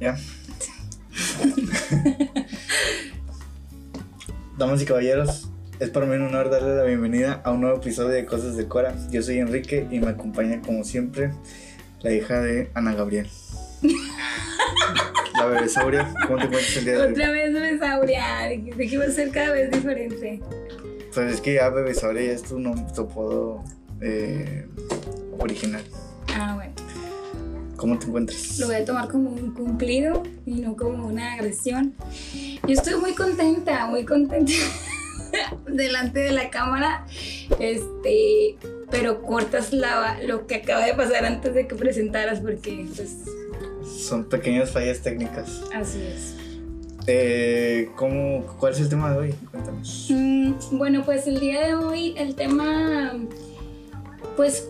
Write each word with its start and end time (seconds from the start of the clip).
¿Ya? 0.00 0.16
Damas 4.58 4.82
y 4.82 4.84
caballeros, 4.84 5.48
es 5.80 5.90
para 5.90 6.06
mí 6.06 6.14
un 6.16 6.22
honor 6.22 6.50
darle 6.50 6.74
la 6.76 6.84
bienvenida 6.84 7.40
a 7.44 7.52
un 7.52 7.60
nuevo 7.60 7.76
episodio 7.78 8.10
de 8.10 8.26
Cosas 8.26 8.56
de 8.56 8.66
Cora. 8.66 8.94
Yo 9.10 9.22
soy 9.22 9.38
Enrique 9.38 9.86
y 9.90 10.00
me 10.00 10.08
acompaña 10.08 10.60
como 10.60 10.84
siempre 10.84 11.30
la 12.00 12.12
hija 12.12 12.40
de 12.40 12.70
Ana 12.74 12.94
Gabriel. 12.94 13.28
la 15.38 15.46
bebé 15.46 15.68
Sauria, 15.68 16.12
¿cómo 16.26 16.38
te 16.38 16.44
encuentras 16.44 16.76
el 16.76 16.84
día 16.84 16.94
de 16.94 17.00
hoy? 17.06 17.12
Otra 17.12 17.30
vez 17.30 17.52
Bebesauria, 17.52 18.48
dijiste 18.48 18.86
que 18.88 18.94
iba 18.94 19.04
a 19.04 19.10
ser 19.10 19.30
cada 19.30 19.52
vez 19.52 19.70
diferente. 19.70 20.40
Pues 21.14 21.34
es 21.34 21.40
que 21.40 21.54
ya 21.54 21.68
bebé 21.68 21.94
Sauria 21.94 22.22
ya 22.26 22.32
es 22.32 22.42
tu, 22.42 22.58
nom- 22.58 22.92
tu 22.92 23.02
apodo 23.02 23.64
eh, 24.02 24.66
original. 25.38 25.82
Ah, 26.34 26.54
bueno. 26.56 26.72
¿Cómo 27.76 27.98
te 27.98 28.06
encuentras? 28.06 28.58
Lo 28.60 28.66
voy 28.66 28.76
a 28.76 28.84
tomar 28.84 29.08
como 29.08 29.30
un 29.30 29.52
cumplido 29.54 30.22
y 30.46 30.60
no 30.60 30.76
como 30.76 31.06
una 31.08 31.32
agresión. 31.34 31.94
Yo 32.66 32.74
estoy 32.74 32.94
muy 32.94 33.12
contenta, 33.14 33.86
muy 33.86 34.04
contenta 34.04 34.52
delante 35.66 36.20
de 36.20 36.30
la 36.32 36.48
cámara. 36.50 37.06
Este, 37.58 38.56
pero 38.90 39.22
cortas 39.22 39.72
la, 39.72 40.18
lo 40.22 40.46
que 40.46 40.56
acaba 40.56 40.84
de 40.86 40.94
pasar 40.94 41.24
antes 41.24 41.54
de 41.54 41.66
que 41.66 41.74
presentaras 41.74 42.40
porque 42.40 42.86
pues 42.94 43.16
Son 43.84 44.24
pequeñas 44.26 44.70
fallas 44.70 45.00
técnicas. 45.00 45.62
así 45.74 45.98
es. 46.02 46.34
Eh, 47.08 47.90
¿cómo, 47.96 48.46
¿Cuál 48.60 48.74
es 48.74 48.80
el 48.80 48.88
tema 48.88 49.10
de 49.12 49.18
hoy? 49.18 49.34
Cuéntanos. 49.50 50.06
Mm, 50.10 50.52
bueno, 50.72 51.04
pues 51.04 51.26
el 51.26 51.40
día 51.40 51.66
de 51.66 51.74
hoy 51.74 52.14
el 52.16 52.36
tema, 52.36 53.12
pues 54.36 54.68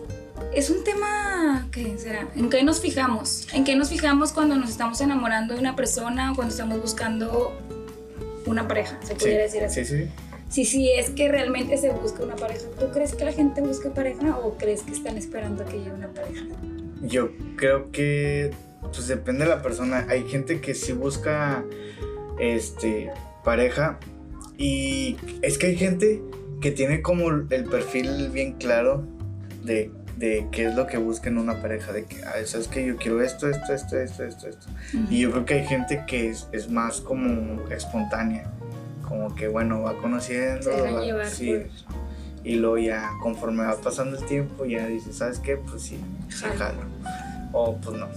es 0.53 0.69
un 0.69 0.83
tema, 0.83 1.67
¿qué 1.71 1.97
será? 1.97 2.27
¿En 2.35 2.49
qué 2.49 2.63
nos 2.63 2.81
fijamos? 2.81 3.47
¿En 3.53 3.63
qué 3.63 3.75
nos 3.75 3.89
fijamos 3.89 4.31
cuando 4.31 4.55
nos 4.55 4.69
estamos 4.69 5.01
enamorando 5.01 5.53
de 5.53 5.59
una 5.59 5.75
persona 5.75 6.31
o 6.31 6.35
cuando 6.35 6.51
estamos 6.51 6.81
buscando 6.81 7.53
una 8.45 8.67
pareja? 8.67 8.99
Se 9.03 9.15
pudiera 9.15 9.43
decir 9.43 9.63
así. 9.63 9.85
Sí, 9.85 9.97
sí. 9.97 10.09
Sí, 10.49 10.65
sí, 10.65 10.91
es 10.91 11.09
que 11.09 11.29
realmente 11.29 11.77
se 11.77 11.89
busca 11.89 12.23
una 12.23 12.35
pareja. 12.35 12.65
¿Tú 12.79 12.91
crees 12.91 13.15
que 13.15 13.25
la 13.25 13.31
gente 13.31 13.61
busca 13.61 13.91
pareja 13.91 14.37
o 14.37 14.55
crees 14.55 14.83
que 14.83 14.91
están 14.91 15.17
esperando 15.17 15.63
a 15.63 15.65
que 15.65 15.79
llegue 15.79 15.91
una 15.91 16.09
pareja? 16.09 16.45
Yo 17.01 17.31
creo 17.55 17.91
que 17.91 18.51
pues 18.81 19.07
depende 19.07 19.45
de 19.45 19.49
la 19.49 19.63
persona. 19.63 20.05
Hay 20.09 20.29
gente 20.29 20.61
que 20.61 20.75
sí 20.75 20.93
busca 20.93 21.63
este 22.39 23.09
pareja 23.43 23.97
y 24.55 25.17
es 25.41 25.57
que 25.57 25.67
hay 25.67 25.75
gente 25.75 26.21
que 26.61 26.69
tiene 26.69 27.01
como 27.01 27.29
el 27.29 27.65
perfil 27.65 28.29
bien 28.29 28.53
claro 28.53 29.07
de, 29.63 29.91
de 30.17 30.47
qué 30.51 30.65
es 30.67 30.75
lo 30.75 30.85
que 30.87 30.97
busca 30.97 31.29
en 31.29 31.37
una 31.37 31.61
pareja, 31.61 31.91
de 31.91 32.05
que, 32.05 32.23
ah, 32.23 32.33
sabes 32.45 32.67
que 32.67 32.85
yo 32.85 32.97
quiero 32.97 33.21
esto, 33.21 33.49
esto, 33.49 33.73
esto, 33.73 33.97
esto, 33.99 34.23
esto, 34.23 34.47
esto. 34.47 34.67
Y 35.09 35.19
yo 35.21 35.31
creo 35.31 35.45
que 35.45 35.53
hay 35.55 35.65
gente 35.65 36.03
que 36.07 36.29
es, 36.29 36.47
es 36.51 36.69
más 36.69 37.01
como 37.01 37.61
espontánea, 37.69 38.45
como 39.07 39.33
que 39.35 39.47
bueno, 39.47 39.81
va 39.81 39.95
conociendo, 39.97 40.63
Se 40.63 40.81
va- 40.81 41.01
llevar 41.03 41.27
sí, 41.27 41.53
por- 41.53 41.93
y 42.45 42.55
luego 42.55 42.77
ya 42.77 43.09
conforme 43.21 43.63
va 43.63 43.75
pasando 43.77 44.17
el 44.17 44.25
tiempo 44.25 44.65
ya 44.65 44.85
dice, 44.87 45.13
¿sabes 45.13 45.39
qué? 45.39 45.55
Pues 45.57 45.81
sí, 45.83 45.97
sí 46.29 46.43
jalo. 46.57 46.81
O 47.53 47.77
pues 47.77 47.97
no. 47.97 48.07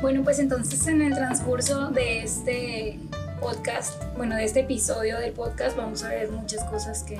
Bueno, 0.00 0.22
pues 0.22 0.38
entonces 0.38 0.86
en 0.86 1.02
el 1.02 1.14
transcurso 1.14 1.90
de 1.90 2.22
este 2.22 2.98
podcast, 3.40 4.02
bueno, 4.16 4.36
de 4.36 4.44
este 4.44 4.60
episodio 4.60 5.18
del 5.18 5.32
podcast, 5.32 5.76
vamos 5.76 6.04
a 6.04 6.08
ver 6.08 6.30
muchas 6.30 6.64
cosas 6.64 7.02
que, 7.02 7.18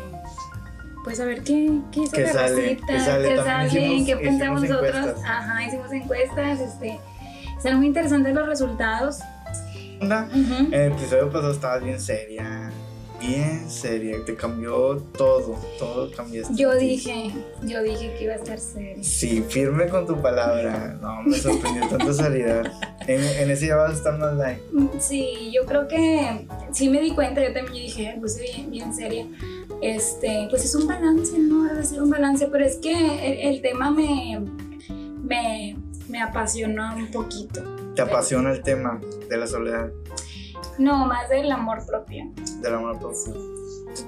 pues 1.05 1.21
a 1.21 1.25
ver 1.25 1.43
qué, 1.43 1.81
qué 1.93 2.05
Que 2.13 2.23
la 2.23 2.33
sale, 2.33 2.77
que 2.77 3.01
sale. 3.01 3.29
qué 3.29 3.37
sale, 3.37 3.67
hicimos- 3.69 4.07
qué 4.07 4.17
pensamos 4.17 4.63
nosotros. 4.63 4.95
encuestas. 4.97 5.25
Ajá, 5.25 5.65
hicimos 5.67 5.93
encuestas, 5.93 6.61
este, 6.61 7.01
están 7.57 7.77
muy 7.79 7.87
interesantes 7.87 8.35
los 8.35 8.47
resultados. 8.47 9.19
Onda, 10.01 10.29
Ujú. 10.31 10.67
En 10.73 10.75
el 10.75 10.93
episodio 10.93 11.27
pasado 11.31 11.53
estabas 11.53 11.83
bien 11.83 12.01
seria, 12.01 12.45
bien 13.29 13.71
seria, 13.71 14.25
te 14.25 14.35
cambió 14.35 14.97
todo, 15.17 15.57
todo 15.79 16.11
cambiaste. 16.11 16.55
Yo 16.55 16.75
dije, 16.75 17.31
yo 17.63 17.83
dije 17.83 18.15
que 18.17 18.25
iba 18.25 18.33
a 18.33 18.37
estar 18.37 18.59
serio. 18.59 19.03
Sí, 19.03 19.45
firme 19.49 19.87
con 19.89 20.07
tu 20.07 20.21
palabra. 20.21 20.99
No, 21.01 21.23
me 21.23 21.37
sorprendió 21.37 21.87
tanta 21.89 22.13
seriedad. 22.13 22.73
En, 23.07 23.23
en 23.23 23.51
ese 23.51 23.67
ya 23.69 23.77
vas 23.77 23.91
a 23.91 23.95
estar 23.95 24.19
más 24.19 24.35
light. 24.37 24.61
Sí, 24.99 25.51
yo 25.55 25.67
creo 25.67 25.87
que 25.89 26.47
sí 26.73 26.89
me 26.89 27.01
di 27.01 27.13
cuenta, 27.13 27.47
yo 27.47 27.53
también 27.53 27.85
dije, 27.87 28.17
puse 28.21 28.43
bien, 28.43 28.71
bien 28.71 28.95
seria. 28.95 29.27
Este, 29.83 30.47
pues 30.51 30.65
es 30.65 30.75
un 30.75 30.87
balance, 30.87 31.39
¿no? 31.39 31.65
Debe 31.65 31.85
ser 31.85 32.03
un 32.03 32.11
balance, 32.11 32.49
pero 32.51 32.65
es 32.65 32.77
que 32.77 32.93
el, 32.93 33.55
el 33.55 33.63
tema 33.63 33.91
me, 33.91 34.41
me, 35.23 35.77
me 36.09 36.23
apasionó 36.23 36.97
un 36.97 37.11
poquito. 37.11 37.63
¿Te 37.95 38.03
apasiona 38.03 38.53
el 38.53 38.63
tema 38.63 39.01
de 39.29 39.37
la 39.37 39.47
soledad, 39.47 39.91
No, 40.79 41.07
más 41.07 41.29
del 41.29 41.51
amor 41.51 41.85
propio. 41.87 42.33
del 42.61 42.75
amor 42.75 42.99
propio? 42.99 43.35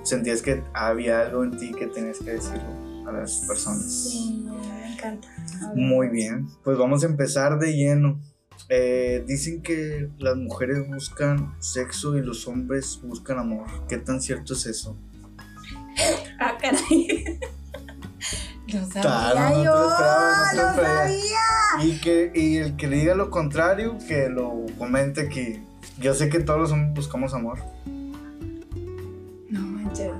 ¿Sentías 0.02 0.42
que 0.42 0.62
había 0.72 1.20
algo 1.22 1.42
en 1.44 1.56
ti 1.56 1.72
que 1.72 1.86
tenías 1.88 2.18
que 2.18 2.32
decirlo 2.32 3.08
a 3.08 3.12
las 3.12 3.44
personas? 3.46 4.10
Sí, 4.10 4.46
me 4.48 4.92
encanta. 4.92 5.28
Muy 5.74 6.08
bien, 6.08 6.48
pues 6.62 6.78
vamos 6.78 7.02
a 7.02 7.06
empezar 7.06 7.58
de 7.58 7.72
lleno. 7.74 8.20
Eh, 8.68 9.24
dicen 9.26 9.62
que 9.62 10.10
las 10.18 10.36
mujeres 10.36 10.86
buscan 10.86 11.54
sexo 11.58 12.16
y 12.16 12.22
los 12.22 12.46
hombres 12.46 13.00
buscan 13.02 13.38
amor. 13.38 13.66
¿Qué 13.88 13.98
tan 13.98 14.20
cierto 14.20 14.52
es 14.54 14.66
eso? 14.66 14.96
Ah, 16.38 16.56
caray. 16.60 17.40
Lo 18.68 18.86
sabía 18.86 19.02
Claro, 19.02 19.40
no 19.56 19.64
yo, 19.64 19.74
lo 19.74 19.90
esperaba, 19.90 20.52
no 20.54 20.74
sabía. 20.76 21.84
Y 21.84 22.00
que 22.00 22.30
y 22.32 22.56
el 22.58 22.76
que 22.76 22.86
le 22.86 22.96
diga 22.98 23.16
lo 23.16 23.28
contrario, 23.28 23.98
que 24.06 24.28
lo 24.28 24.64
comente 24.78 25.22
aquí. 25.22 25.60
Yo 26.00 26.14
sé 26.14 26.28
que 26.30 26.40
todos 26.40 26.58
los 26.60 26.72
hombres 26.72 26.94
buscamos 26.94 27.34
amor. 27.34 27.58
No 29.50 29.60
manches. 29.60 30.12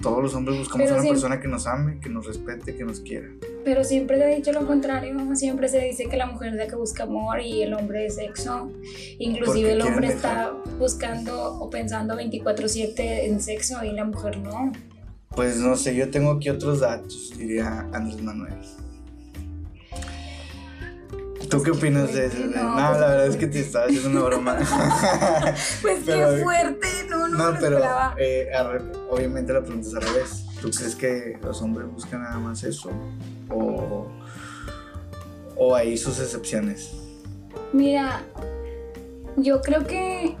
Todos 0.00 0.22
los 0.22 0.34
hombres 0.34 0.58
buscamos 0.58 0.84
Pero 0.84 0.94
una 0.94 1.02
sí. 1.02 1.08
persona 1.10 1.40
que 1.40 1.48
nos 1.48 1.66
ame, 1.66 1.98
que 2.00 2.08
nos 2.08 2.26
respete, 2.26 2.74
que 2.74 2.84
nos 2.84 3.00
quiera. 3.00 3.28
Pero 3.64 3.84
siempre 3.84 4.16
se 4.16 4.24
ha 4.24 4.28
dicho 4.28 4.52
lo 4.52 4.66
contrario, 4.66 5.14
siempre 5.34 5.68
se 5.68 5.80
dice 5.80 6.04
que 6.08 6.16
la 6.16 6.26
mujer 6.26 6.50
es 6.50 6.54
la 6.54 6.68
que 6.68 6.76
busca 6.76 7.02
amor 7.02 7.40
y 7.40 7.62
el 7.62 7.74
hombre 7.74 8.06
es 8.06 8.14
sexo. 8.14 8.70
Inclusive 9.18 9.72
el 9.72 9.82
hombre 9.82 10.06
quieren 10.06 10.16
está 10.16 10.52
buscando 10.78 11.54
o 11.54 11.68
pensando 11.68 12.14
24/7 12.14 13.26
en 13.26 13.40
sexo 13.40 13.84
y 13.84 13.92
la 13.92 14.04
mujer 14.04 14.38
no. 14.38 14.72
Pues 15.34 15.58
no 15.58 15.76
sé, 15.76 15.94
yo 15.94 16.10
tengo 16.10 16.30
aquí 16.30 16.48
otros 16.48 16.80
datos, 16.80 17.34
diría 17.36 17.86
Andrés 17.92 18.22
Manuel. 18.22 18.54
¿Tú 21.50 21.62
qué 21.62 21.70
opinas 21.70 22.12
de 22.12 22.26
eso? 22.26 22.38
No, 22.38 22.46
No, 22.80 22.88
pues, 22.88 23.00
la 23.00 23.06
verdad 23.08 23.26
es 23.26 23.36
que 23.36 23.46
te 23.46 23.60
estaba 23.60 23.86
haciendo 23.86 24.10
una 24.10 24.20
broma. 24.22 24.58
Pues 25.82 26.00
Pero- 26.04 26.30
qué 26.36 26.42
fuerte, 26.42 26.88
no, 27.08 27.28
no, 27.28 27.38
No, 27.38 27.52
me 27.52 27.58
pero 27.60 27.80
eh, 28.18 28.48
obviamente 29.10 29.52
la 29.52 29.60
pregunta 29.62 29.88
es 29.88 29.94
al 29.94 30.02
revés. 30.02 30.44
¿Tú 30.60 30.70
crees 30.70 30.94
que 30.96 31.38
los 31.42 31.62
hombres 31.62 31.88
buscan 31.90 32.22
nada 32.22 32.38
más 32.38 32.62
eso? 32.64 32.90
¿O, 33.48 34.06
o 35.56 35.74
hay 35.74 35.96
sus 35.96 36.18
excepciones? 36.20 36.92
Mira, 37.72 38.22
yo 39.36 39.60
creo 39.62 39.86
que. 39.86 40.36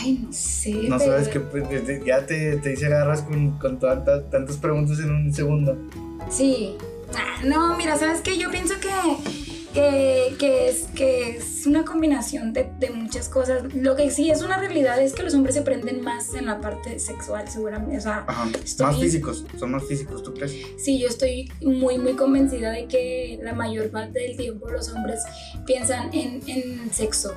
Ay, 0.00 0.20
no 0.24 0.32
sé. 0.32 0.72
No 0.88 0.98
pero- 0.98 1.10
sabes 1.12 1.28
que 1.28 1.40
pues, 1.40 1.64
ya 2.04 2.24
te, 2.26 2.56
te 2.56 2.72
hice 2.72 2.86
agarras 2.86 3.22
con, 3.22 3.58
con 3.58 3.78
tantas, 3.78 4.30
tantas 4.30 4.56
preguntas 4.56 4.98
en 5.00 5.10
un 5.10 5.32
segundo. 5.32 5.76
Sí. 6.30 6.76
Ah, 7.18 7.40
no, 7.44 7.76
mira, 7.76 7.96
¿sabes 7.96 8.20
qué? 8.20 8.38
Yo 8.38 8.50
pienso 8.50 8.74
que, 8.80 8.88
que, 9.74 10.36
que 10.38 10.68
es, 10.68 10.84
que 10.94 11.36
es 11.36 11.66
una 11.66 11.84
combinación 11.84 12.52
de, 12.52 12.70
de 12.78 12.90
muchas 12.90 13.28
cosas. 13.28 13.74
Lo 13.74 13.96
que 13.96 14.10
sí 14.10 14.30
es 14.30 14.42
una 14.42 14.58
realidad 14.58 15.00
es 15.02 15.12
que 15.14 15.22
los 15.22 15.34
hombres 15.34 15.54
se 15.54 15.62
prenden 15.62 16.00
más 16.02 16.34
en 16.34 16.46
la 16.46 16.60
parte 16.60 16.98
sexual, 16.98 17.48
seguramente. 17.48 17.98
O 17.98 18.00
sea, 18.00 18.24
Ajá. 18.26 18.48
Estoy- 18.64 18.86
Más 18.86 18.98
físicos, 19.00 19.44
son 19.58 19.70
más 19.72 19.84
físicos, 19.86 20.22
¿tú 20.22 20.32
crees? 20.34 20.54
sí, 20.78 20.98
yo 20.98 21.08
estoy 21.08 21.50
muy, 21.60 21.98
muy 21.98 22.14
convencida 22.14 22.70
de 22.72 22.86
que 22.86 23.38
la 23.42 23.52
mayor 23.52 23.90
parte 23.90 24.20
del 24.20 24.36
tiempo 24.36 24.68
los 24.70 24.88
hombres 24.90 25.20
piensan 25.66 26.10
en, 26.14 26.40
en 26.46 26.92
sexo. 26.92 27.34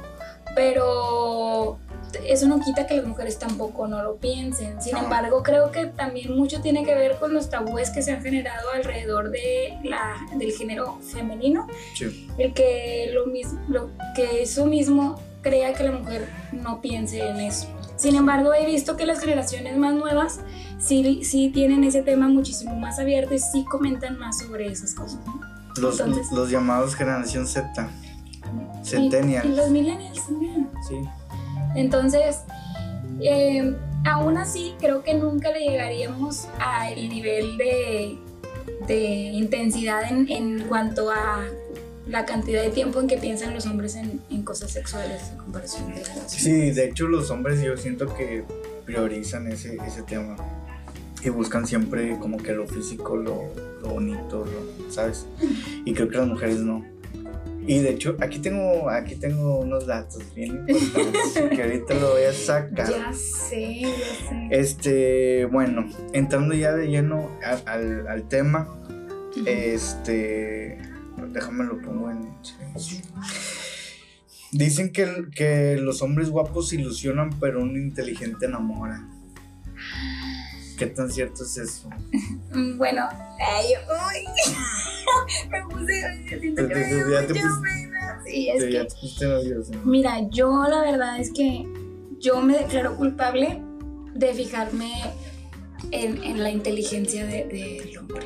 Pero 0.56 1.80
eso 2.28 2.48
no 2.48 2.60
quita 2.60 2.88
que 2.88 2.98
las 2.98 3.06
mujeres 3.06 3.40
tampoco 3.40 3.88
no 3.88 4.04
lo 4.04 4.18
piensen. 4.18 4.82
Sin 4.82 4.98
embargo, 4.98 5.44
creo 5.44 5.72
que 5.72 5.88
también 5.88 6.36
mucho 6.36 6.62
tiene 6.62 6.84
que 6.84 6.94
ver 6.94 7.18
con 7.18 7.34
los 7.34 7.50
tabúes 7.50 7.90
que 7.90 8.02
se 8.02 8.12
han 8.12 8.22
generado 8.22 8.70
alrededor 8.74 9.32
de 9.32 9.78
la, 9.84 10.18
del 10.38 10.52
género 10.52 11.00
femenino. 11.02 11.68
Sí. 11.96 12.28
El 12.38 12.54
que, 12.54 13.12
lo 13.14 13.26
lo 13.70 13.90
que 14.16 14.42
eso 14.44 14.66
mismo 14.66 15.20
crea 15.42 15.74
que 15.74 15.84
la 15.84 15.92
mujer 15.92 16.28
no 16.52 16.82
piense 16.82 17.28
en 17.28 17.38
eso. 17.38 17.68
Sin 17.96 18.16
embargo, 18.16 18.54
he 18.54 18.66
visto 18.66 18.98
que 18.98 19.06
las 19.06 19.20
generaciones 19.20 19.78
más 19.78 19.94
nuevas 19.94 20.40
sí, 20.80 21.24
sí 21.24 21.50
tienen 21.50 21.84
ese 21.84 22.02
tema 22.02 22.28
muchísimo 22.28 22.76
más 22.76 23.00
abierto 23.00 23.34
y 23.34 23.40
sí 23.40 23.64
comentan 23.66 24.18
más 24.18 24.40
sobre 24.40 24.68
esas 24.68 24.94
cosas. 24.94 25.20
¿no? 25.26 25.40
Los, 25.78 26.00
Entonces- 26.00 26.32
los 26.32 26.50
llamados 26.50 26.96
generación 26.96 27.48
Z. 27.48 27.90
Y, 28.82 28.86
Centennial. 28.86 29.46
y 29.46 29.56
los 29.56 29.70
millennials 29.70 30.26
también. 30.26 30.68
Sí. 30.88 30.96
Entonces, 31.76 32.38
eh, 33.22 33.76
aún 34.06 34.38
así 34.38 34.74
creo 34.80 35.04
que 35.04 35.14
nunca 35.14 35.52
le 35.52 35.60
llegaríamos 35.60 36.48
al 36.60 36.96
nivel 37.10 37.58
de, 37.58 38.18
de 38.88 39.00
intensidad 39.34 40.04
en, 40.12 40.30
en 40.30 40.68
cuanto 40.68 41.12
a 41.12 41.46
la 42.08 42.26
cantidad 42.26 42.64
de 42.64 42.72
tiempo 42.72 43.00
en 43.00 43.08
que 43.08 43.18
piensan 43.18 43.54
los 43.54 43.66
hombres 43.68 43.96
en, 43.96 44.20
en 44.32 44.42
cosas 44.44 44.72
sexuales 44.72 45.22
en 45.32 45.38
comparación 45.38 45.94
de 45.94 46.02
las 46.02 46.32
Sí, 46.32 46.72
de 46.72 46.86
hecho 46.90 47.08
los 47.08 47.30
hombres 47.30 47.62
yo 47.62 47.78
siento 47.78 48.14
que 48.16 48.44
priorizan 48.86 49.48
ese, 49.52 49.78
ese 49.88 50.02
tema 50.02 50.36
y 51.24 51.30
buscan 51.30 51.68
siempre 51.68 52.18
como 52.18 52.38
que 52.38 52.52
lo 52.54 52.68
físico, 52.68 53.16
lo, 53.16 53.44
lo 53.84 53.90
bonito, 53.90 54.44
lo- 54.44 54.92
¿sabes? 54.92 55.28
Y 55.86 55.94
creo 55.94 56.10
que 56.10 56.18
las 56.18 56.28
mujeres 56.28 56.58
no. 56.58 56.84
Y 57.68 57.80
de 57.80 57.92
hecho 57.92 58.18
aquí 58.20 58.40
tengo, 58.40 58.90
aquí 58.90 59.16
tengo 59.16 59.60
unos 59.60 59.86
datos 59.86 60.24
bien 60.36 60.66
importantes 60.68 61.34
que 61.56 61.62
ahorita 61.62 61.94
lo 61.96 62.12
voy 62.12 62.24
a 62.24 62.34
sacar. 62.34 62.90
Ya 62.90 63.14
sé, 63.14 63.82
ya 63.82 63.90
sé. 63.90 64.48
Este, 64.50 65.46
bueno, 65.46 65.88
entrando 66.14 66.54
ya 66.54 66.74
de 66.74 66.88
lleno 66.88 67.30
al, 67.44 68.08
al 68.08 68.28
tema, 68.28 68.68
este, 69.46 70.78
déjame 71.32 71.66
lo 71.66 71.82
pongo 71.82 72.10
en 72.10 72.30
silencio. 72.44 73.02
Dicen 74.52 74.92
que, 74.92 75.08
que 75.34 75.78
los 75.78 76.02
hombres 76.02 76.30
guapos 76.30 76.74
ilusionan, 76.74 77.30
pero 77.40 77.62
un 77.62 77.78
inteligente 77.78 78.48
enamora. 78.48 79.08
¿Qué 80.82 80.88
tan 80.88 81.12
cierto 81.12 81.44
es 81.44 81.58
eso? 81.58 81.88
Bueno, 82.78 83.08
ay, 83.40 83.68
uy, 83.88 84.52
me 85.52 85.62
puse, 85.70 86.02
yo 86.32 86.40
siento 86.40 86.68
que 86.68 86.74
me 86.76 86.86
dio 86.88 87.06
mucha 87.06 87.28
pena. 87.28 88.22
Sí, 88.26 88.50
es 88.50 88.60
Te- 88.64 88.72
ya 88.72 88.80
que, 88.82 88.86
te 88.88 88.96
pusiste 88.96 89.28
nervioso. 89.28 89.72
mira, 89.86 90.28
yo 90.32 90.64
la 90.68 90.82
verdad 90.82 91.20
es 91.20 91.32
que 91.32 91.68
yo 92.20 92.42
me 92.42 92.58
declaro 92.58 92.96
culpable 92.98 93.62
de 94.16 94.34
fijarme 94.34 94.92
en, 95.92 96.24
en 96.24 96.42
la 96.42 96.50
inteligencia 96.50 97.28
de- 97.28 97.46
del 97.46 97.98
hombre. 98.00 98.26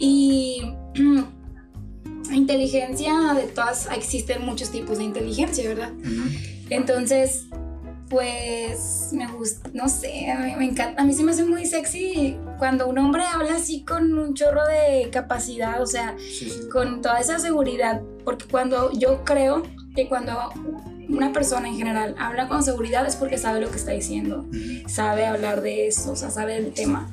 Y 0.00 0.74
inteligencia 2.32 3.14
de 3.34 3.44
todas, 3.44 3.88
existen 3.96 4.44
muchos 4.44 4.70
tipos 4.70 4.98
de 4.98 5.04
inteligencia, 5.04 5.68
¿verdad? 5.68 5.92
Entonces, 6.68 7.46
pues 8.08 9.10
me 9.12 9.26
gusta, 9.26 9.70
no 9.74 9.88
sé, 9.88 10.30
a 10.30 10.38
mí 10.38 10.54
me 10.56 10.64
encanta, 10.66 11.02
a 11.02 11.04
mí 11.04 11.12
se 11.12 11.22
me 11.22 11.32
hace 11.32 11.44
muy 11.44 11.66
sexy 11.66 12.36
cuando 12.58 12.86
un 12.88 12.98
hombre 12.98 13.22
habla 13.24 13.54
así 13.56 13.84
con 13.84 14.16
un 14.18 14.34
chorro 14.34 14.64
de 14.66 15.10
capacidad, 15.10 15.82
o 15.82 15.86
sea, 15.86 16.14
Sí, 16.18 16.48
sí. 16.50 16.68
con 16.72 17.02
toda 17.02 17.18
esa 17.20 17.38
seguridad, 17.38 18.00
porque 18.24 18.46
cuando 18.46 18.92
yo 18.92 19.24
creo 19.24 19.62
que 19.94 20.08
cuando 20.08 20.32
una 21.08 21.32
persona 21.32 21.68
en 21.68 21.76
general 21.76 22.14
habla 22.18 22.48
con 22.48 22.62
seguridad 22.62 23.06
es 23.06 23.16
porque 23.16 23.38
sabe 23.38 23.60
lo 23.60 23.70
que 23.70 23.76
está 23.76 23.92
diciendo, 23.92 24.46
sabe 24.86 25.26
hablar 25.26 25.62
de 25.62 25.86
eso, 25.86 26.12
o 26.12 26.16
sea, 26.16 26.30
sabe 26.30 26.54
del 26.54 26.72
tema. 26.72 27.10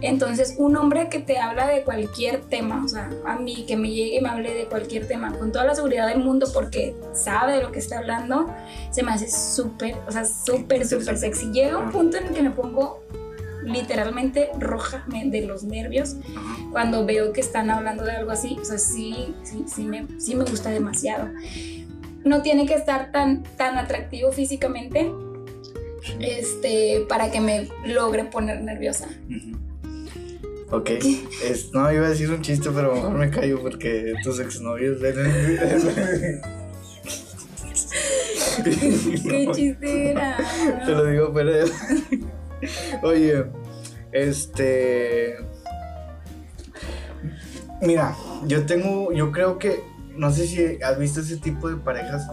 Entonces, 0.00 0.54
un 0.58 0.76
hombre 0.76 1.08
que 1.08 1.18
te 1.18 1.38
habla 1.38 1.66
de 1.66 1.82
cualquier 1.82 2.40
tema, 2.42 2.82
o 2.84 2.88
sea, 2.88 3.10
a 3.26 3.36
mí 3.36 3.64
que 3.66 3.76
me 3.76 3.90
llegue 3.90 4.16
y 4.16 4.20
me 4.20 4.28
hable 4.28 4.54
de 4.54 4.64
cualquier 4.66 5.06
tema 5.06 5.36
con 5.38 5.52
toda 5.52 5.64
la 5.64 5.74
seguridad 5.74 6.08
del 6.08 6.18
mundo 6.18 6.46
porque 6.52 6.94
sabe 7.12 7.56
de 7.56 7.62
lo 7.62 7.72
que 7.72 7.78
está 7.78 7.98
hablando, 7.98 8.52
se 8.90 9.02
me 9.02 9.12
hace 9.12 9.30
súper, 9.30 9.96
o 10.06 10.12
sea, 10.12 10.24
súper, 10.24 10.86
súper 10.86 11.16
sexy. 11.16 11.50
Llega 11.52 11.78
un 11.78 11.90
punto 11.90 12.16
en 12.16 12.28
el 12.28 12.34
que 12.34 12.42
me 12.42 12.50
pongo 12.50 13.04
literalmente 13.64 14.50
roja 14.58 15.06
de 15.08 15.40
los 15.42 15.64
nervios 15.64 16.16
cuando 16.70 17.06
veo 17.06 17.32
que 17.32 17.40
están 17.40 17.70
hablando 17.70 18.04
de 18.04 18.12
algo 18.12 18.30
así, 18.30 18.58
o 18.60 18.64
sea, 18.64 18.78
sí, 18.78 19.34
sí, 19.42 19.64
sí 19.66 19.84
me, 19.84 20.06
sí 20.18 20.34
me 20.34 20.44
gusta 20.44 20.70
demasiado. 20.70 21.28
No 22.24 22.42
tiene 22.42 22.66
que 22.66 22.74
estar 22.74 23.12
tan, 23.12 23.42
tan 23.56 23.78
atractivo 23.78 24.32
físicamente 24.32 25.10
este, 26.20 27.04
para 27.08 27.30
que 27.30 27.40
me 27.40 27.68
logre 27.86 28.24
poner 28.24 28.62
nerviosa. 28.62 29.08
Ok, 30.70 30.90
es, 31.44 31.72
no 31.72 31.92
iba 31.92 32.06
a 32.06 32.10
decir 32.10 32.30
un 32.30 32.42
chiste, 32.42 32.70
pero 32.74 32.94
mejor 32.94 33.12
me 33.12 33.30
callo 33.30 33.60
porque 33.60 34.14
tus 34.22 34.40
exnovios 34.40 35.00
ven. 35.00 35.14
¡Qué 38.64 39.48
chiste 39.52 40.10
era! 40.10 40.36
Te 40.84 40.92
lo 40.92 41.04
digo, 41.06 41.32
pero. 41.32 41.66
Oye, 43.02 43.44
este. 44.12 45.36
Mira, 47.82 48.16
yo 48.46 48.64
tengo. 48.64 49.12
Yo 49.12 49.30
creo 49.30 49.58
que. 49.58 49.80
No 50.16 50.30
sé 50.30 50.46
si 50.46 50.82
has 50.82 50.98
visto 50.98 51.20
ese 51.20 51.36
tipo 51.36 51.68
de 51.68 51.76
parejas 51.76 52.26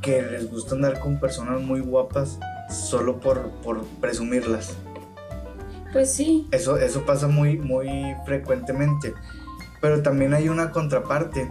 que 0.00 0.22
les 0.22 0.50
gusta 0.50 0.74
andar 0.74 1.00
con 1.00 1.20
personas 1.20 1.60
muy 1.60 1.80
guapas 1.80 2.38
solo 2.70 3.20
por, 3.20 3.50
por 3.62 3.84
presumirlas. 4.00 4.76
Pues 5.92 6.12
sí, 6.12 6.46
Eso, 6.50 6.76
eso 6.78 7.04
pasa 7.06 7.28
muy, 7.28 7.58
muy 7.58 8.14
frecuentemente. 8.24 9.14
Pero 9.80 10.02
también 10.02 10.34
hay 10.34 10.48
una 10.48 10.70
contraparte 10.70 11.50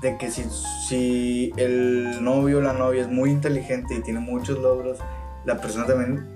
de 0.00 0.18
que 0.18 0.30
si, 0.30 0.44
si 0.88 1.52
el 1.56 2.22
novio 2.22 2.58
o 2.58 2.60
la 2.60 2.72
novia 2.72 3.02
es 3.02 3.08
muy 3.08 3.30
inteligente 3.30 3.94
y 3.94 4.02
tiene 4.02 4.20
muchos 4.20 4.58
logros, 4.58 4.98
la 5.44 5.60
persona 5.60 5.86
también 5.86 6.33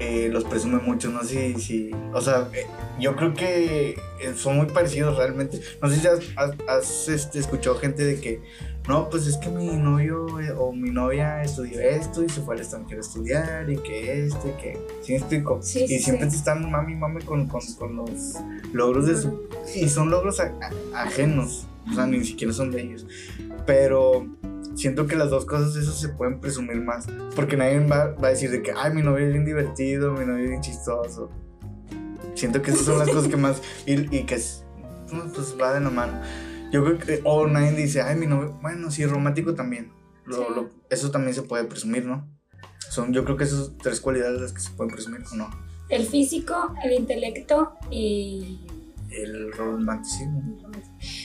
eh, 0.00 0.28
los 0.32 0.44
presume 0.44 0.78
mucho. 0.78 1.10
No 1.10 1.22
sé 1.22 1.54
si, 1.54 1.60
si- 1.60 1.90
o 2.12 2.20
sea, 2.20 2.48
eh, 2.54 2.66
yo 2.98 3.14
creo 3.16 3.34
que 3.34 3.90
eh, 4.20 4.32
son 4.34 4.56
muy 4.56 4.66
parecidos 4.66 5.16
realmente. 5.16 5.60
No 5.80 5.88
sé 5.88 6.00
si 6.00 6.06
has, 6.06 6.20
has- 6.36 6.56
has, 6.68 7.08
este, 7.08 7.38
escuchado 7.38 7.76
gente 7.76 8.02
de 8.04 8.20
que, 8.20 8.40
no, 8.88 9.08
pues 9.10 9.26
es 9.26 9.36
que 9.36 9.48
mi 9.50 9.66
novio 9.76 10.40
eh, 10.40 10.52
o 10.56 10.72
mi 10.72 10.90
novia 10.90 11.42
estudió 11.42 11.80
esto 11.80 12.24
y 12.24 12.28
se 12.28 12.40
fue 12.40 12.54
al 12.54 12.60
extranjero 12.62 13.00
a 13.00 13.04
estudiar 13.04 13.70
y 13.70 13.76
que 13.76 14.24
esto 14.26 14.48
y 14.48 14.60
que, 14.60 14.78
¿sí 15.02 15.12
me 15.12 15.18
explico? 15.18 15.60
Sí, 15.62 15.84
y 15.84 15.88
sí, 15.88 15.98
siempre 16.00 16.26
te 16.28 16.34
están 16.36 16.68
mami 16.70 16.94
mami 16.96 17.22
con, 17.22 17.46
con, 17.46 17.60
con 17.78 17.96
los 17.96 18.36
logros 18.72 19.06
de 19.06 19.16
su... 19.16 19.42
Y 19.76 19.88
son 19.88 20.10
logros 20.10 20.40
a- 20.40 20.54
a- 20.94 21.02
ajenos, 21.02 21.66
o 21.90 21.94
sea, 21.94 22.06
ni 22.06 22.24
siquiera 22.24 22.52
son 22.54 22.70
de 22.70 22.80
ellos. 22.82 23.06
Pero 23.66 24.26
siento 24.80 25.06
que 25.06 25.14
las 25.16 25.30
dos 25.30 25.44
cosas 25.44 25.76
esas 25.76 25.98
se 26.00 26.08
pueden 26.08 26.40
presumir 26.40 26.80
más, 26.80 27.06
porque 27.36 27.56
nadie 27.56 27.80
va, 27.86 28.06
va 28.14 28.28
a 28.28 28.30
decir 28.30 28.50
de 28.50 28.62
que, 28.62 28.72
ay, 28.76 28.92
mi 28.94 29.02
novio 29.02 29.26
es 29.26 29.32
bien 29.32 29.44
divertido, 29.44 30.12
mi 30.12 30.24
novio 30.24 30.44
es 30.44 30.50
bien 30.50 30.62
chistoso. 30.62 31.30
Siento 32.34 32.62
que 32.62 32.70
esas 32.70 32.86
son 32.86 32.98
las 32.98 33.08
cosas 33.08 33.28
que 33.28 33.36
más... 33.36 33.60
Y, 33.86 34.16
y 34.16 34.24
que 34.24 34.36
es, 34.36 34.64
pues 35.34 35.56
va 35.60 35.74
de 35.74 35.80
la 35.80 35.90
mano. 35.90 36.20
Yo 36.72 36.84
creo 36.84 36.98
que... 36.98 37.20
O 37.24 37.46
nadie 37.46 37.72
dice, 37.72 38.00
ay, 38.00 38.16
mi 38.16 38.26
novio... 38.26 38.58
Bueno, 38.62 38.90
sí, 38.90 39.04
romántico 39.04 39.54
también. 39.54 39.92
Lo- 40.24 40.36
Sí. 40.36 40.42
lo- 40.54 40.70
eso 40.88 41.10
también 41.10 41.34
se 41.34 41.42
puede 41.42 41.64
presumir, 41.64 42.06
¿no? 42.06 42.28
Son, 42.88 43.12
yo 43.12 43.24
creo 43.24 43.36
que 43.36 43.44
esas 43.44 43.72
tres 43.82 44.00
cualidades 44.00 44.40
las 44.40 44.52
que 44.52 44.60
se 44.60 44.70
pueden 44.70 44.92
presumir, 44.92 45.20
¿o 45.32 45.36
no? 45.36 45.50
el 45.90 46.06
físico, 46.06 46.72
el 46.84 46.92
intelecto 46.92 47.74
y... 47.90 48.64
El 49.10 49.52
romanticismo. 49.52 50.56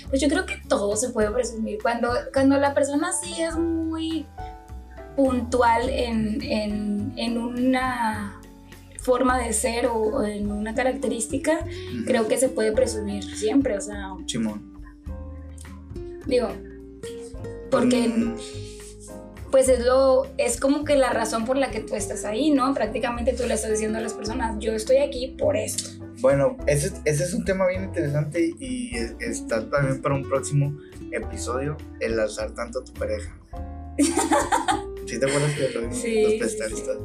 Pues 0.10 0.22
yo 0.22 0.28
creo 0.28 0.46
que 0.46 0.62
todo 0.68 0.96
se 0.96 1.10
puede 1.10 1.32
presumir. 1.32 1.80
Cuando, 1.82 2.10
cuando 2.34 2.58
la 2.58 2.74
persona 2.74 3.12
sí 3.12 3.42
es 3.42 3.56
muy 3.56 4.26
puntual 5.16 5.90
en, 5.90 6.42
en, 6.42 7.14
en 7.18 7.38
una 7.38 8.42
forma 9.00 9.38
de 9.38 9.54
ser 9.54 9.86
o, 9.88 9.96
o 9.98 10.24
en 10.24 10.52
una 10.52 10.74
característica, 10.74 11.60
creo 12.06 12.28
que 12.28 12.38
se 12.38 12.50
puede 12.50 12.72
presumir 12.72 13.24
siempre. 13.24 13.78
O 13.78 13.82
sea, 13.82 14.14
Simón. 14.26 14.82
digo, 16.26 16.50
porque 17.70 18.08
Mm, 18.08 18.36
pues 19.52 19.70
es 19.70 19.86
lo, 19.86 20.28
es 20.38 20.60
como 20.60 20.84
que 20.84 20.98
la 20.98 21.12
razón 21.12 21.46
por 21.46 21.56
la 21.56 21.72
que 21.72 21.80
tú 21.80 21.96
estás 21.96 22.26
ahí, 22.26 22.52
¿no? 22.52 22.74
Prácticamente 22.74 23.32
tú 23.34 23.44
le 23.48 23.54
estás 23.54 23.72
diciendo 23.72 23.98
a 23.98 24.02
las 24.02 24.14
personas, 24.14 24.58
yo 24.60 24.74
estoy 24.74 24.98
aquí 24.98 25.28
por 25.38 25.56
esto. 25.56 25.95
Bueno, 26.26 26.58
ese, 26.66 26.92
ese 27.06 27.24
es 27.24 27.36
un 27.36 27.46
tema 27.46 27.68
bien 27.68 27.84
interesante 27.84 28.52
y 28.60 28.98
es- 28.98 29.14
está 29.20 29.70
también 29.70 30.02
para 30.02 30.16
un 30.16 30.28
próximo 30.28 30.76
episodio, 31.12 31.78
el 32.00 32.20
alzar 32.20 32.50
tanto 32.56 32.80
a 32.80 32.84
tu 32.84 32.92
pareja. 32.94 33.38
¿Sí 35.06 35.20
te 35.20 35.26
acuerdas 35.28 35.54
que 35.54 35.70
lo? 35.70 35.94
Sí, 35.94 36.24
Los. 36.24 36.52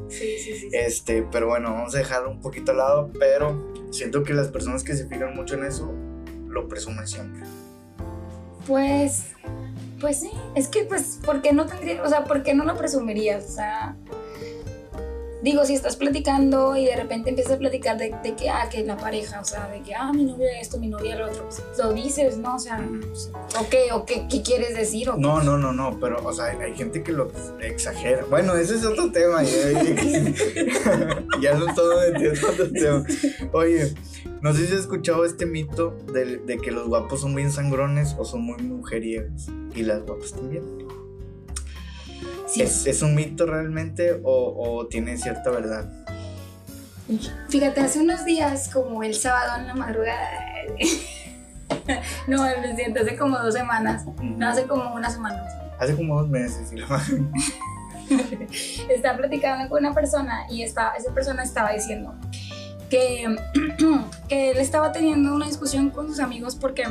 Sí, 0.08 0.38
sí, 0.38 0.54
sí. 0.58 0.68
Este, 0.72 1.22
pero 1.30 1.48
bueno, 1.48 1.70
vamos 1.70 1.94
a 1.94 1.98
dejarlo 1.98 2.30
un 2.30 2.40
poquito 2.40 2.70
al 2.72 2.78
lado, 2.78 3.10
pero 3.18 3.74
siento 3.90 4.22
que 4.22 4.32
las 4.32 4.48
personas 4.48 4.84
que 4.84 4.94
se 4.96 5.06
fijan 5.06 5.34
mucho 5.36 5.54
en 5.56 5.64
eso 5.64 5.92
lo 6.48 6.66
presumen 6.66 7.06
siempre. 7.06 7.42
Pues, 8.66 9.24
pues 10.00 10.18
sí, 10.20 10.30
es 10.54 10.68
que 10.68 10.84
pues, 10.84 11.18
¿por 11.22 11.42
qué 11.42 11.52
no 11.52 11.66
tendría, 11.66 12.02
o 12.02 12.08
sea, 12.08 12.24
por 12.24 12.42
qué 12.42 12.54
no 12.54 12.64
lo 12.64 12.74
presumirías? 12.74 13.44
O 13.44 13.52
sea, 13.52 13.96
digo, 15.42 15.64
si 15.64 15.75
estás 15.75 15.97
platicando 15.97 16.76
y 16.76 16.87
de 16.87 16.97
repente 16.97 17.30
empiezas 17.30 17.54
a 17.54 17.59
platicar 17.59 17.97
de, 17.97 18.11
que, 18.37 18.50
ah, 18.50 18.68
que 18.70 18.85
la 18.85 18.97
pareja, 18.97 19.40
o 19.40 19.44
sea, 19.44 19.68
de 19.68 19.80
que, 19.80 19.94
ah, 19.94 20.12
mi 20.12 20.25
novia 20.25 20.61
esto, 20.61 20.78
mi 20.78 20.88
novia 20.88 21.16
lo 21.16 21.26
otro, 21.26 21.44
pues 21.49 21.62
lo 21.78 21.92
dices, 21.92 22.37
¿no? 22.38 22.56
O 22.56 22.59
sea, 22.59 22.87
¿o 23.59 23.68
qué, 23.68 23.92
o 23.92 24.04
qué, 24.04 24.26
quieres 24.42 24.76
decir? 24.76 25.09
¿O 25.11 25.14
qué? 25.14 25.20
No, 25.20 25.42
no, 25.42 25.59
no, 25.59 25.73
no, 25.73 25.99
pero, 26.00 26.25
o 26.26 26.32
sea, 26.32 26.47
hay, 26.47 26.75
gente 26.75 27.02
que 27.02 27.12
lo 27.12 27.30
exagera. 27.61 28.25
Bueno, 28.28 28.54
ese 28.54 28.76
es 28.76 28.85
otro 28.85 29.11
tema. 29.12 29.42
Ya, 29.42 29.82
ya 31.40 31.59
lo 31.59 31.68
estamos 31.68 31.94
metiendo 32.12 32.38
en 32.38 32.44
otro 32.44 32.70
tema. 32.73 33.04
Oye, 33.52 33.94
no 34.40 34.54
sé 34.54 34.66
si 34.66 34.75
has 34.75 34.80
escuchado 34.80 35.25
este 35.25 35.47
mito 35.47 35.97
de, 36.12 36.38
de 36.38 36.59
que 36.59 36.70
los 36.70 36.88
guapos 36.88 37.20
son 37.20 37.35
bien 37.35 37.50
sangrones 37.50 38.14
o 38.18 38.25
son 38.25 38.42
muy 38.42 38.62
mujeriegos. 38.62 39.49
Y 39.75 39.82
las 39.82 40.02
guapas 40.02 40.32
también. 40.32 40.89
Sí, 42.50 42.62
¿Es, 42.62 42.87
es 42.87 43.02
un 43.02 43.14
mito 43.14 43.47
realmente 43.47 44.21
o, 44.25 44.54
o 44.57 44.87
tiene 44.88 45.16
cierta 45.16 45.50
verdad? 45.50 45.88
Fíjate, 47.49 47.80
hace 47.80 48.00
unos 48.00 48.25
días, 48.25 48.71
como 48.73 49.02
el 49.02 49.14
sábado 49.14 49.61
en 49.61 49.66
la 49.66 49.75
madrugada, 49.75 50.28
no, 52.26 52.37
lo 52.37 52.76
siento, 52.76 53.00
hace 53.00 53.16
como 53.16 53.38
dos 53.38 53.54
semanas, 53.54 54.04
no, 54.23 54.49
hace 54.49 54.64
como 54.64 54.95
una 54.95 55.11
semana. 55.11 55.42
Hace 55.78 55.97
como 55.97 56.21
dos 56.21 56.28
meses, 56.28 56.71
Estaba 58.88 59.19
platicando 59.19 59.69
con 59.69 59.85
una 59.85 59.95
persona 59.95 60.47
y 60.50 60.62
esta, 60.62 60.92
esa 60.99 61.14
persona 61.14 61.42
estaba 61.42 61.73
diciendo 61.73 62.14
que, 62.88 63.37
que 64.28 64.50
él 64.50 64.59
estaba 64.59 64.92
teniendo 64.92 65.35
una 65.35 65.47
discusión 65.47 65.90
con 65.90 66.09
sus 66.09 66.21
amigos 66.21 66.57
porque 66.57 66.85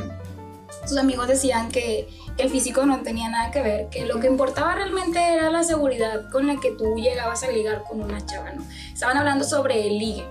sus 0.86 0.98
amigos 0.98 1.28
decían 1.28 1.70
que, 1.70 2.08
el 2.38 2.48
físico 2.48 2.86
no 2.86 3.02
tenía 3.02 3.28
nada 3.28 3.50
que 3.50 3.60
ver, 3.60 3.88
que 3.90 4.06
lo 4.06 4.18
que 4.18 4.26
importaba 4.26 4.74
realmente 4.74 5.18
era 5.22 5.50
la 5.50 5.62
seguridad 5.62 6.30
con 6.30 6.46
la 6.46 6.56
que 6.56 6.70
tú 6.70 6.96
llegabas 6.96 7.42
a 7.42 7.50
ligar 7.50 7.82
con 7.82 8.00
una 8.00 8.24
chava, 8.24 8.52
¿no? 8.52 8.62
Estaban 8.92 9.18
hablando 9.18 9.44
sobre 9.44 9.86
el 9.86 9.98
ligue. 9.98 10.26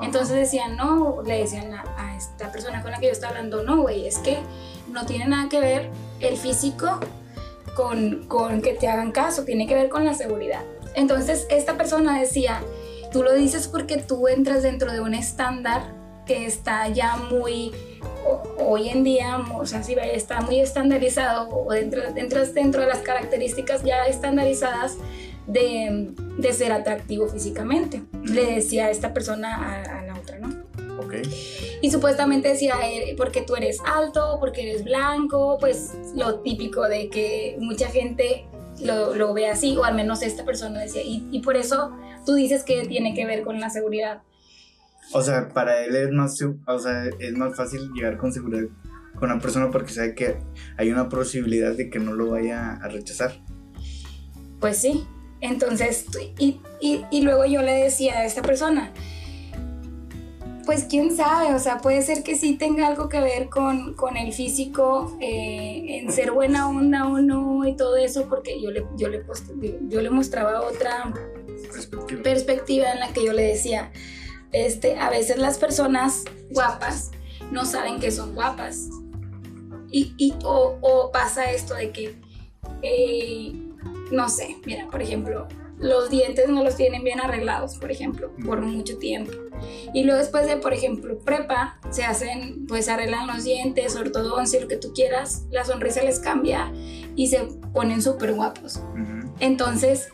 Entonces 0.00 0.34
decían, 0.34 0.76
no, 0.76 1.22
le 1.24 1.38
decían 1.38 1.72
a, 1.72 2.16
esta 2.16 2.50
persona 2.50 2.82
con 2.82 2.90
la 2.90 2.98
que 2.98 3.06
yo 3.06 3.12
estaba 3.12 3.36
hablando, 3.36 3.62
no, 3.62 3.82
güey, 3.82 4.06
es 4.06 4.18
que 4.18 4.38
no 4.88 5.06
tiene 5.06 5.26
nada 5.28 5.48
que 5.48 5.60
ver 5.60 5.90
el 6.18 6.36
físico 6.36 6.98
con, 7.76 8.26
con 8.26 8.60
que 8.60 8.72
te 8.74 8.88
hagan 8.88 9.12
caso, 9.12 9.44
tiene 9.44 9.68
que 9.68 9.74
ver 9.74 9.88
con 9.88 10.04
la 10.04 10.14
seguridad. 10.14 10.62
Entonces 10.94 11.46
esta 11.48 11.76
persona 11.76 12.18
decía, 12.18 12.60
tú 13.12 13.22
lo 13.22 13.32
dices 13.34 13.68
porque 13.68 13.98
tú 13.98 14.26
entras 14.26 14.62
dentro 14.62 14.92
de 14.92 15.00
un 15.00 15.14
estándar 15.14 15.94
que 16.26 16.46
está 16.46 16.88
ya 16.88 17.16
muy 17.16 17.72
hoy 18.58 18.88
en 18.88 19.04
día, 19.04 19.38
o 19.54 19.66
sea, 19.66 19.82
si 19.82 19.94
está 19.94 20.40
muy 20.40 20.60
estandarizado 20.60 21.48
o 21.50 21.72
dentro, 21.72 22.02
dentro, 22.12 22.44
dentro 22.46 22.80
de 22.82 22.86
las 22.88 22.98
características 22.98 23.82
ya 23.82 24.04
estandarizadas 24.06 24.96
de, 25.46 26.10
de 26.38 26.52
ser 26.52 26.72
atractivo 26.72 27.28
físicamente. 27.28 28.02
Le 28.24 28.54
decía 28.54 28.90
esta 28.90 29.12
persona 29.12 29.82
a, 29.82 30.02
la 30.04 30.14
otra, 30.14 30.38
¿no? 30.38 30.48
Ok. 31.02 31.14
Y 31.80 31.90
supuestamente 31.90 32.48
decía, 32.48 32.74
eh, 32.84 33.14
porque 33.16 33.42
tú 33.42 33.56
eres 33.56 33.78
alto, 33.84 34.38
porque 34.40 34.62
eres 34.62 34.84
blanco, 34.84 35.58
pues 35.58 35.92
lo 36.14 36.40
típico 36.40 36.88
de 36.88 37.08
que 37.08 37.56
mucha 37.58 37.88
gente 37.88 38.46
lo, 38.80 39.14
lo 39.14 39.34
ve 39.34 39.48
así, 39.48 39.76
o 39.76 39.84
al 39.84 39.94
menos 39.94 40.22
esta 40.22 40.44
persona 40.44 40.80
decía, 40.80 41.02
y, 41.02 41.26
y 41.30 41.40
por 41.40 41.56
eso 41.56 41.92
tú 42.24 42.34
dices 42.34 42.62
que 42.62 42.86
tiene 42.86 43.14
que 43.14 43.26
ver 43.26 43.42
con 43.42 43.60
la 43.60 43.70
seguridad. 43.70 44.22
O 45.12 45.22
sea, 45.22 45.48
para 45.48 45.84
él 45.84 45.94
es 45.94 46.10
más, 46.10 46.40
o 46.66 46.78
sea, 46.78 47.06
es 47.18 47.32
más 47.36 47.56
fácil 47.56 47.90
llegar 47.94 48.16
con 48.16 48.32
seguridad 48.32 48.68
con 49.14 49.30
una 49.30 49.40
persona 49.40 49.70
porque 49.70 49.92
sabe 49.92 50.14
que 50.14 50.38
hay 50.76 50.90
una 50.90 51.08
posibilidad 51.08 51.76
de 51.76 51.90
que 51.90 51.98
no 51.98 52.14
lo 52.14 52.30
vaya 52.30 52.72
a 52.82 52.88
rechazar. 52.88 53.40
Pues 54.60 54.78
sí. 54.78 55.06
Entonces, 55.40 56.06
y, 56.38 56.60
y, 56.80 57.04
y 57.10 57.22
luego 57.22 57.44
yo 57.44 57.62
le 57.62 57.72
decía 57.72 58.20
a 58.20 58.24
esta 58.24 58.42
persona, 58.42 58.92
pues 60.64 60.84
quién 60.84 61.14
sabe, 61.14 61.52
o 61.54 61.58
sea, 61.58 61.78
puede 61.78 62.02
ser 62.02 62.22
que 62.22 62.36
sí 62.36 62.56
tenga 62.56 62.86
algo 62.86 63.08
que 63.08 63.20
ver 63.20 63.48
con, 63.48 63.94
con 63.94 64.16
el 64.16 64.32
físico, 64.32 65.16
eh, 65.20 65.98
en 66.00 66.12
ser 66.12 66.30
buena 66.30 66.68
onda 66.68 67.06
o 67.06 67.20
no 67.20 67.66
y 67.66 67.76
todo 67.76 67.96
eso, 67.96 68.28
porque 68.28 68.60
yo 68.62 68.70
le, 68.70 68.86
yo 68.96 69.08
le, 69.08 69.24
yo 69.88 70.00
le 70.00 70.10
mostraba 70.10 70.60
otra 70.62 71.12
perspectiva. 71.72 72.22
perspectiva 72.22 72.92
en 72.92 73.00
la 73.00 73.12
que 73.12 73.24
yo 73.24 73.32
le 73.32 73.42
decía, 73.42 73.90
este, 74.52 74.98
a 74.98 75.10
veces 75.10 75.38
las 75.38 75.58
personas 75.58 76.24
guapas 76.50 77.10
no 77.50 77.64
saben 77.64 78.00
que 78.00 78.10
son 78.10 78.34
guapas. 78.34 78.88
Y, 79.94 80.34
o, 80.42 81.10
pasa 81.12 81.50
esto 81.50 81.74
de 81.74 81.90
que, 81.90 82.16
eh, 82.80 83.52
no 84.10 84.30
sé, 84.30 84.56
mira, 84.64 84.88
por 84.90 85.02
ejemplo, 85.02 85.46
los 85.78 86.08
dientes 86.08 86.48
no 86.48 86.64
los 86.64 86.76
tienen 86.76 87.04
bien 87.04 87.20
arreglados, 87.20 87.76
por 87.76 87.90
ejemplo, 87.90 88.32
por 88.42 88.62
mucho 88.62 88.98
tiempo. 88.98 89.32
Y 89.92 90.04
luego 90.04 90.18
después 90.18 90.46
de, 90.46 90.56
por 90.56 90.72
ejemplo, 90.72 91.18
prepa, 91.18 91.78
se 91.90 92.04
hacen, 92.04 92.66
pues 92.66 92.88
arreglan 92.88 93.26
los 93.26 93.44
dientes, 93.44 93.94
ortodoncia, 93.96 94.60
lo 94.60 94.68
que 94.68 94.76
tú 94.78 94.94
quieras, 94.94 95.44
la 95.50 95.64
sonrisa 95.64 96.02
les 96.02 96.20
cambia 96.20 96.72
y 97.14 97.26
se 97.26 97.40
ponen 97.74 98.00
súper 98.00 98.32
guapos. 98.32 98.80
Entonces, 99.40 100.08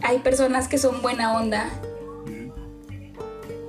hay 0.00 0.20
personas 0.20 0.66
que 0.66 0.78
son 0.78 1.02
buena 1.02 1.36
onda 1.36 1.68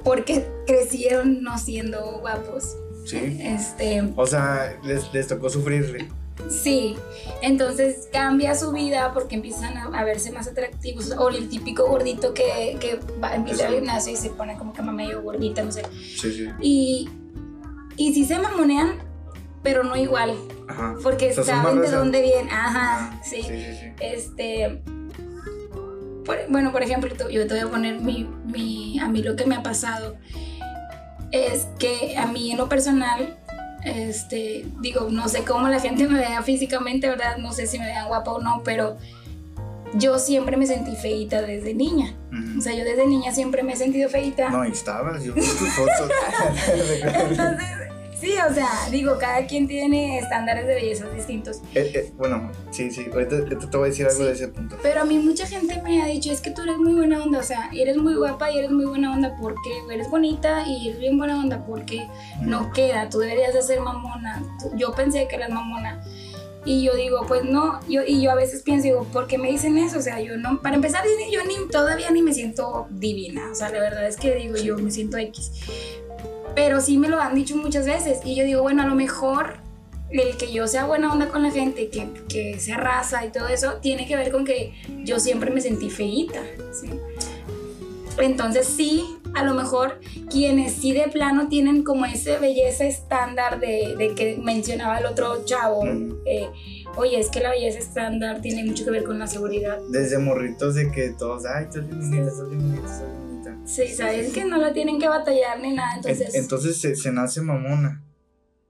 porque 0.06 0.48
crecieron 0.66 1.42
no 1.44 1.58
siendo 1.58 2.20
guapos. 2.22 2.78
Sí. 3.06 3.40
Este, 3.42 4.04
o 4.16 4.26
sea, 4.26 4.80
les, 4.84 5.12
les 5.14 5.28
tocó 5.28 5.50
sufrirle. 5.50 6.08
Sí, 6.50 6.96
entonces 7.42 8.10
cambia 8.12 8.56
su 8.56 8.72
vida 8.72 9.14
porque 9.14 9.36
empiezan 9.36 9.78
a, 9.78 10.04
verse 10.04 10.32
más 10.32 10.48
atractivos. 10.48 11.12
O 11.18 11.30
el 11.30 11.50
típico 11.50 11.88
gordito 11.88 12.34
que, 12.34 12.78
que 12.80 13.00
va, 13.22 13.36
empieza 13.36 13.68
al 13.68 13.76
gimnasio 13.76 14.14
y 14.14 14.16
se 14.16 14.30
pone 14.30 14.58
como 14.58 14.74
que 14.74 14.82
medio 14.84 15.22
gordita, 15.24 15.64
no 15.64 15.72
sé. 15.72 15.84
Sí, 15.92 16.32
sí. 16.32 16.48
Y, 16.62 17.10
y 17.98 18.14
sí 18.14 18.26
se 18.26 18.38
mamonean, 18.38 19.00
pero 19.64 19.84
no 19.84 19.96
igual. 19.96 20.36
Ajá. 20.68 20.96
Porque 21.02 21.34
saben 21.34 21.82
de 21.82 21.90
dónde 21.90 22.22
vienen. 22.22 22.50
Ajá, 22.50 23.20
sí. 23.24 23.42
Sí, 23.42 23.50
sí, 23.50 23.78
sí. 23.80 23.94
Este 24.00 24.84
bueno, 26.50 26.72
por 26.72 26.84
ejemplo, 26.84 27.10
yo 27.30 27.48
te 27.48 27.54
voy 27.54 27.64
a 27.64 27.68
poner 27.68 28.00
mi, 28.00 28.28
mi, 28.46 29.00
a 29.00 29.08
mí 29.08 29.22
lo 29.22 29.36
que 29.36 29.46
me 29.46 29.56
ha 29.56 29.64
pasado 29.64 30.16
es 31.32 31.68
que 31.80 32.18
a 32.18 32.28
mí 32.28 32.52
en 32.52 32.58
lo 32.58 32.70
personal, 32.70 33.38
este, 33.84 34.66
digo, 34.82 35.08
no 35.12 35.28
sé 35.28 35.44
cómo 35.44 35.68
la 35.68 35.80
gente 35.80 36.08
me 36.08 36.20
vea 36.20 36.42
físicamente, 36.42 37.10
¿verdad? 37.10 37.38
No 37.38 37.52
sé 37.52 37.68
si 37.68 37.80
me 37.80 37.86
vean 37.86 38.08
guapa 38.08 38.32
o 38.32 38.42
no, 38.42 38.62
pero 38.64 38.98
yo 39.94 40.20
siempre 40.20 40.58
me 40.58 40.66
sentí 40.66 40.96
feita 40.96 41.42
desde 41.42 41.74
niña. 41.74 42.16
O 42.58 42.62
sea, 42.62 42.74
yo 42.74 42.84
desde 42.84 43.08
niña 43.08 43.32
siempre 43.32 43.64
me 43.64 43.74
he 43.74 43.76
sentido 43.76 44.10
feita. 44.10 44.50
No, 44.50 44.64
estabas, 44.64 45.24
yo 45.24 45.34
vi 45.34 45.42
tus 45.42 45.70
fotos. 45.70 46.10
Entonces, 46.70 47.95
Sí, 48.26 48.34
o 48.50 48.52
sea, 48.52 48.90
digo, 48.90 49.20
cada 49.20 49.46
quien 49.46 49.68
tiene 49.68 50.18
estándares 50.18 50.66
de 50.66 50.74
belleza 50.74 51.08
distintos. 51.10 51.58
Eh, 51.76 51.92
eh, 51.94 52.12
bueno, 52.18 52.52
sí, 52.72 52.90
sí, 52.90 53.06
ahorita, 53.14 53.46
te 53.48 53.78
voy 53.78 53.86
a 53.86 53.90
decir 53.92 54.08
algo 54.08 54.24
de 54.24 54.32
ese 54.32 54.48
punto. 54.48 54.78
Pero 54.82 55.02
a 55.02 55.06
mí 55.06 55.20
mucha 55.20 55.46
gente 55.46 55.80
me 55.84 56.02
ha 56.02 56.08
dicho, 56.08 56.32
es 56.32 56.42
que 56.42 56.50
tú 56.50 56.64
eres 56.64 56.80
muy 56.80 56.96
buena 56.96 57.22
onda, 57.22 57.38
o 57.38 57.44
sea, 57.44 57.70
eres 57.72 57.98
muy 57.98 58.16
guapa 58.16 58.50
y 58.50 58.58
eres 58.58 58.72
muy 58.72 58.86
buena 58.86 59.14
onda 59.14 59.36
porque 59.40 59.70
eres 59.94 60.10
bonita 60.10 60.68
y 60.68 60.88
eres 60.88 61.02
bien 61.02 61.20
buena 61.20 61.40
onda 61.40 61.64
porque 61.68 62.08
no 62.42 62.74
queda, 62.74 63.10
tú 63.10 63.20
deberías 63.20 63.54
de 63.54 63.62
ser 63.62 63.80
mamona. 63.80 64.42
Yo 64.76 64.92
pensé 64.94 65.28
que 65.28 65.36
eras 65.36 65.52
mamona. 65.52 66.04
Y 66.66 66.84
yo 66.84 66.96
digo, 66.96 67.26
pues 67.28 67.44
no, 67.44 67.80
yo, 67.88 68.02
y 68.08 68.24
yo 68.24 68.32
a 68.32 68.36
veces 68.36 68.64
pienso, 68.64 68.86
digo, 68.86 69.04
¿por 69.14 69.28
qué 69.28 69.38
me 69.38 69.52
dicen 69.52 69.78
eso? 69.78 70.00
O 70.00 70.02
sea, 70.02 70.20
yo 70.20 70.36
no, 70.36 70.64
para 70.64 70.78
empezar, 70.78 71.04
yo 71.32 71.46
ni, 71.46 71.70
todavía 71.70 72.10
ni 72.10 72.24
me 72.24 72.34
siento 72.34 72.88
divina, 72.90 73.52
o 73.52 73.54
sea, 73.54 73.70
la 73.70 73.82
verdad 73.82 74.08
es 74.08 74.18
que 74.18 74.34
digo, 74.34 74.56
yo 74.56 74.76
me 74.80 74.90
siento 74.90 75.16
X 75.16 75.52
pero 76.54 76.82
sí 76.82 76.98
me 76.98 77.10
lo 77.10 77.20
han 77.20 77.36
dicho 77.36 77.56
muchas 77.56 77.86
veces 77.86 78.20
y 78.24 78.36
yo 78.36 78.44
digo, 78.44 78.62
bueno, 78.62 78.84
a 78.84 78.86
lo 78.86 78.96
mejor 78.96 79.58
el 80.12 80.38
que 80.38 80.52
yo 80.52 80.68
sea 80.68 80.86
buena 80.86 81.12
onda 81.12 81.30
con 81.30 81.42
la 81.44 81.52
gente, 81.52 81.90
que, 81.90 82.08
que 82.30 82.60
sea 82.60 82.78
raza 82.78 83.26
y 83.26 83.32
todo 83.32 83.48
eso, 83.48 83.76
tiene 83.82 84.08
que 84.08 84.16
ver 84.16 84.32
con 84.32 84.46
que 84.46 84.74
yo 85.04 85.20
siempre 85.20 85.52
me 85.52 85.62
sentí 85.62 85.90
feíta. 85.90 86.42
¿sí? 86.72 86.90
Entonces 88.18 88.68
sí, 88.68 89.18
a 89.34 89.44
lo 89.44 89.54
mejor 89.54 90.00
quienes 90.30 90.74
sí 90.74 90.94
de 90.94 91.08
plano 91.10 91.48
tienen 91.50 91.84
como 91.84 92.06
ese 92.06 92.38
belleza 92.38 92.86
estándar 92.86 93.60
de, 93.60 93.96
de 93.98 94.16
que 94.16 94.38
mencionaba 94.42 95.00
el 95.00 95.06
otro 95.06 95.44
chavo, 95.46 95.84
eh, 96.26 96.50
oye, 96.96 97.20
es 97.20 97.30
que 97.30 97.42
la 97.42 97.50
belleza 97.50 97.80
estándar 97.80 98.42
tiene 98.42 98.64
mucho 98.64 98.86
que 98.86 98.92
ver 98.92 99.04
con 99.04 99.20
la 99.20 99.28
seguridad. 99.28 99.80
Desde 99.90 100.18
morritos 100.18 100.76
de 100.76 100.92
que 100.92 101.10
todos, 101.10 101.44
ay, 101.46 101.66
estás 101.66 101.88
bien 101.88 102.00
bonita, 102.00 102.28
estás 102.28 102.50
bien 102.50 102.62
bonita, 102.62 102.86
estás 102.86 103.02
bien 103.02 103.25
Sí, 103.66 103.88
sabes 103.88 104.34
que 104.34 104.46
no 104.46 104.58
la 104.58 104.74
tienen 104.74 105.00
que 105.00 105.08
batallar 105.08 105.60
ni 105.60 105.74
nada, 105.74 105.96
entonces... 105.96 106.36
Entonces 106.36 106.80
se, 106.80 106.96
se 106.96 107.12
nace 107.12 107.42
mamona. 107.42 108.04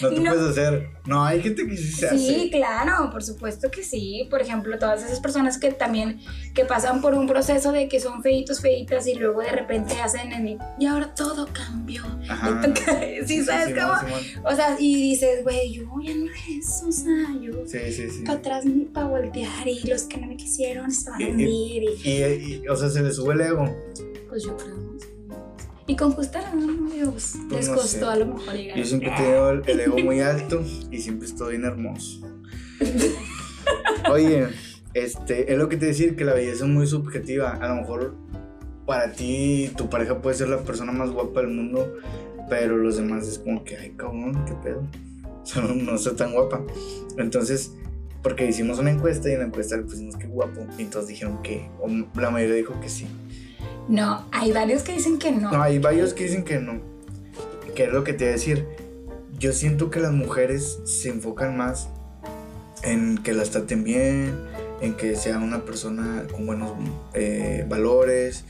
No 0.02 0.10
te 0.10 0.22
puedes 0.22 0.42
hacer. 0.42 0.90
No, 1.06 1.24
hay 1.24 1.42
gente 1.42 1.68
que 1.68 1.78
sí 1.78 1.92
se 1.92 2.08
hace. 2.08 2.18
Sí, 2.18 2.50
claro, 2.52 3.10
por 3.12 3.24
supuesto 3.24 3.70
que 3.72 3.84
sí. 3.84 4.28
Por 4.30 4.42
ejemplo, 4.42 4.78
todas 4.78 5.04
esas 5.04 5.20
personas 5.20 5.58
que 5.58 5.72
también 5.72 6.20
que 6.54 6.66
pasan 6.66 7.02
por 7.02 7.14
un 7.14 7.28
proceso 7.28 7.72
de 7.72 7.88
que 7.88 8.00
son 8.00 8.22
feitos, 8.22 8.62
feitas 8.62 9.08
y 9.08 9.16
luego 9.16 9.42
de 9.42 9.52
repente 9.52 10.00
hacen 10.02 10.32
el 10.34 10.58
y 10.80 10.86
ahora 10.86 11.14
todo 11.14 11.48
cambió. 11.54 12.04
Ajá. 12.28 12.62
sí, 13.26 13.44
¿sabes 13.44 13.76
cómo? 13.80 13.94
O 14.44 14.56
sea, 14.56 14.76
y 14.80 15.12
dices, 15.12 15.44
güey, 15.44 15.72
yo 15.72 15.84
ya 16.04 16.16
no 16.16 16.26
eso, 16.60 16.88
o 16.88 16.92
sea, 16.92 17.28
yo 17.40 17.54
sí, 17.66 17.80
sí, 17.92 18.10
sí. 18.10 18.24
para 18.26 18.40
atrás 18.40 18.66
ni 18.66 18.86
para 18.86 19.08
voltear 19.08 19.68
y 19.68 19.82
los 19.88 20.04
que 20.04 20.18
no 20.18 20.28
me 20.28 20.38
quisieron 20.38 20.90
estaban 20.90 21.22
a 21.22 21.28
hundir. 21.28 21.84
Y, 22.04 22.10
y, 22.10 22.68
o 22.68 22.76
sea, 22.76 22.90
se 22.90 23.02
le 23.02 23.12
sube 23.12 23.34
el 23.34 23.42
ego. 23.42 23.76
Pues 24.30 24.44
yo 24.44 24.58
creo. 24.58 24.92
Y 25.88 25.96
con 25.96 26.12
justa 26.12 26.42
razón, 26.42 26.90
Dios, 26.92 27.36
les 27.50 27.70
costó 27.70 28.10
a 28.10 28.16
lo 28.16 28.28
mejor 28.28 28.54
llegar. 28.56 28.78
Yo 28.78 28.86
siempre 28.86 29.12
he 29.12 29.18
tenido 29.18 29.50
el, 29.52 29.80
ego 29.80 29.98
muy 30.00 30.20
alto 30.22 30.64
y 30.92 31.00
siempre 31.00 31.28
estoy 31.28 31.58
bien 31.58 31.66
hermoso. 31.66 32.22
Oye, 34.12 34.48
este, 34.94 35.52
es 35.52 35.58
lo 35.58 35.70
que 35.70 35.78
te 35.78 35.88
decir 35.88 36.16
que 36.16 36.26
la 36.26 36.34
belleza 36.34 36.66
es 36.66 36.70
muy 36.70 36.88
subjetiva. 36.88 37.52
A 37.52 37.70
lo 37.70 37.76
mejor 37.82 38.16
para 38.86 39.12
ti, 39.12 39.72
tu 39.76 39.90
pareja 39.90 40.22
puede 40.22 40.36
ser 40.36 40.50
la 40.50 40.60
persona 40.60 40.92
más 40.92 41.12
guapa 41.12 41.42
del 41.42 41.50
mundo, 41.50 41.98
pero 42.50 42.78
los 42.78 42.98
demás 42.98 43.28
es 43.28 43.40
como 43.40 43.64
que, 43.64 43.78
ay, 43.78 43.94
cabrón, 43.96 44.44
qué 44.46 44.54
pedo. 44.64 44.88
O 45.42 45.44
sea, 45.44 45.64
no, 45.64 45.74
no 45.74 45.98
soy 45.98 46.16
tan 46.16 46.34
guapa. 46.34 46.62
Entonces, 47.18 47.72
porque 48.22 48.48
hicimos 48.48 48.78
una 48.78 48.92
encuesta 48.92 49.30
y 49.30 49.34
en 49.34 49.40
la 49.40 49.46
encuesta 49.46 49.76
le 49.76 49.84
pusimos 49.84 50.16
que 50.16 50.28
guapo. 50.28 50.68
Y 50.78 50.84
entonces 50.84 51.10
dijeron 51.10 51.42
que, 51.42 51.68
la 52.16 52.30
mayoría 52.30 52.56
dijo 52.56 52.80
que 52.80 52.90
sí. 52.90 53.08
No, 53.88 54.26
hay 54.32 54.52
varios 54.52 54.84
que 54.84 54.94
dicen 54.94 55.18
que 55.18 55.32
no. 55.32 55.52
No, 55.52 55.62
hay 55.62 55.80
varios 55.80 56.14
que 56.14 56.24
dicen 56.24 56.44
que 56.44 56.60
no. 56.60 56.80
Que 57.76 57.86
es 57.86 57.92
lo 57.92 58.04
que 58.04 58.14
te 58.14 58.26
iba 58.26 58.30
a 58.30 58.34
decir. 58.34 58.68
Yo 59.40 59.54
siento 59.54 59.90
que 59.90 60.00
las 60.00 60.12
mujeres 60.12 60.80
se 60.86 61.10
enfocan 61.10 61.58
más 61.58 61.90
en 62.84 63.18
que 63.18 63.34
las 63.34 63.50
traten 63.50 63.84
bien, 63.84 64.36
en 64.82 64.96
que 64.96 65.16
sea 65.16 65.38
una 65.38 65.66
persona 65.66 66.26
con 66.32 66.46
buenos 66.46 66.72
eh, 67.14 67.66
valores. 67.68 68.46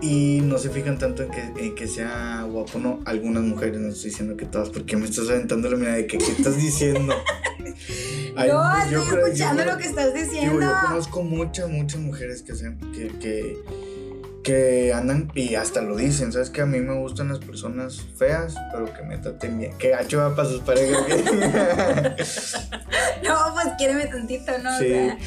Y 0.00 0.40
no 0.42 0.58
se 0.58 0.70
fijan 0.70 0.98
tanto 0.98 1.24
en 1.24 1.30
que, 1.30 1.40
en 1.40 1.74
que 1.74 1.86
sea 1.86 2.42
guapo, 2.48 2.78
no. 2.78 3.00
Algunas 3.04 3.42
mujeres, 3.42 3.80
no 3.80 3.88
estoy 3.88 4.10
diciendo 4.10 4.36
que 4.36 4.46
todas, 4.46 4.70
porque 4.70 4.96
me 4.96 5.06
estás 5.06 5.28
aventando 5.28 5.68
la 5.70 5.76
mirada 5.76 5.96
de 5.96 6.06
que 6.06 6.18
qué 6.18 6.32
estás 6.32 6.56
diciendo. 6.56 7.14
Ay, 8.36 8.48
no, 8.48 8.78
estoy 8.78 8.92
yo 8.92 9.02
escuchando 9.02 9.64
lo 9.64 9.76
que 9.76 9.84
estás 9.84 10.14
diciendo. 10.14 10.60
yo 10.60 10.72
conozco 10.86 11.22
muchas, 11.22 11.68
muchas 11.68 12.00
mujeres 12.00 12.42
que, 12.42 12.54
sean, 12.54 12.78
que, 12.92 13.08
que, 13.18 13.58
que 14.44 14.92
andan 14.92 15.30
y 15.34 15.56
hasta 15.56 15.82
lo 15.82 15.96
dicen, 15.96 16.32
¿sabes? 16.32 16.50
Que 16.50 16.60
a 16.60 16.66
mí 16.66 16.78
me 16.80 16.94
gustan 16.94 17.28
las 17.28 17.40
personas 17.40 18.00
feas, 18.16 18.54
pero 18.72 18.92
que 18.92 19.02
me 19.02 19.18
traten 19.18 19.58
bien. 19.58 19.76
Que 19.78 19.90
gacho 19.90 20.18
va 20.18 20.36
para 20.36 20.48
sus 20.48 20.60
parejas. 20.60 21.04
No, 23.22 23.36
pues 23.52 23.66
quiéreme 23.76 24.06
tantito, 24.06 24.56
¿no? 24.58 24.78
Sí. 24.78 24.84
O 24.84 24.88
sea, 24.88 25.18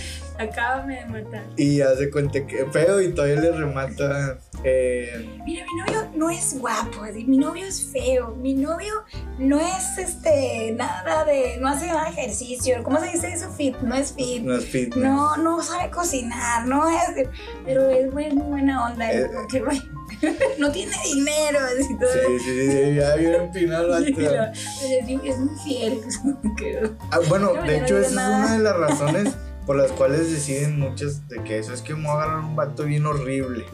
acábame 0.41 0.95
de 0.99 1.05
matar. 1.05 1.43
y 1.57 1.81
hace 1.81 2.09
cuenta 2.09 2.45
que 2.45 2.65
feo 2.71 3.01
y 3.01 3.13
todavía 3.13 3.41
le 3.41 3.51
remata. 3.51 4.37
eh, 4.63 5.27
Mira, 5.45 5.65
mi 5.65 5.79
novio 5.81 6.09
no 6.15 6.29
es 6.29 6.59
guapo, 6.59 7.01
mi 7.25 7.37
novio 7.37 7.65
es 7.65 7.83
feo, 7.91 8.35
mi 8.41 8.53
novio 8.53 8.93
no 9.39 9.59
es 9.59 9.97
este 9.97 10.73
nada 10.77 11.25
de, 11.25 11.57
no 11.59 11.67
hace 11.67 11.87
nada 11.87 12.05
de 12.05 12.09
ejercicio, 12.11 12.83
¿cómo 12.83 12.99
se 12.99 13.07
dice 13.11 13.31
eso? 13.33 13.49
Fit, 13.51 13.75
no 13.81 13.95
es 13.95 14.13
fit. 14.13 14.43
no 14.43 14.55
es 14.55 14.65
fitness. 14.65 15.03
No, 15.03 15.37
no 15.37 15.61
sabe 15.63 15.89
cocinar, 15.89 16.67
no 16.67 16.87
es, 16.89 17.27
pero 17.65 17.89
es 17.89 18.11
muy, 18.13 18.29
muy 18.31 18.43
buena 18.47 18.85
onda, 18.85 19.11
Eh, 19.11 19.21
es 19.21 19.27
como 19.27 19.47
que, 19.47 19.59
güey, 19.61 19.81
no 20.59 20.71
tiene 20.71 20.95
dinero, 21.13 21.59
así 21.59 21.97
todo. 21.97 22.09
Sí, 22.11 22.39
sí, 22.43 22.71
sí, 22.71 22.95
ya 22.95 23.15
bien 23.15 23.33
empinado 23.35 23.97
Sí, 23.99 24.15
es, 25.23 25.37
muy- 25.39 25.59
fiel. 25.63 26.01
Ah, 27.11 27.19
bueno, 27.27 27.53
No, 27.55 27.63
de 27.63 27.77
hecho, 27.77 27.97
esa 27.97 28.07
es 28.09 28.13
una 28.45 28.53
de 28.57 28.59
las 28.63 28.77
razones 28.77 29.33
por 29.65 29.75
las 29.75 29.91
cuales 29.91 30.31
deciden 30.31 30.79
muchas 30.79 31.27
de 31.27 31.43
que 31.43 31.59
eso 31.59 31.73
es 31.73 31.81
que 31.81 31.93
me 31.95 32.01
voy 32.03 32.11
a 32.11 32.13
agarrar 32.23 32.39
un 32.39 32.55
vato 32.55 32.83
bien 32.83 33.05
horrible. 33.05 33.65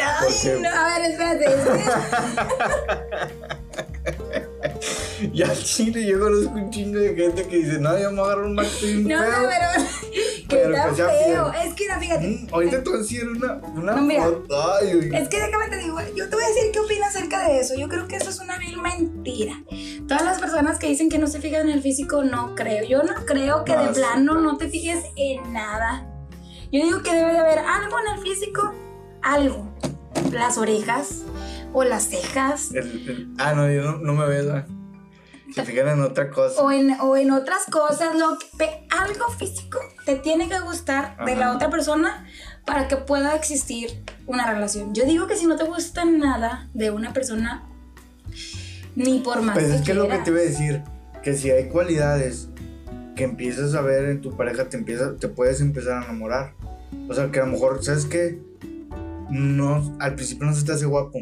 Ay, 0.00 0.60
no, 0.60 0.68
a 0.68 0.98
ver, 0.98 1.10
espérate. 1.10 1.44
es 1.44 1.54
que- 1.64 1.84
Y 5.32 5.42
al 5.42 5.56
chile 5.62 6.04
yo 6.06 6.18
conozco 6.20 6.50
un 6.54 6.70
chingo 6.70 6.98
de 6.98 7.14
gente 7.14 7.46
que 7.46 7.56
dice, 7.56 7.78
no, 7.78 7.96
yo 7.98 8.10
me 8.10 8.16
voy 8.20 8.28
a 8.28 8.32
agarrar 8.32 8.44
un 8.46 8.56
vato 8.56 8.70
bien 8.82 9.06
No, 9.08 9.18
no, 9.18 9.24
feo. 9.24 9.48
pero. 9.48 9.68
Pero 10.54 10.74
está 10.76 11.08
feo. 11.08 11.52
Es 11.64 11.74
que 11.74 11.88
no, 11.88 12.00
fíjate. 12.00 12.26
Mm, 12.26 12.48
ahorita 12.54 12.76
a 12.76 12.96
decir 12.98 13.28
una, 13.28 13.54
una 13.74 13.92
No, 13.96 14.02
mira. 14.02 14.24
foto. 14.24 14.72
Ay, 14.80 14.94
güey. 14.94 15.14
Es 15.22 15.28
que 15.28 15.40
déjame 15.40 15.68
te 15.68 15.76
digo, 15.78 15.98
yo 16.14 16.28
te 16.28 16.34
voy 16.36 16.44
a 16.44 16.48
decir 16.48 16.70
qué 16.72 16.80
opino 16.80 17.04
acerca 17.06 17.48
de 17.48 17.60
eso. 17.60 17.74
Yo 17.76 17.88
creo 17.88 18.06
que 18.08 18.16
eso 18.16 18.30
es 18.30 18.40
una 18.40 18.58
vil 18.58 18.80
mentira. 18.80 19.54
Todas 20.08 20.24
las 20.24 20.40
personas 20.40 20.78
que 20.78 20.86
dicen 20.88 21.08
que 21.08 21.18
no 21.18 21.26
se 21.26 21.40
fijan 21.40 21.68
en 21.68 21.74
el 21.74 21.82
físico, 21.82 22.22
no 22.24 22.54
creo. 22.54 22.84
Yo 22.86 23.02
no 23.02 23.14
creo 23.26 23.64
que 23.64 23.74
No, 23.74 23.82
de 23.82 23.94
sí, 23.94 24.00
plano 24.00 24.40
no 24.40 24.56
te 24.56 24.68
fijes 24.68 25.04
en 25.16 25.52
nada. 25.52 26.06
Yo 26.72 26.82
digo 26.84 27.02
que 27.02 27.14
debe 27.14 27.32
de 27.32 27.38
haber 27.38 27.58
algo 27.60 27.96
en 28.00 28.14
el 28.18 28.22
físico, 28.22 28.72
algo. 29.22 29.72
Las 30.32 30.58
orejas 30.58 31.22
o 31.72 31.84
las 31.84 32.04
cejas 32.08 32.70
El- 32.72 33.08
el- 33.08 33.34
ah, 33.38 33.52
no, 33.54 33.70
yo 33.70 33.82
no, 33.82 33.98
no 33.98 34.12
me 34.14 34.26
veo. 34.26 34.64
Se 35.54 35.64
fijan 35.64 35.88
en 35.88 36.02
otra 36.02 36.30
cosa. 36.30 36.60
o 36.60 36.72
en, 36.72 36.98
o 37.00 37.16
en 37.16 37.30
otras 37.30 37.66
cosas. 37.70 38.16
Lo 38.16 38.38
que, 38.58 38.86
algo 38.90 39.28
físico 39.38 39.78
te 40.04 40.16
tiene 40.16 40.48
que 40.48 40.58
gustar 40.60 41.16
de 41.24 41.36
la 41.36 41.52
otra 41.52 41.70
persona 41.70 42.26
para 42.64 42.88
que 42.88 42.96
pueda 42.96 43.36
existir 43.36 44.02
una 44.26 44.50
relación. 44.50 44.94
Yo 44.94 45.04
digo 45.04 45.26
que 45.26 45.36
si 45.36 45.46
no 45.46 45.56
te 45.56 45.64
gusta 45.64 46.04
nada 46.04 46.68
de 46.74 46.90
una 46.90 47.12
persona, 47.12 47.62
ni 48.96 49.20
por 49.20 49.42
más 49.42 49.54
Pues 49.54 49.66
que 49.66 49.76
es 49.76 49.82
que 49.82 49.94
lo 49.94 50.08
que 50.08 50.18
te 50.18 50.30
iba 50.30 50.40
a 50.40 50.42
decir, 50.42 50.82
que 51.22 51.34
si 51.34 51.50
hay 51.50 51.68
cualidades 51.68 52.48
que 53.14 53.22
empiezas 53.22 53.74
a 53.74 53.80
ver 53.80 54.06
en 54.06 54.20
tu 54.20 54.36
pareja, 54.36 54.68
te 54.68 54.76
empieza, 54.76 55.16
te 55.16 55.28
puedes 55.28 55.60
empezar 55.60 56.02
a 56.02 56.04
enamorar. 56.04 56.54
O 57.08 57.14
sea, 57.14 57.30
que 57.30 57.38
a 57.38 57.46
lo 57.46 57.52
mejor, 57.52 57.84
¿sabes 57.84 58.06
qué? 58.06 58.40
No, 59.30 59.96
al 60.00 60.14
principio 60.16 60.46
no 60.46 60.54
se 60.54 60.64
te 60.64 60.72
hace 60.72 60.86
guapo. 60.86 61.20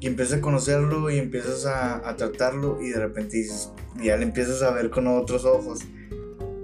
Y 0.00 0.06
empiezas 0.06 0.38
a 0.38 0.40
conocerlo 0.40 1.10
y 1.10 1.18
empiezas 1.18 1.66
a, 1.66 2.08
a 2.08 2.16
tratarlo 2.16 2.80
y 2.80 2.90
de 2.90 2.98
repente 3.00 3.36
dices, 3.36 3.70
ya 4.02 4.16
le 4.16 4.22
empiezas 4.24 4.62
a 4.62 4.70
ver 4.70 4.90
con 4.90 5.06
otros 5.06 5.44
ojos. 5.44 5.80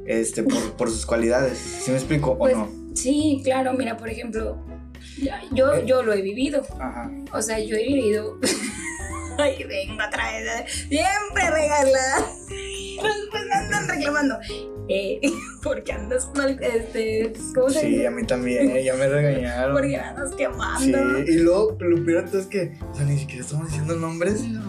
Este, 0.06 0.42
por, 0.42 0.72
por 0.76 0.90
sus 0.90 1.06
cualidades. 1.06 1.58
¿Sí 1.58 1.90
me 1.90 1.96
explico 1.96 2.36
Pues, 2.36 2.54
o 2.54 2.58
no? 2.58 2.68
Sí, 2.94 3.40
claro, 3.42 3.72
mira, 3.72 3.96
por 3.96 4.08
ejemplo, 4.08 4.62
yo, 5.52 5.72
Eh. 5.74 5.84
yo 5.86 6.02
lo 6.02 6.12
he 6.12 6.20
vivido. 6.22 6.62
Ajá. 6.78 7.10
O 7.32 7.40
sea, 7.42 7.58
yo 7.58 7.74
he 7.76 7.84
vivido. 7.86 8.38
Ay, 9.38 9.64
vengo 9.64 9.96
vez. 9.96 10.46
¿eh? 10.46 10.64
Siempre 10.88 11.50
regalada. 11.50 12.18
Después 12.48 13.44
me 13.48 13.54
andan 13.54 13.88
reclamando. 13.88 14.38
Eh, 14.88 15.20
porque 15.62 15.92
andas 15.92 16.28
mal, 16.36 16.58
este, 16.62 17.32
¿cómo 17.54 17.70
se 17.70 17.80
Sí, 17.80 18.04
a 18.06 18.10
mí 18.10 18.24
también, 18.24 18.70
eh, 18.70 18.84
ya 18.84 18.94
me 18.94 19.08
regañaron. 19.08 19.72
Porque 19.76 19.96
andas 19.96 20.30
Sí, 20.30 20.36
quemando. 20.36 21.18
y 21.20 21.38
luego 21.38 21.76
lo 21.80 22.04
peor 22.04 22.24
es 22.32 22.46
que, 22.46 22.76
o 22.90 22.94
sea, 22.94 23.04
ni 23.06 23.18
siquiera 23.18 23.42
estamos 23.42 23.68
diciendo 23.68 23.96
nombres. 23.96 24.42
No, 24.44 24.62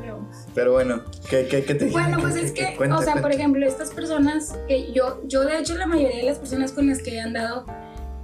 pero- 0.00 0.28
Pero 0.54 0.72
bueno, 0.72 1.02
¿qué, 1.28 1.46
qué, 1.48 1.64
qué 1.64 1.74
te 1.74 1.86
Bueno, 1.90 2.16
qué- 2.18 2.22
pues 2.22 2.36
es 2.36 2.52
que, 2.52 2.76
cuenta, 2.76 2.98
o 2.98 3.02
sea, 3.02 3.20
por 3.20 3.32
ejemplo, 3.32 3.66
estas 3.66 3.90
personas 3.90 4.56
que 4.68 4.92
yo, 4.92 5.20
yo 5.26 5.44
de 5.44 5.58
hecho 5.58 5.74
la 5.76 5.86
mayoría 5.86 6.18
de 6.18 6.22
las 6.24 6.38
personas 6.38 6.70
con 6.72 6.86
las 6.88 7.02
que 7.02 7.14
he 7.16 7.20
andado 7.20 7.66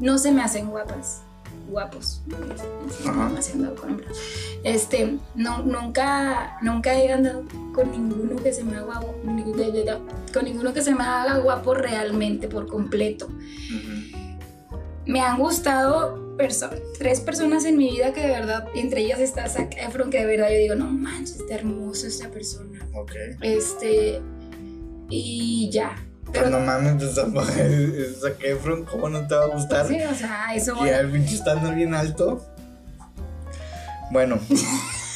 no 0.01 0.18
se 0.18 0.31
me 0.33 0.42
hacen 0.42 0.70
guapas, 0.70 1.23
guapos, 1.68 2.22
Ajá. 3.07 3.27
andado 3.53 3.74
con 3.77 3.90
hombres. 3.90 4.18
Este, 4.62 5.18
no, 5.35 5.62
nunca, 5.62 6.59
nunca 6.62 6.94
he 6.94 7.12
andado 7.12 7.44
con 7.74 7.90
ninguno 7.90 8.37
que 8.42 8.53
se 8.53 8.64
me 8.64 8.77
haga 8.77 8.85
guapo, 8.87 9.14
con 9.22 10.44
ninguno 10.44 10.72
que 10.72 10.83
se 10.83 10.94
me 10.94 11.03
haga 11.05 11.38
guapo 11.38 11.74
realmente 11.74 12.48
por 12.48 12.66
completo. 12.66 13.29
Me 15.07 15.20
han 15.20 15.38
gustado 15.38 16.35
perso- 16.38 16.70
tres 16.98 17.20
personas 17.20 17.64
en 17.66 17.77
mi 17.77 17.90
vida 17.90 18.12
que 18.14 18.22
de 18.22 18.29
verdad, 18.29 18.66
entre 18.74 19.03
ellas 19.03 19.20
está 19.20 19.46
Zac 19.48 19.74
Efron, 19.77 20.09
que 20.11 20.18
de 20.20 20.24
verdad 20.27 20.48
yo 20.50 20.57
digo, 20.59 20.74
no 20.77 20.87
manches, 20.87 21.37
está 21.40 21.55
hermosa 21.57 22.07
esta 22.07 22.31
persona. 22.31 22.88
Ok. 22.94 23.12
Este. 23.42 24.22
Y 25.11 25.68
ya. 25.70 25.94
Pero 26.35 26.51
no 26.51 26.61
mames, 26.61 26.94
pues, 27.35 28.35
Efron, 28.40 28.85
¿cómo 28.85 29.09
no 29.09 29.27
te 29.27 29.35
va 29.35 29.44
a 29.44 29.49
gustar? 29.49 29.87
sí, 29.88 29.99
o 30.03 30.14
sea, 30.14 30.55
eso. 30.55 30.77
Y 30.85 30.88
el 30.88 31.11
pinche 31.11 31.37
estando 31.37 31.73
bien 31.73 31.94
alto. 31.94 32.44
Bueno, 34.11 34.38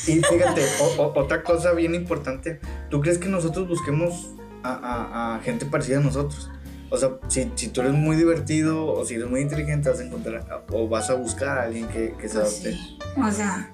y 0.07 0.13
fíjate, 0.23 0.63
o- 0.81 1.03
o- 1.03 1.21
otra 1.21 1.43
cosa 1.43 1.73
bien 1.73 1.95
importante. 1.95 2.61
¿Tú 2.91 3.01
crees 3.01 3.19
que 3.19 3.29
nosotros 3.29 3.69
busquemos 3.69 4.31
a, 4.63 4.73
a- 4.73 5.37
a 5.37 5.41
gente 5.41 5.67
parecida 5.67 5.99
a 5.99 6.01
nosotros? 6.01 6.51
O 6.91 6.97
sea, 6.97 7.11
si, 7.29 7.53
si 7.55 7.69
tú 7.69 7.83
eres 7.83 7.93
muy 7.93 8.17
divertido 8.17 8.87
o 8.87 9.05
si 9.05 9.15
eres 9.15 9.29
muy 9.29 9.41
inteligente, 9.43 9.91
vas 9.91 10.01
a 10.01 10.05
encontrar 10.05 10.65
o 10.73 10.89
vas 10.89 11.11
a 11.11 11.15
buscar 11.15 11.59
a 11.59 11.63
alguien 11.65 11.87
que, 11.89 12.15
que 12.19 12.29
se 12.29 12.39
adapte. 12.39 12.73
Sí, 12.73 12.99
O 13.23 13.31
sea, 13.31 13.71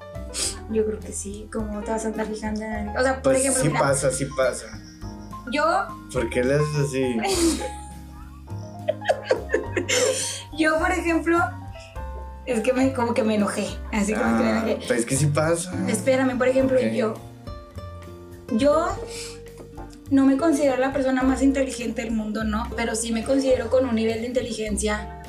yo 0.70 0.84
creo 0.84 0.98
que 0.98 1.12
sí. 1.12 1.48
¿Cómo 1.52 1.80
te 1.82 1.92
vas 1.92 2.04
a 2.04 2.08
andar 2.08 2.26
fijando 2.26 2.62
en 2.64 2.88
O 2.88 3.02
sea, 3.02 3.14
por 3.14 3.22
Pues 3.34 3.38
ejemplo, 3.38 3.62
sí 3.62 3.68
mira, 3.68 3.80
pasa, 3.80 4.10
sí 4.10 4.26
pasa. 4.36 4.66
Yo, 5.50 5.64
¿Por 6.12 6.30
qué 6.30 6.44
le 6.44 6.54
haces 6.54 6.76
así? 6.86 7.16
yo, 10.58 10.78
por 10.78 10.90
ejemplo, 10.90 11.38
es 12.46 12.60
que 12.60 12.72
me, 12.72 12.92
como 12.92 13.14
que 13.14 13.22
me 13.22 13.34
enojé. 13.36 13.66
Así 13.92 14.14
como 14.14 14.36
que 14.38 14.42
me 14.44 14.50
Ah, 14.52 14.58
enojé. 14.58 14.78
pues 14.86 15.00
es 15.00 15.06
que 15.06 15.16
sí 15.16 15.26
pasa. 15.26 15.72
Espérame, 15.88 16.36
por 16.38 16.48
ejemplo, 16.48 16.78
yo. 16.80 17.14
Yo 18.52 18.88
no 20.10 20.26
me 20.26 20.36
considero 20.36 20.76
la 20.76 20.92
persona 20.92 21.22
más 21.22 21.42
inteligente 21.42 22.02
del 22.02 22.12
mundo, 22.12 22.44
no, 22.44 22.68
pero 22.76 22.94
sí 22.94 23.10
me 23.12 23.24
considero 23.24 23.70
con 23.70 23.86
un 23.88 23.94
nivel 23.94 24.20
de 24.20 24.26
inteligencia, 24.26 25.22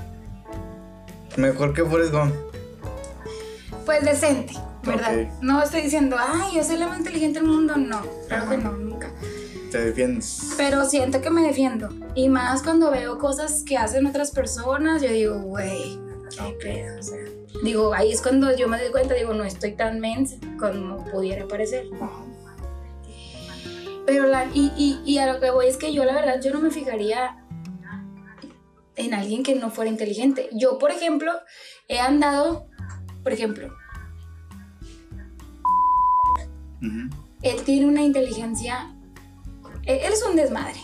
Mejor 1.37 1.73
que 1.73 1.83
Forrest 1.83 2.13
Gump. 2.13 2.33
pues 3.85 4.03
decente, 4.03 4.53
¿verdad? 4.83 5.13
No 5.41 5.63
estoy 5.63 5.81
diciendo, 5.81 6.17
ay, 6.19 6.55
yo 6.55 6.63
soy 6.63 6.77
la 6.77 6.87
más 6.87 6.99
inteligente 6.99 7.39
del 7.39 7.47
mundo, 7.47 7.75
no, 7.77 8.01
claro 8.27 8.49
que 8.49 8.57
no, 8.57 8.71
nunca. 8.73 9.09
Te 9.71 9.85
defiendes. 9.85 10.53
Pero 10.57 10.85
siento 10.85 11.21
que 11.21 11.29
me 11.29 11.41
defiendo. 11.41 11.89
Y 12.15 12.29
más 12.29 12.63
cuando 12.63 12.91
veo 12.91 13.17
cosas 13.17 13.63
que 13.65 13.77
hacen 13.77 14.05
otras 14.05 14.31
personas, 14.31 15.01
yo 15.01 15.09
digo, 15.09 15.39
güey, 15.41 15.97
Ok. 16.39 16.61
pedo, 16.61 16.99
o 16.99 17.03
sea. 17.03 17.17
Digo, 17.63 17.93
ahí 17.93 18.11
es 18.11 18.21
cuando 18.21 18.55
yo 18.55 18.67
me 18.67 18.79
doy 18.79 18.91
cuenta, 18.91 19.13
digo, 19.13 19.33
no 19.33 19.43
estoy 19.43 19.73
tan 19.73 19.99
mensa 19.99 20.35
como 20.59 21.03
pudiera 21.05 21.47
parecer. 21.47 21.85
Pero 24.05 24.27
la, 24.27 24.45
y, 24.53 24.71
y, 24.77 25.01
y 25.05 25.17
a 25.17 25.31
lo 25.33 25.39
que 25.39 25.49
voy 25.51 25.67
es 25.67 25.77
que 25.77 25.93
yo 25.93 26.03
la 26.05 26.13
verdad, 26.13 26.41
yo 26.43 26.51
no 26.53 26.59
me 26.59 26.69
fijaría 26.69 27.43
en 28.97 29.13
alguien 29.13 29.41
que 29.43 29.55
no 29.55 29.71
fuera 29.71 29.89
inteligente. 29.89 30.49
Yo, 30.53 30.77
por 30.77 30.91
ejemplo, 30.91 31.31
he 31.87 31.99
andado, 31.99 32.67
por 33.23 33.31
ejemplo, 33.33 33.73
Ujú. 36.81 37.09
él 37.41 37.61
tiene 37.63 37.87
una 37.87 38.03
inteligencia, 38.03 38.94
él, 39.85 39.99
él 40.03 40.13
es 40.13 40.23
un 40.23 40.35
desmadre. 40.35 40.79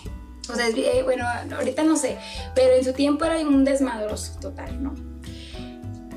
O 0.50 0.56
sea, 0.56 0.68
es 0.68 0.76
eh, 0.76 1.02
bueno, 1.04 1.26
ahorita 1.56 1.84
no 1.84 1.96
sé, 1.96 2.18
pero 2.56 2.74
en 2.76 2.84
su 2.84 2.94
tiempo 2.94 3.26
era 3.26 3.40
un 3.40 3.64
desmadroso 3.64 4.38
total, 4.40 4.84
¿no? 4.84 4.96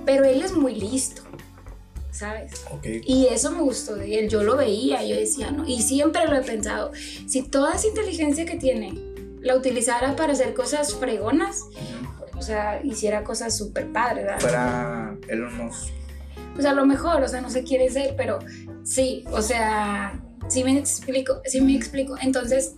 Pero 0.04 0.24
él 0.24 0.42
es 0.42 0.52
muy 0.52 0.74
listo. 0.74 1.22
¿sabes? 2.14 2.64
Ok. 2.70 2.86
Y 3.04 3.26
eso 3.26 3.50
me 3.50 3.60
gustó 3.60 3.96
de 3.96 4.20
él, 4.20 4.28
yo 4.28 4.44
lo 4.44 4.56
veía, 4.56 5.04
yo 5.04 5.16
decía, 5.16 5.50
no, 5.50 5.66
y 5.66 5.82
siempre 5.82 6.26
lo 6.28 6.36
he 6.36 6.42
pensado, 6.42 6.92
si 6.94 7.42
toda 7.42 7.74
esa 7.74 7.88
inteligencia 7.88 8.46
que 8.46 8.56
tiene 8.56 8.94
la 9.40 9.56
utilizara 9.56 10.14
para 10.14 10.32
hacer 10.32 10.54
cosas 10.54 10.94
fregonas, 10.94 11.64
o 12.36 12.42
sea, 12.42 12.80
hiciera 12.84 13.24
cosas 13.24 13.56
súper 13.56 13.92
padres, 13.92 14.24
¿verdad? 14.26 14.40
Para 14.40 15.16
Elon 15.28 15.56
Musk. 15.56 15.88
Pues 16.54 16.66
a 16.66 16.72
lo 16.72 16.86
mejor, 16.86 17.22
o 17.22 17.28
sea, 17.28 17.40
no 17.40 17.50
se 17.50 17.64
quiere 17.64 17.90
ser, 17.90 18.14
pero 18.16 18.38
sí, 18.84 19.24
o 19.32 19.42
sea, 19.42 20.23
sí 20.48 20.64
me 20.64 20.78
explico, 20.78 21.40
sí 21.44 21.60
me 21.60 21.74
explico. 21.74 22.16
Entonces, 22.20 22.74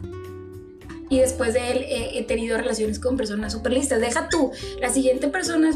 y 1.09 1.21
después 1.21 1.55
de 1.55 1.71
él 1.71 1.79
he, 1.89 2.19
he 2.19 2.23
tenido 2.25 2.57
relaciones 2.57 2.99
con 2.99 3.17
personas 3.17 3.53
súper 3.53 3.73
listas. 3.73 4.01
Deja 4.01 4.29
tú, 4.29 4.51
la 4.81 4.91
siguiente 4.91 5.29
persona 5.29 5.71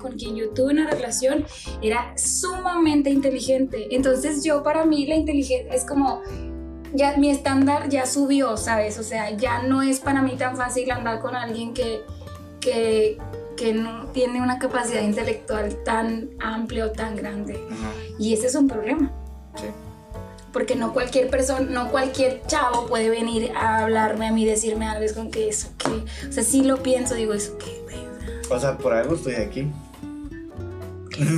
con 0.00 0.12
quien 0.12 0.36
yo 0.36 0.50
tuve 0.50 0.72
una 0.72 0.88
relación 0.88 1.44
era 1.82 2.12
sumamente 2.16 3.10
inteligente. 3.10 3.88
Entonces 3.94 4.42
yo 4.44 4.62
para 4.62 4.84
mí 4.84 5.06
la 5.06 5.14
inteligencia 5.14 5.72
es 5.72 5.84
como, 5.84 6.22
ya 6.92 7.16
mi 7.16 7.30
estándar 7.30 7.88
ya 7.88 8.06
subió, 8.06 8.56
¿sabes? 8.56 8.98
O 8.98 9.02
sea, 9.02 9.30
ya 9.30 9.62
no 9.62 9.82
es 9.82 10.00
para 10.00 10.22
mí 10.22 10.36
tan 10.36 10.56
fácil 10.56 10.90
andar 10.90 11.20
con 11.20 11.36
alguien 11.36 11.74
que, 11.74 12.00
que, 12.60 13.18
que 13.56 13.72
no 13.72 14.06
tiene 14.08 14.40
una 14.40 14.58
capacidad 14.58 15.02
intelectual 15.02 15.82
tan 15.84 16.30
amplia 16.40 16.86
o 16.86 16.90
tan 16.90 17.16
grande. 17.16 17.60
Y 18.18 18.34
ese 18.34 18.46
es 18.46 18.54
un 18.54 18.68
problema. 18.68 19.12
Sí. 19.56 19.66
Porque 20.52 20.74
no 20.74 20.92
cualquier 20.92 21.30
persona, 21.30 21.60
no 21.60 21.90
cualquier 21.90 22.42
chavo 22.46 22.86
puede 22.86 23.08
venir 23.08 23.52
a 23.56 23.78
hablarme 23.82 24.26
a 24.26 24.32
mí, 24.32 24.44
decirme 24.44 24.86
algo, 24.86 25.04
es 25.04 25.12
con 25.12 25.30
que 25.30 25.48
eso, 25.48 25.68
que, 25.78 25.88
o 26.28 26.32
sea, 26.32 26.42
sí 26.42 26.62
lo 26.62 26.82
pienso, 26.82 27.14
digo, 27.14 27.34
eso, 27.34 27.56
que, 27.58 27.80
güey, 27.84 28.04
o 28.50 28.58
sea. 28.58 28.76
Por 28.76 28.92
algo 28.92 29.14
estoy 29.14 29.34
aquí. 29.34 29.70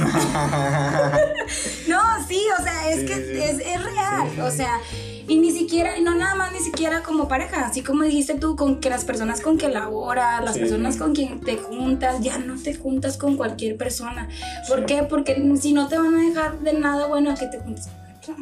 No, 1.88 2.00
sí, 2.28 2.40
o 2.58 2.62
sea, 2.62 2.90
es 2.90 3.00
Sí, 3.00 3.06
que 3.06 3.14
sí, 3.16 3.22
sí. 3.24 3.38
Es, 3.42 3.58
es 3.58 3.84
real, 3.84 4.40
o 4.40 4.50
sea, 4.50 4.80
y 5.28 5.38
ni 5.38 5.50
siquiera, 5.50 5.98
y 5.98 6.02
no 6.02 6.14
nada 6.14 6.34
más 6.34 6.52
ni 6.52 6.60
siquiera 6.60 7.02
como 7.02 7.28
pareja, 7.28 7.66
así 7.66 7.82
como 7.82 8.02
dijiste 8.04 8.34
tú, 8.34 8.56
con 8.56 8.80
que 8.80 8.90
las 8.90 9.04
personas 9.04 9.40
con 9.40 9.58
que 9.58 9.68
laboras, 9.68 10.44
las 10.44 10.58
personas 10.58 10.96
con 10.96 11.14
quien 11.14 11.40
te 11.40 11.56
juntas, 11.56 12.20
ya 12.20 12.38
no 12.38 12.60
te 12.60 12.74
juntas 12.74 13.16
con 13.16 13.36
cualquier 13.36 13.76
persona. 13.76 14.28
¿Por 14.68 14.86
qué? 14.86 15.02
Porque 15.02 15.42
si 15.60 15.72
no 15.72 15.88
te 15.88 15.98
van 15.98 16.14
a 16.14 16.18
dejar 16.18 16.60
de 16.60 16.74
nada 16.74 17.06
bueno 17.06 17.34
que 17.34 17.46
te 17.46 17.58
juntes 17.58 17.88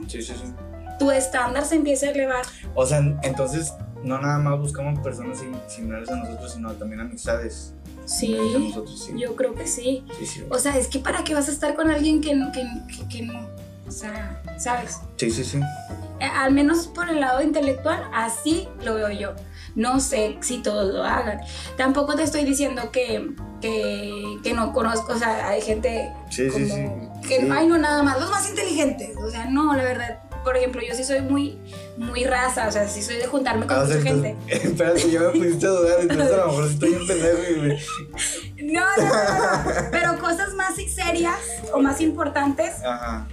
Sí, 0.06 0.22
sí, 0.22 0.34
sí. 0.34 0.52
Tu 0.98 1.10
estándar 1.10 1.64
se 1.64 1.76
empieza 1.76 2.06
a 2.06 2.10
elevar. 2.10 2.44
O 2.74 2.84
sea, 2.86 2.98
entonces 3.22 3.72
no 4.02 4.20
nada 4.20 4.38
más 4.38 4.58
buscamos 4.58 4.98
personas 5.00 5.38
sim- 5.38 5.54
similares 5.66 6.08
a 6.10 6.16
nosotros, 6.16 6.52
sino 6.52 6.72
también 6.74 7.00
amistades. 7.00 7.74
Sí, 8.04 8.36
nosotros, 8.58 9.08
yo 9.16 9.36
creo 9.36 9.54
que 9.54 9.66
sí. 9.66 10.04
Sí, 10.18 10.26
sí. 10.26 10.44
O 10.50 10.58
sea, 10.58 10.76
es 10.76 10.88
que 10.88 10.98
para 10.98 11.22
qué 11.24 11.32
vas 11.34 11.48
a 11.48 11.52
estar 11.52 11.74
con 11.74 11.90
alguien 11.90 12.20
que, 12.20 12.34
no- 12.34 12.50
que, 12.52 12.62
que, 12.88 13.08
que 13.08 13.22
no, 13.22 13.46
o 13.86 13.90
sea, 13.90 14.42
¿sabes? 14.58 14.98
Sí, 15.16 15.30
sí, 15.30 15.44
sí. 15.44 15.58
Eh, 16.18 16.24
Al 16.24 16.52
menos 16.52 16.86
por 16.88 17.08
el 17.08 17.20
lado 17.20 17.40
intelectual, 17.42 18.02
así 18.12 18.68
lo 18.84 18.94
veo 18.94 19.10
yo. 19.10 19.32
No 19.74 20.00
sé 20.00 20.37
si 20.40 20.59
todos 20.62 20.92
lo 20.92 21.04
hagan. 21.04 21.40
Tampoco 21.76 22.14
te 22.16 22.22
estoy 22.24 22.44
diciendo 22.44 22.90
que, 22.92 23.30
que, 23.61 24.38
que 24.42 24.52
no 24.54 24.72
conozco, 24.72 25.12
o 25.12 25.18
sea, 25.18 25.48
hay 25.48 25.61
gente 25.62 26.12
Sí, 26.30 26.46
sí, 26.46 26.50
como 26.50 26.66
sí. 26.66 27.28
que 27.28 27.40
Sí. 27.40 27.48
ay 27.50 27.66
no 27.66 27.78
nada 27.78 28.02
más, 28.02 28.20
los 28.20 28.30
más 28.30 28.48
inteligentes. 28.48 29.16
O 29.16 29.30
sea, 29.30 29.44
no, 29.46 29.74
la 29.74 29.85
verdad, 29.85 30.18
por 30.44 30.56
ejemplo, 30.56 30.80
yo 30.87 30.94
sí 30.94 31.04
soy 31.04 31.20
muy, 31.20 31.59
muy 31.98 32.24
raza, 32.24 32.66
o 32.66 32.72
sea, 32.72 32.88
sí 32.88 33.02
soy 33.02 33.16
de 33.16 33.26
juntarme 33.26 33.66
con 33.66 33.76
Ah, 33.76 33.80
o 33.80 33.85
mucha 33.85 33.94
sea, 34.00 34.02
gente. 34.12 34.30
entonces- 34.48 34.64
espérate, 34.70 35.11
ya 35.11 35.20
me 35.20 35.28
pusiste 35.30 35.66
a 35.66 35.70
dudar, 35.70 36.00
entonces 36.00 36.33
a 36.33 36.37
lo 36.38 36.46
mejor 36.48 36.64
estoy 36.66 36.94
en 36.94 37.06
pendejo 37.06 37.38
y 37.50 37.61
me- 37.61 37.78
No, 38.72 38.85
no, 38.96 39.02
no, 39.04 39.64
no. 39.64 39.90
Pero 39.90 40.18
cosas 40.18 40.54
más 40.54 40.74
serias 40.76 41.38
o 41.72 41.80
más 41.80 42.00
importantes, 42.00 42.74
Ajá. 42.85 43.26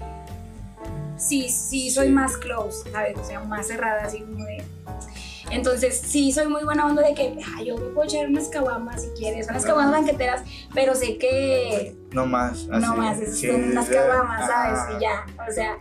sí, 1.17 1.49
sí 1.49 1.89
soy 1.91 2.07
Sí. 2.07 2.13
más 2.13 2.37
close, 2.37 2.89
¿sabes? 2.91 3.17
O 3.17 3.23
sea, 3.23 3.39
más 3.41 3.67
cerrada, 3.67 4.03
así 4.05 4.19
como 4.21 4.43
de... 4.45 4.56
Entonces, 5.51 5.97
sí, 6.05 6.31
soy 6.31 6.47
muy 6.47 6.63
buena 6.63 6.85
onda 6.85 7.01
de 7.01 7.13
que, 7.13 7.37
yo 7.65 7.77
me 7.77 7.85
puedo 7.89 8.03
echar 8.07 8.27
unas 8.27 8.49
caguamas 8.49 9.01
si 9.03 9.09
quieres, 9.11 9.47
unas 9.49 9.65
caguamas 9.65 9.91
banqueteras, 9.93 10.41
pero 10.73 10.93
sé 10.95 11.17
que 11.17 11.95
No 12.11 12.25
más. 12.25 12.67
Así. 12.71 12.85
no 12.85 12.95
más, 12.97 13.19
es 13.19 13.39
Sí, 13.39 13.49
unas 13.49 13.87
caguamas. 13.89 14.45
¿sabes? 14.47 14.79
Y 14.97 15.01
ya, 15.01 15.25
o 15.47 15.51
sea, 15.51 15.77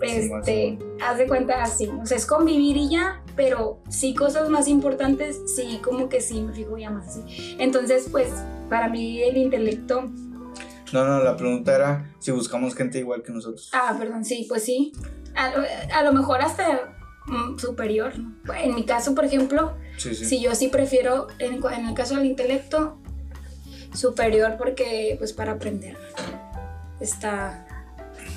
Sí, 0.00 0.30
este, 0.32 0.78
haz 1.04 1.18
de 1.18 1.26
cuenta 1.26 1.60
así, 1.60 1.88
o 1.88 2.06
sea, 2.06 2.16
es 2.16 2.24
convivir 2.24 2.76
y 2.76 2.88
ya, 2.88 3.20
pero 3.34 3.80
sí 3.90 4.14
cosas 4.14 4.48
más 4.48 4.68
importantes, 4.68 5.40
sí, 5.56 5.80
como 5.82 6.08
que 6.08 6.20
sí, 6.20 6.40
me 6.40 6.52
fijo 6.52 6.78
ya 6.78 6.88
más 6.88 7.08
así. 7.08 7.56
Entonces, 7.58 8.06
pues, 8.10 8.30
para 8.70 8.88
mí 8.88 9.20
el 9.20 9.36
intelecto, 9.36 10.02
No, 10.92 11.04
no, 11.04 11.22
la 11.22 11.36
pregunta 11.36 11.74
era 11.74 12.14
si 12.20 12.30
buscamos 12.30 12.74
gente 12.76 12.98
igual 13.00 13.22
que 13.24 13.32
nosotros. 13.32 13.70
ah, 13.74 13.94
perdón, 13.98 14.24
sí, 14.24 14.46
pues 14.48 14.62
sí, 14.64 14.92
a, 15.34 15.50
lo- 15.50 15.66
a 15.92 16.02
lo 16.04 16.12
mejor 16.12 16.42
hasta 16.42 16.96
superior, 17.58 18.18
¿no? 18.18 18.34
En 18.54 18.74
mi 18.74 18.84
caso, 18.84 19.14
por 19.14 19.24
ejemplo, 19.24 19.74
Sí, 19.98 20.14
sí. 20.14 20.24
Sí, 20.24 20.40
yo 20.40 20.54
sí 20.54 20.68
prefiero, 20.68 21.26
en, 21.40 21.54
el 21.54 21.94
caso 21.94 22.14
del 22.14 22.26
intelecto, 22.26 22.98
superior 23.92 24.54
porque, 24.56 25.16
pues, 25.18 25.32
para 25.32 25.52
aprender. 25.52 25.96
Está 27.00 27.66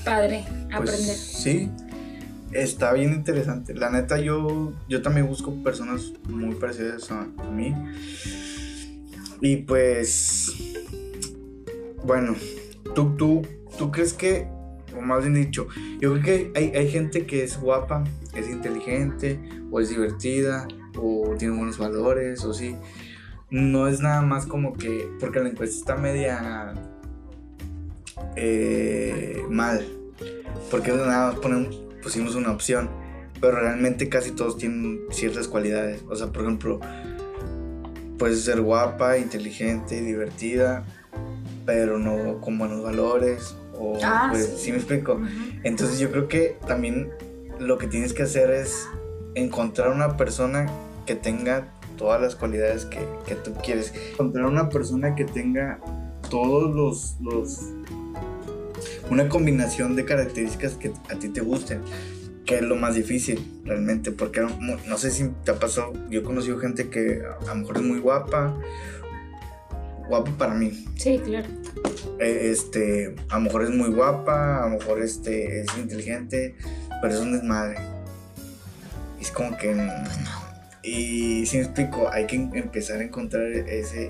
padre 0.04 0.44
Pues, 0.48 0.74
aprender. 0.74 1.16
sí, 1.16 1.70
está 2.52 2.94
bien 2.94 3.14
interesante. 3.14 3.76
La 3.76 3.92
neta, 3.92 4.20
yo, 4.20 4.74
yo 4.90 5.02
también 5.04 5.28
busco 5.28 5.54
personas 5.64 6.12
muy 6.28 6.56
parecidas 6.56 7.12
a, 7.12 7.28
a 7.38 7.52
mí. 7.52 7.76
Y 9.40 9.58
pues, 9.58 10.54
bueno, 12.04 12.36
¿tú, 12.96 13.16
tú, 13.18 13.42
tú 13.78 13.92
crees 13.92 14.14
que, 14.14 14.48
o 14.98 15.02
más 15.02 15.22
bien 15.22 15.34
dicho, 15.34 15.68
yo 16.00 16.14
creo 16.14 16.24
que 16.24 16.52
hay, 16.56 16.72
hay 16.76 16.90
gente 16.90 17.26
que 17.26 17.44
es 17.44 17.60
guapa, 17.60 18.04
es 18.36 18.50
inteligente, 18.50 19.40
o 19.72 19.80
es 19.80 19.90
divertida, 19.90 20.68
o 20.98 21.36
tiene 21.38 21.56
buenos 21.56 21.78
valores, 21.78 22.44
o 22.44 22.54
sí. 22.54 22.76
No 23.50 23.88
es 23.88 24.00
nada 24.00 24.22
más 24.22 24.46
como 24.46 24.74
que, 24.74 25.10
porque 25.20 25.40
la 25.40 25.50
encuesta 25.50 25.78
está 25.78 25.96
media 25.98 26.74
eh, 28.36 29.44
mal, 29.50 29.86
porque 30.70 30.92
nada 30.92 31.34
más 31.34 31.68
pusimos 32.02 32.36
una 32.36 32.52
opción, 32.52 32.90
pero 33.40 33.60
realmente 33.60 34.10
casi 34.10 34.32
todos 34.32 34.58
tienen 34.58 35.02
ciertas 35.10 35.48
cualidades. 35.48 36.04
O 36.10 36.16
sea, 36.16 36.28
por 36.28 36.44
ejemplo, 36.44 36.80
puedes 38.18 38.44
ser 38.44 38.62
guapa, 38.62 39.18
inteligente, 39.18 40.02
divertida, 40.02 40.84
pero 41.66 42.00
no 42.00 42.40
con 42.40 42.58
buenos 42.58 42.84
valores. 42.84 43.56
O, 43.82 43.98
Ah, 44.04 44.28
pues, 44.30 44.46
sí. 44.46 44.66
¿sí 44.66 44.72
me 44.72 44.78
explico? 44.78 45.20
Entonces 45.64 45.98
yo 46.00 46.12
creo 46.12 46.28
que 46.28 46.58
también 46.68 47.10
lo 47.60 47.78
que 47.78 47.88
tienes 47.88 48.14
que 48.14 48.24
hacer 48.24 48.52
es 48.52 48.88
encontrar 49.36 49.90
una 49.90 50.18
persona 50.18 50.70
que 51.06 51.16
tenga 51.16 51.74
todas 51.98 52.22
las 52.22 52.36
cualidades 52.36 52.86
que, 52.86 53.00
que 53.26 53.36
tú 53.36 53.54
quieres. 53.64 53.94
Encontrar 54.14 54.46
una 54.46 54.70
persona 54.70 55.16
que 55.16 55.26
tenga 55.26 55.80
todos 56.30 56.74
los, 56.76 57.16
los... 57.22 57.60
Una 59.10 59.28
combinación 59.28 59.96
de 59.96 60.06
características 60.06 60.74
que 60.74 60.92
a 61.10 61.16
ti 61.20 61.30
te 61.30 61.42
gusten. 61.42 61.82
Que 62.46 62.56
es 62.56 62.62
lo 62.64 62.76
más 62.76 62.96
difícil 62.96 63.62
realmente. 63.66 64.12
Porque 64.12 64.42
no, 64.42 64.50
no 64.88 64.98
sé 64.98 65.12
si 65.12 65.30
te 65.44 65.52
ha 65.52 65.56
pasado. 65.60 65.94
Yo 66.10 66.22
he 66.22 66.24
conocido 66.24 66.58
gente 66.60 66.90
que 66.90 67.22
a 67.24 67.54
lo 67.54 67.56
mejor 67.56 67.78
es 67.78 67.84
muy 67.84 68.00
guapa. 68.00 68.56
Guapa 70.12 70.32
para 70.38 70.54
mí 70.54 70.86
Sí, 70.98 71.20
claro. 71.24 71.48
eh, 72.20 72.50
este, 72.52 73.16
a 73.30 73.36
lo 73.36 73.42
mejor 73.46 73.64
es 73.64 73.70
muy 73.70 73.90
guapa, 73.90 74.62
a 74.64 74.70
lo 74.70 74.78
mejor 74.78 75.02
este, 75.02 75.62
es 75.62 75.68
inteligente, 75.78 76.56
pero 77.02 77.14
es 77.14 77.20
un 77.22 77.32
desmadre. 77.32 77.78
Es 79.22 79.32
como 79.32 79.56
que... 79.58 79.76
Y 80.84 81.46
si 81.46 81.58
me 81.58 81.64
explico, 81.64 82.10
hay 82.12 82.26
que 82.28 82.36
em- 82.36 82.52
empezar 82.56 83.00
a 83.00 83.04
encontrar 83.04 83.44
ese, 83.46 84.10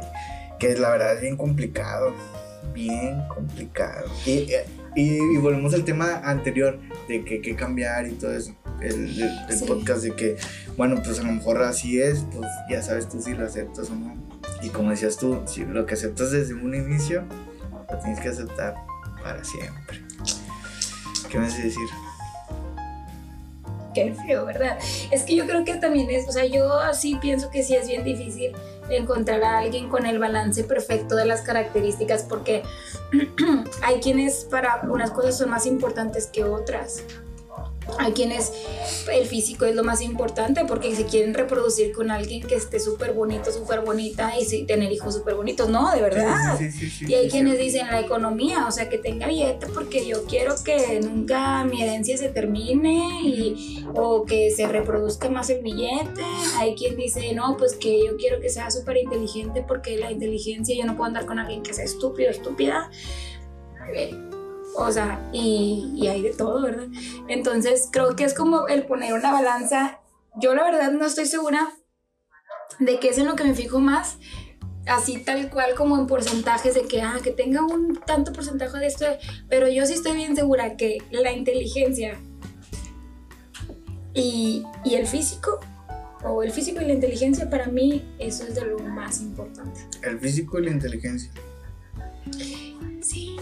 que 0.60 0.76
la 0.78 0.90
verdad 0.90 1.16
es 1.16 1.22
bien 1.22 1.38
complicado, 1.38 2.14
bien 2.74 3.22
complicado. 3.28 4.08
Y, 4.26 4.48
y, 4.96 5.18
y 5.36 5.38
volvemos 5.38 5.74
al 5.74 5.84
tema 5.84 6.22
anterior, 6.24 6.80
de 7.10 7.24
que 7.26 7.36
hay 7.36 7.42
que 7.42 7.56
cambiar 7.56 8.08
y 8.08 8.12
todo 8.14 8.34
eso, 8.34 8.56
el, 8.82 8.94
el- 9.22 9.22
el 9.50 9.58
Sí. 9.58 9.66
podcast 9.68 10.02
de 10.04 10.16
que, 10.16 10.38
bueno, 10.78 10.96
pues 11.04 11.20
a 11.20 11.24
lo 11.24 11.34
mejor 11.34 11.62
así 11.62 12.02
es, 12.02 12.26
pues 12.34 12.50
ya 12.70 12.82
sabes 12.82 13.08
tú 13.10 13.22
si 13.22 13.34
lo 13.34 13.46
aceptas 13.46 13.90
o 13.90 13.96
no. 13.96 14.31
Y 14.62 14.69
como 14.69 14.91
decías 14.91 15.17
tú, 15.17 15.41
si 15.45 15.65
lo 15.65 15.86
que 15.86 15.95
aceptas 15.95 16.32
desde 16.32 16.54
un 16.54 16.73
inicio, 16.75 17.23
lo 17.89 17.97
tienes 17.99 18.19
que 18.19 18.30
aceptar 18.30 18.75
para 19.21 19.43
siempre. 19.43 20.01
¿Qué 21.30 21.39
me 21.39 21.47
hace 21.47 21.63
decir? 21.63 21.88
Qué 23.93 24.13
feo, 24.13 24.45
¿verdad? 24.45 24.77
Es 25.12 25.23
que 25.23 25.36
yo 25.36 25.45
creo 25.45 25.65
que 25.65 25.75
también 25.75 26.10
es, 26.10 26.27
o 26.27 26.32
sea, 26.32 26.45
yo 26.45 26.73
así 26.75 27.15
pienso 27.15 27.49
que 27.49 27.63
sí 27.63 27.75
es 27.75 27.88
bien 27.88 28.04
difícil 28.04 28.54
encontrar 28.89 29.43
a 29.43 29.60
alguien 29.60 29.89
con 29.89 30.06
el 30.06 30.19
balance 30.19 30.63
perfecto 30.63 31.15
de 31.15 31.25
las 31.25 31.41
características 31.41 32.23
porque 32.23 32.63
hay 33.82 33.99
quienes 33.99 34.45
para 34.45 34.82
unas 34.84 35.12
cosas 35.12 35.38
son 35.38 35.49
más 35.49 35.65
importantes 35.65 36.27
que 36.27 36.43
otras. 36.43 37.04
Hay 37.98 38.13
quienes 38.13 38.52
el 39.12 39.26
físico 39.26 39.65
es 39.65 39.76
lo 39.76 39.84
más 39.84 40.02
importante 40.02 40.65
porque 40.65 40.96
se 40.96 41.06
quieren 41.06 41.34
reproducir 41.34 41.91
con 41.94 42.12
alguien 42.12 42.46
que 42.46 42.56
esté 42.56 42.80
súper 42.80 43.13
bonito, 43.13 43.52
súper 43.52 43.82
bonita 43.82 44.34
y 44.39 44.65
tener 44.65 44.91
hijos 44.91 45.15
súper 45.15 45.36
bonitos. 45.36 45.70
No, 45.70 45.91
de 45.91 46.02
verdad. 46.02 46.58
Sí, 46.58 46.72
sí, 46.72 46.89
sí, 46.89 47.06
y 47.08 47.15
hay 47.15 47.30
quienes 47.30 47.58
dicen 47.58 47.88
la 47.88 48.00
economía, 48.00 48.65
o 48.67 48.72
sea, 48.72 48.88
que 48.88 48.98
tenga 48.98 49.28
billete 49.28 49.67
porque 49.67 50.06
yo 50.06 50.26
quiero 50.26 50.56
que 50.63 51.00
nunca 51.02 51.63
mi 51.63 51.82
herencia 51.82 52.17
se 52.17 52.30
termine 52.30 53.22
y, 53.24 53.86
o 53.96 54.26
que 54.26 54.52
se 54.52 54.67
reproduzca 54.67 55.30
más 55.30 55.50
el 55.50 55.62
billete. 55.62 56.22
Hay 56.58 56.76
quien 56.76 56.96
dice, 56.96 57.34
no, 57.34 57.58
pues 57.58 57.76
que 57.76 58.06
yo 58.06 58.15
quiero 58.17 58.39
que 58.39 58.50
sea 58.50 58.70
súper 58.70 58.98
inteligente 58.98 59.65
porque 59.67 59.98
la 59.98 60.12
inteligencia, 60.12 60.76
yo 60.76 60.86
no 60.86 60.96
puedo 60.96 61.08
andar 61.08 61.26
con 61.26 61.39
alguien 61.39 61.63
que 61.63 61.74
sea 61.74 61.86
estúpido, 61.86 62.30
estúpida. 62.30 62.89
O 64.76 64.92
sea, 64.92 65.30
y, 65.34 65.92
y 65.96 66.08
hay 66.08 66.22
de 66.22 66.34
todo, 66.34 66.62
¿verdad? 66.62 66.88
Entonces 67.28 67.90
creo 67.92 68.16
que 68.16 68.24
es 68.24 68.34
como 68.34 68.68
el 68.68 68.86
poner 68.86 69.14
una 69.14 69.32
balanza. 69.32 70.00
Yo 70.36 70.56
la 70.56 70.64
verdad 70.64 70.92
no 70.92 71.06
estoy 71.06 71.26
segura 71.26 71.74
de 72.80 73.00
qué 73.00 73.10
es 73.10 73.18
en 73.18 73.26
lo 73.26 73.36
que 73.36 73.44
me 73.44 73.54
fijo 73.54 73.80
más, 73.80 74.18
así 74.88 75.24
tal 75.24 75.50
cual 75.50 75.76
como 75.76 75.98
en 75.98 76.08
porcentajes 76.08 76.74
de 76.74 76.84
que, 76.84 77.02
ah, 77.02 77.20
que 77.22 77.32
tenga 77.32 77.64
un 77.64 78.00
tanto 78.06 78.34
porcentaje 78.34 78.78
de 78.78 78.88
esto, 78.88 79.06
pero 79.50 79.68
yo 79.68 79.86
sí 79.86 79.94
estoy 79.94 80.14
bien 80.16 80.36
segura 80.36 80.78
que 80.78 81.00
la 81.12 81.32
inteligencia 81.32 82.20
y, 84.14 84.64
y 84.84 84.96
el 84.96 85.06
físico, 85.06 85.60
o 86.24 86.44
el 86.44 86.52
físico 86.52 86.82
y 86.82 86.86
la 86.86 86.94
inteligencia, 86.94 87.50
para 87.50 87.68
mí 87.68 88.04
eso 88.20 88.44
es 88.44 88.56
de 88.56 88.66
lo 88.66 88.80
más 88.80 89.22
importante. 89.22 89.82
El 90.02 90.20
físico 90.20 90.60
y 90.60 90.66
la 90.66 90.72
inteligencia. 90.72 91.32
Sí. 93.02 93.38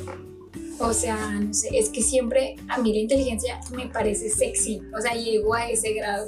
O 0.81 0.93
sea, 0.93 1.31
no 1.39 1.53
sé, 1.53 1.69
es 1.77 1.89
que 1.89 2.01
siempre 2.01 2.55
a 2.69 2.77
mí 2.81 2.93
la 2.93 2.99
inteligencia 2.99 3.59
me 3.75 3.87
parece 3.87 4.29
sexy, 4.29 4.81
o 4.97 5.01
sea, 5.01 5.13
llego 5.13 5.53
a 5.53 5.69
ese 5.69 5.93
grado. 5.93 6.27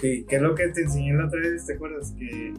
Sí, 0.00 0.24
¿qué 0.28 0.36
es 0.36 0.42
lo 0.42 0.54
que 0.54 0.68
te 0.68 0.82
enseñé 0.82 1.12
la 1.14 1.26
otra 1.26 1.40
vez? 1.40 1.66
¿Te 1.66 1.74
acuerdas? 1.74 2.12
Que, 2.18 2.54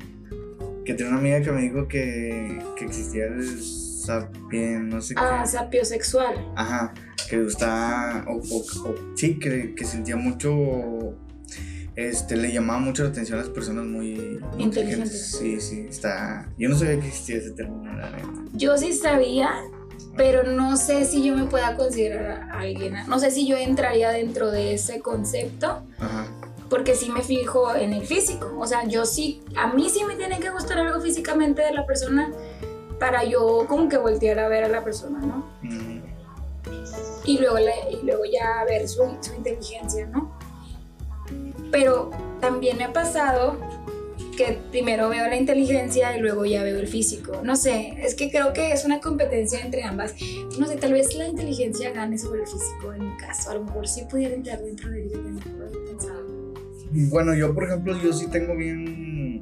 que 0.86 0.94
tenía 0.94 1.12
una 1.12 1.20
amiga 1.20 1.42
que 1.42 1.52
me 1.52 1.62
dijo 1.62 1.88
que, 1.88 2.60
que 2.78 2.86
existía 2.86 3.26
el 3.26 3.62
sapien, 3.62 4.90
no 4.90 5.00
sé 5.02 5.14
Ah, 5.18 5.42
qué. 5.44 5.50
sapiosexual. 5.52 6.36
Ajá, 6.56 6.94
que 7.30 7.42
gustaba, 7.42 8.26
o, 8.28 8.36
o- 8.38 8.90
o- 8.90 8.96
sí, 9.16 9.40
que, 9.40 9.74
que 9.74 9.86
sentía 9.86 10.18
mucho, 10.18 11.16
este, 11.96 12.36
le 12.36 12.52
llamaba 12.52 12.80
mucho 12.80 13.04
la 13.04 13.10
atención 13.10 13.40
a 13.40 13.44
las 13.44 13.52
personas 13.52 13.86
muy 13.86 14.10
Inteligentes. 14.58 14.60
inteligentes. 14.60 15.32
Sí, 15.38 15.62
sí, 15.62 15.86
está, 15.88 16.50
yo 16.58 16.68
no 16.70 16.78
sabía 16.78 17.00
que 17.00 17.08
existía 17.08 17.38
ese 17.38 17.52
término, 17.52 17.94
la. 17.96 18.18
Yo 18.54 18.78
sí 18.78 18.92
sabía, 18.94 19.52
pero 20.18 20.44
no 20.44 20.76
sé 20.78 21.06
si 21.06 21.24
yo 21.24 21.36
me 21.36 21.46
pueda 21.46 21.76
considerar 21.76 22.50
a 22.52 22.60
alguien, 22.60 22.96
no 23.08 23.20
sé 23.20 23.32
si 23.32 23.48
yo 23.48 23.56
entraría 23.58 24.12
dentro 24.12 24.52
de 24.52 24.74
ese 24.74 25.02
concepto, 25.02 25.82
Ajá, 26.00 26.28
porque 26.70 26.96
sí 26.96 27.10
me 27.10 27.22
fijo 27.22 27.74
en 27.76 27.94
el 27.94 28.06
físico, 28.06 28.54
o 28.60 28.66
sea, 28.68 28.86
yo 28.86 29.06
sí, 29.06 29.42
a 29.58 29.68
mí 29.74 29.90
sí 29.90 30.04
me 30.06 30.16
tiene 30.16 30.40
que 30.40 30.50
gustar 30.52 30.80
algo 30.80 31.00
físicamente 31.02 31.62
de 31.62 31.74
la 31.74 31.86
persona 31.86 32.32
para 33.00 33.24
yo 33.24 33.66
como 33.68 33.90
que 33.90 33.98
voltear 33.98 34.40
a 34.40 34.48
ver 34.48 34.64
a 34.66 34.68
la 34.70 34.84
persona, 34.84 35.20
¿no? 35.20 35.46
mm, 35.62 36.02
y 37.26 37.38
luego, 37.40 37.58
le- 37.58 37.92
y 38.02 38.06
luego 38.06 38.24
ya 38.26 38.64
ver 38.66 38.88
su, 38.88 39.04
su 39.22 39.34
inteligencia, 39.36 40.06
¿no? 40.08 40.32
Pero 41.72 42.10
también 42.40 42.78
me 42.78 42.84
ha 42.86 42.94
pasado 42.94 43.56
que 44.46 44.60
primero 44.72 45.10
veo 45.10 45.28
la 45.28 45.36
inteligencia 45.36 46.18
y 46.18 46.22
luego 46.22 46.46
ya 46.46 46.64
veo 46.64 46.80
el 46.80 46.88
físico. 46.88 47.42
No 47.44 47.56
sé, 47.56 47.94
es 48.00 48.16
que 48.16 48.32
creo 48.32 48.54
que 48.54 48.72
es 48.72 48.86
una 48.86 49.00
competencia 49.00 49.60
entre 49.60 49.84
ambas. 49.84 50.16
No 50.60 50.68
sé, 50.68 50.78
tal 50.78 50.94
vez 50.94 51.16
la 51.16 51.28
inteligencia 51.28 51.92
gane 51.92 52.18
sobre 52.18 52.42
el 52.42 52.48
físico 52.48 52.94
en 52.94 53.10
mi 53.10 53.18
caso. 53.18 53.52
A 53.52 53.56
lo 53.56 53.64
mejor 53.66 53.88
sí 53.88 54.04
pudiera 54.10 54.34
entrar 54.34 54.62
dentro 54.62 54.90
de 54.90 55.04
ello. 55.04 55.20
Bueno, 57.10 57.34
yo 57.36 57.54
por 57.54 57.66
ejemplo, 57.66 57.98
yo 58.02 58.12
sí 58.12 58.28
tengo 58.28 58.56
bien, 58.56 59.42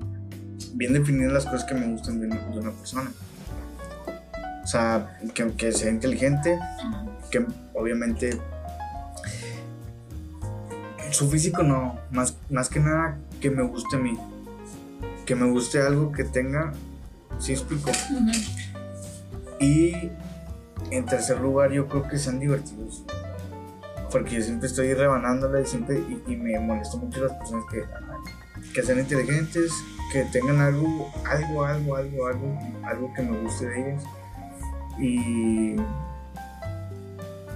bien 0.74 0.94
definidas 0.94 1.34
las 1.34 1.46
cosas 1.46 1.64
que 1.64 1.74
me 1.74 1.88
gustan 1.88 2.20
de 2.20 2.28
una, 2.28 2.48
de 2.48 2.60
una 2.60 2.72
persona. 2.72 3.12
O 4.64 4.68
sea, 4.68 5.18
que, 5.34 5.52
que 5.54 5.72
sea 5.72 5.90
inteligente, 5.90 6.60
que 7.32 7.46
obviamente 7.74 8.38
su 11.12 11.30
físico 11.30 11.64
no, 11.64 11.98
más, 12.12 12.36
más 12.50 12.70
que 12.70 12.80
nada 12.80 13.18
que 13.40 13.50
me 13.50 13.64
guste 13.64 13.96
a 13.96 14.00
mí. 14.00 14.18
Que 15.30 15.36
me 15.36 15.46
guste 15.46 15.80
algo 15.80 16.12
que 16.12 16.24
tenga, 16.24 16.74
sí 17.38 17.52
explico. 17.52 17.92
Y 19.60 20.10
en 20.90 21.06
tercer 21.06 21.40
lugar, 21.40 21.72
yo 21.72 21.88
creo 21.88 22.08
que 22.08 22.18
sean 22.18 22.40
divertidos. 22.40 23.04
Porque 24.12 24.38
yo 24.38 24.42
siempre 24.42 24.68
estoy 24.68 24.92
rebanándola 24.96 25.62
y 25.62 25.68
siempre 25.68 26.00
y, 26.00 26.34
y 26.34 26.36
me 26.36 26.58
molesta 26.58 26.98
mucho 26.98 27.22
las 27.22 27.34
personas 27.34 27.64
que, 27.72 27.84
que 28.74 28.82
sean 28.82 28.98
inteligentes, 28.98 29.72
que 30.12 30.24
tengan 30.32 30.62
algo, 30.62 31.12
algo, 31.26 31.64
algo, 31.64 31.96
algo, 31.96 32.26
algo, 32.26 32.60
algo 32.84 33.14
que 33.14 33.22
me 33.22 33.40
guste 33.40 33.68
de 33.68 33.82
ellas. 33.82 34.04
Y, 34.98 35.76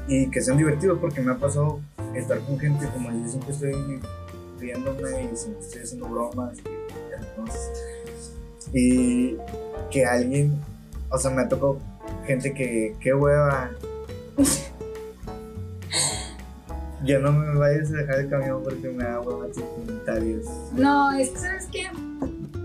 y 0.07 0.29
que 0.29 0.41
sean 0.43 0.57
divertidos 0.59 0.99
porque 0.99 1.21
me 1.21 1.31
ha 1.31 1.37
pasado 1.39 1.79
estar 2.13 2.37
con 2.41 2.59
gente 2.59 2.87
como 2.93 3.09
yo 3.11 3.27
siempre 3.27 3.51
estoy 3.51 3.99
riéndome 4.59 5.23
y 5.23 5.35
siempre 5.35 5.65
estoy 5.65 5.81
haciendo 5.81 6.07
bromas. 6.07 6.59
Y, 8.73 9.35
que 9.91 10.05
alguien, 10.05 10.59
o 11.09 11.17
sea, 11.17 11.29
me 11.31 11.45
tocado 11.45 11.77
gente 12.25 12.53
que, 12.53 12.95
qué 12.99 13.13
hueva. 13.13 13.69
Ya 17.05 17.19
no 17.19 17.33
me 17.33 17.57
vayas 17.59 17.91
a 17.91 17.97
dejar 17.97 18.19
el 18.21 18.29
camión 18.29 18.63
porque 18.63 18.87
me 18.89 19.03
da 19.03 19.19
hueva 19.19 19.45
tus 19.47 19.61
comentarios. 19.63 20.45
No, 20.71 21.11
es 21.11 21.29
que, 21.31 21.37
¿sabes 21.39 21.67
qué? 21.71 21.83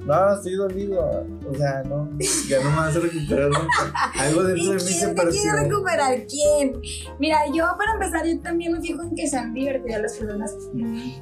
No, 0.07 0.33
estoy 0.35 0.55
dolido. 0.55 1.27
O 1.51 1.55
sea, 1.57 1.83
no, 1.83 2.09
ya 2.49 2.63
no 2.63 2.71
me 2.71 2.77
vas 2.77 2.97
a 2.97 3.01
recuperar 3.01 3.49
nunca. 3.51 3.93
Algo 4.19 4.45
dentro 4.45 4.69
de 4.71 4.75
mí 4.77 4.81
se 4.81 5.05
¿Quién 5.07 5.15
pareció. 5.17 5.43
quiere 5.43 5.69
recuperar? 5.69 6.19
¿Quién? 6.29 6.81
Mira, 7.19 7.39
yo 7.53 7.65
para 7.77 7.93
empezar, 7.95 8.25
yo 8.27 8.41
también 8.41 8.73
me 8.73 8.81
fijo 8.81 9.03
en 9.03 9.15
que 9.17 9.27
sean 9.29 9.53
divertidas 9.53 10.03
las 10.03 10.13
personas. 10.17 10.55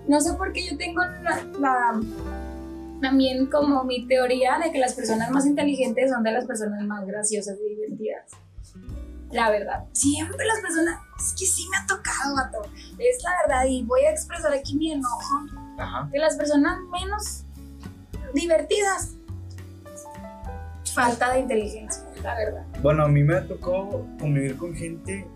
No 0.07 0.20
sé 0.20 0.35
por 0.35 0.53
qué 0.53 0.68
yo 0.70 0.77
tengo 0.77 1.01
la, 1.22 1.42
la- 1.59 2.01
también 3.01 3.47
como 3.47 3.85
mi 3.85 4.07
teoría 4.07 4.59
de 4.63 4.73
que 4.73 4.79
las 4.79 4.95
personas 4.95 5.31
más 5.31 5.47
inteligentes 5.47 6.11
son 6.11 6.23
de 6.23 6.33
las 6.33 6.47
personas 6.47 6.85
más 6.85 7.07
graciosas 7.07 7.57
y 7.65 7.75
divertidas. 7.75 8.33
La 9.31 9.51
verdad. 9.51 9.85
Siempre 9.93 10.47
las 10.47 10.61
personas. 10.61 11.01
Es 11.19 11.33
que 11.33 11.47
sí 11.47 11.67
me 11.71 11.77
ha 11.79 11.87
tocado, 11.87 12.35
vato. 12.37 12.63
Es 12.99 13.23
la 13.23 13.31
verdad. 13.47 13.65
Y 13.69 13.83
voy 13.85 14.03
a 14.03 14.11
expresar 14.11 14.53
aquí 14.53 14.77
mi 14.77 14.93
enojo. 14.93 15.47
Ajá. 15.79 16.09
De 16.11 16.19
las 16.19 16.37
personas 16.37 16.79
menos 16.91 17.45
divertidas. 18.35 19.15
Falta 20.95 21.33
de 21.35 21.41
inteligencia, 21.41 22.03
la 22.23 22.35
verdad. 22.35 22.67
Bueno, 22.83 23.05
a 23.05 23.09
mí 23.09 23.23
me 23.23 23.35
ha 23.35 23.47
tocado 23.47 24.07
convivir 24.19 24.57
con 24.57 24.75
gente 24.75 25.27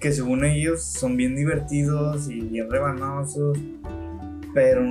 que 0.00 0.12
según 0.12 0.44
ellos 0.44 0.82
son 0.84 1.16
bien 1.16 1.36
divertidos 1.36 2.28
y 2.28 2.40
bien 2.40 2.68
rebanosos, 2.68 3.56
pero 4.52 4.82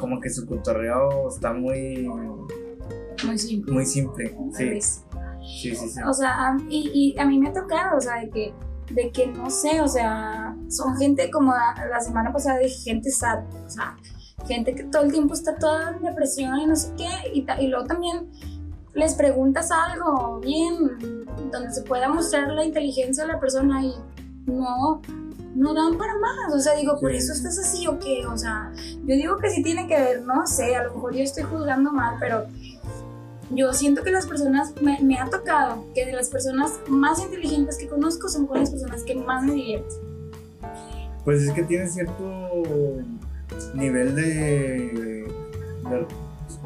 como 0.00 0.20
que 0.20 0.30
su 0.30 0.46
cotorreo 0.46 1.28
está 1.28 1.52
muy, 1.52 2.08
Muy 3.24 3.38
simple. 3.38 3.72
muy 3.72 3.86
simple. 3.86 4.34
Sí, 4.52 4.80
sí, 4.80 5.74
sí. 5.76 5.88
sí. 5.90 6.00
O 6.06 6.12
sea, 6.12 6.48
a- 6.48 6.56
y, 6.68 7.14
y 7.14 7.20
a 7.20 7.26
mí 7.26 7.38
me 7.38 7.48
ha 7.50 7.52
tocado, 7.52 7.98
o 7.98 8.00
sea, 8.00 8.16
de 8.20 8.30
que, 8.30 8.54
de 8.92 9.10
que 9.12 9.26
no 9.28 9.50
sé, 9.50 9.80
o 9.80 9.88
sea, 9.88 10.56
son 10.68 10.96
gente 10.96 11.30
como 11.30 11.52
la, 11.52 11.86
la 11.88 12.00
semana 12.00 12.32
pasada 12.32 12.58
dije 12.58 12.76
gente 12.90 13.10
sad, 13.10 13.44
o 13.66 13.68
sea, 13.70 13.96
gente 14.48 14.74
que 14.74 14.84
todo 14.84 15.02
el 15.02 15.12
tiempo 15.12 15.34
está 15.34 15.54
toda 15.56 15.90
en 15.96 16.02
depresión 16.02 16.58
y 16.58 16.66
no 16.66 16.74
sé 16.74 16.92
qué, 16.96 17.08
y, 17.34 17.46
y 17.62 17.68
luego 17.68 17.86
también 17.86 18.30
les 18.94 19.14
preguntas 19.14 19.70
algo 19.70 20.40
bien, 20.40 21.24
donde 21.52 21.72
se 21.72 21.82
pueda 21.82 22.08
mostrar 22.08 22.48
la 22.50 22.64
inteligencia 22.64 23.24
de 23.26 23.32
la 23.34 23.38
persona 23.38 23.84
y 23.84 23.92
no, 24.46 25.00
no 25.54 25.74
dan 25.74 25.98
para 25.98 26.14
más, 26.18 26.54
o 26.54 26.60
sea, 26.60 26.74
digo, 26.76 26.98
por 27.00 27.12
eso 27.12 27.32
estás 27.32 27.58
así 27.58 27.86
o 27.86 27.98
qué, 27.98 28.24
o 28.26 28.36
sea, 28.38 28.72
yo 29.04 29.14
digo 29.14 29.36
que 29.38 29.50
sí 29.50 29.62
tiene 29.62 29.86
que 29.88 29.94
ver, 29.98 30.22
no 30.22 30.46
sé, 30.46 30.76
a 30.76 30.84
lo 30.84 30.94
mejor 30.94 31.14
yo 31.14 31.22
estoy 31.22 31.42
juzgando 31.44 31.92
mal, 31.92 32.16
pero 32.20 32.44
yo 33.52 33.72
siento 33.72 34.02
que 34.04 34.12
las 34.12 34.26
personas, 34.26 34.72
me, 34.80 35.00
me 35.00 35.18
ha 35.18 35.28
tocado 35.28 35.84
que 35.94 36.06
de 36.06 36.12
las 36.12 36.28
personas 36.28 36.78
más 36.88 37.20
inteligentes 37.20 37.76
que 37.78 37.88
conozco 37.88 38.28
son 38.28 38.46
con 38.46 38.58
las 38.60 38.70
personas 38.70 39.02
que 39.02 39.16
más 39.16 39.42
me 39.44 39.54
divierten. 39.54 39.98
Pues 41.24 41.42
es 41.42 41.52
que 41.52 41.64
tiene 41.64 41.88
cierto 41.88 42.52
nivel 43.74 44.14
de, 44.14 44.22
de, 45.90 46.06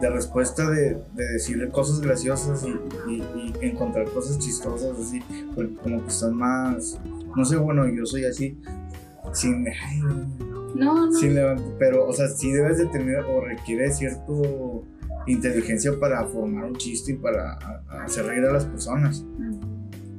de 0.01 0.11
respuesta 0.11 0.68
de, 0.68 1.03
de 1.14 1.25
decir 1.33 1.68
cosas 1.70 2.01
graciosas 2.01 2.62
y, 2.64 2.68
y- 3.11 3.55
y 3.62 3.66
encontrar 3.66 4.09
cosas 4.11 4.38
chistosas 4.38 4.94
así, 4.99 5.20
como 5.83 6.03
que 6.03 6.09
están 6.09 6.35
más, 6.37 6.99
no 7.37 7.44
sé, 7.44 7.57
bueno, 7.57 7.87
yo 7.88 8.05
soy 8.07 8.25
así, 8.25 8.59
sin, 9.33 9.66
ay, 9.68 10.01
No, 10.75 11.07
no. 11.07 11.12
sin 11.12 11.35
levant- 11.35 11.75
pero, 11.79 12.07
o 12.07 12.12
sea, 12.12 12.29
sí 12.29 12.51
debes 12.53 12.79
de 12.79 12.87
tener 12.87 13.20
o 13.25 13.40
requiere 13.40 13.90
cierto 13.92 14.83
inteligencia 15.27 15.92
para 15.99 16.25
formar 16.27 16.64
un 16.66 16.77
chiste 16.77 17.12
y 17.12 17.14
para 17.16 17.55
hacer 18.05 18.27
reír 18.27 18.44
a 18.44 18.53
las 18.53 18.64
personas. 18.66 19.23
Mm. 19.38 19.61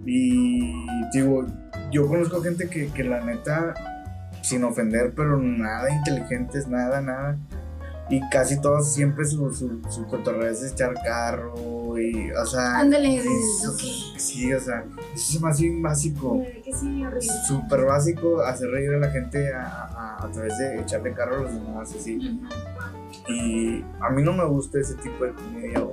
Y 0.07 0.85
digo, 1.13 1.45
yo 1.91 2.07
conozco 2.07 2.41
gente 2.41 2.67
que, 2.69 2.87
que 2.87 3.03
la 3.03 3.23
neta 3.23 3.73
sin 4.41 4.63
ofender, 4.63 5.13
pero 5.15 5.37
nada 5.37 5.93
inteligentes, 5.95 6.67
nada, 6.67 7.01
nada. 7.01 7.37
Y 8.09 8.21
casi 8.29 8.61
todos 8.61 8.93
siempre 8.93 9.25
su, 9.25 9.51
su, 9.51 9.81
su 9.89 10.05
cotorreo 10.05 10.47
es 10.51 10.63
echar 10.71 10.93
carro 11.03 11.84
y, 11.97 12.31
o 12.31 12.45
sea... 12.45 12.79
Ándale, 12.79 13.21
sí, 14.17 14.53
o 14.53 14.59
sea, 14.59 14.83
eso 15.13 15.35
es 15.37 15.41
más 15.41 15.59
bien 15.59 15.81
básico. 15.81 16.43
Sí. 16.79 17.03
Súper 17.47 17.85
básico 17.85 18.41
hacer 18.41 18.69
reír 18.69 18.93
a 18.93 18.97
la 18.97 19.09
gente 19.11 19.53
a, 19.53 19.63
a- 19.65 20.25
a 20.25 20.31
través 20.31 20.57
de 20.57 20.81
echarle 20.81 21.13
carro 21.13 21.37
a 21.37 21.41
los 21.41 21.53
demás, 21.53 21.93
así. 21.97 22.41
Y 23.27 23.83
a 24.01 24.09
mí 24.09 24.21
no 24.23 24.33
me 24.33 24.45
gusta 24.45 24.79
ese 24.79 24.95
tipo 24.95 25.25
de 25.25 25.33
comedia. 25.33 25.83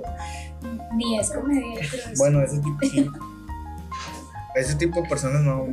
Ni 0.95 1.19
es 1.19 1.31
comedia, 1.31 1.79
pero 1.91 2.03
es- 2.11 2.13
Bueno, 2.19 2.41
ese 2.41 2.57
tipo 2.59 2.77
sí. 2.81 3.09
ese 4.55 4.75
tipo 4.75 5.01
de 5.01 5.09
personas 5.09 5.41
no, 5.41 5.67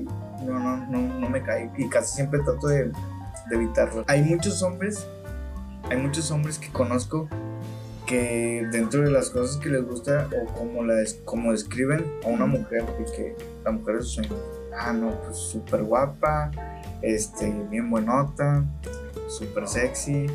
no, 0.44 0.58
no, 0.58 0.76
no, 0.86 1.20
no 1.20 1.28
me 1.28 1.42
cae. 1.42 1.70
Y 1.76 1.88
casi 1.88 2.14
siempre 2.16 2.40
trato 2.40 2.66
de, 2.68 2.84
de 2.86 2.92
evitarlo. 3.56 4.04
Hay 4.08 4.22
muchos 4.22 4.62
hombres, 4.62 5.06
hay 5.90 5.96
muchos 5.98 6.30
hombres 6.30 6.58
que 6.58 6.70
conozco 6.70 7.28
que 8.10 8.66
dentro 8.72 9.02
de 9.02 9.10
las 9.12 9.30
cosas 9.30 9.56
que 9.58 9.68
les 9.68 9.84
gusta 9.84 10.28
o 10.36 10.52
como, 10.54 10.82
la 10.84 10.96
como 11.24 11.52
describen 11.52 12.04
a 12.24 12.28
una 12.28 12.44
mujer, 12.46 12.84
de 12.98 13.04
que 13.04 13.36
la 13.64 13.70
mujer 13.70 13.96
es 14.00 14.06
su 14.06 14.14
sueño. 14.14 14.34
Ah, 14.76 14.92
no, 14.92 15.12
pues 15.24 15.36
súper 15.36 15.84
guapa, 15.84 16.50
este, 17.02 17.50
bien 17.70 17.88
buenota, 17.88 18.64
súper 19.28 19.68
sexy, 19.68 20.26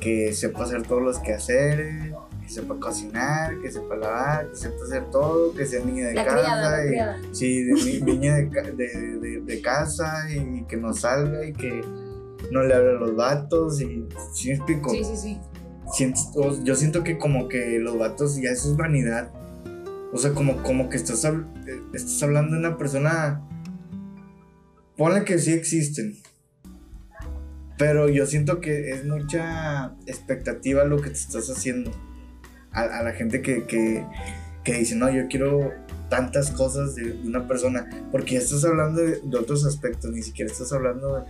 que 0.00 0.32
sepa 0.32 0.64
hacer 0.64 0.82
todos 0.82 1.02
los 1.02 1.18
quehaceres, 1.20 2.12
que 2.42 2.48
sepa 2.48 2.74
cocinar, 2.80 3.56
que 3.60 3.70
sepa 3.70 3.94
lavar, 3.94 4.48
que 4.50 4.56
sepa 4.56 4.82
hacer 4.84 5.04
todo, 5.12 5.54
que 5.54 5.64
sea 5.64 5.84
niña 5.84 6.08
de 6.08 6.14
La 6.14 6.24
casa. 6.24 6.38
criada, 6.40 6.84
y- 6.84 6.88
criada. 6.88 7.18
Sí, 7.30 7.62
de 7.62 7.74
niña 8.04 8.34
de, 8.34 8.48
ca- 8.48 8.62
de- 8.62 9.18
de- 9.20 9.40
de 9.42 9.60
casa 9.60 10.24
y 10.28 10.64
que 10.64 10.76
no 10.76 10.92
salga 10.92 11.44
y 11.46 11.52
que 11.52 11.82
no 12.50 12.62
le 12.64 12.74
hable 12.74 12.90
a 12.90 12.94
los 12.94 13.14
vatos 13.14 13.80
y 13.80 14.08
¿sí 14.34 14.50
explico? 14.50 14.90
Sí, 14.90 15.04
sí, 15.04 15.16
sí. 15.16 15.40
Yo 16.64 16.74
siento 16.74 17.04
que 17.04 17.18
como 17.18 17.48
que 17.48 17.78
los 17.78 17.98
vatos 17.98 18.36
ya 18.40 18.50
eso 18.50 18.70
es 18.70 18.76
vanidad. 18.76 19.30
O 20.12 20.18
sea, 20.18 20.32
como, 20.32 20.62
como 20.62 20.88
que 20.88 20.96
estás, 20.96 21.26
estás 21.94 22.22
hablando 22.22 22.52
de 22.52 22.58
una 22.58 22.76
persona. 22.76 23.42
Ponle 24.96 25.24
que 25.24 25.38
sí 25.38 25.52
existen. 25.52 26.16
Pero 27.78 28.08
yo 28.08 28.26
siento 28.26 28.60
que 28.60 28.90
es 28.90 29.04
mucha 29.04 29.94
expectativa 30.06 30.84
lo 30.84 30.98
que 31.00 31.08
te 31.10 31.16
estás 31.16 31.48
haciendo. 31.50 31.90
A, 32.70 32.82
a 32.82 33.02
la 33.02 33.12
gente 33.12 33.42
que, 33.42 33.64
que, 33.66 34.04
que 34.64 34.74
dice, 34.78 34.94
no, 34.96 35.10
yo 35.10 35.26
quiero 35.28 35.72
tantas 36.08 36.50
cosas 36.50 36.94
de 36.94 37.12
una 37.24 37.46
persona. 37.48 37.88
Porque 38.10 38.34
ya 38.34 38.40
estás 38.40 38.64
hablando 38.64 39.00
de, 39.00 39.20
de 39.22 39.36
otros 39.38 39.64
aspectos, 39.66 40.10
ni 40.10 40.22
siquiera 40.22 40.50
estás 40.50 40.72
hablando 40.72 41.16
de- 41.16 41.24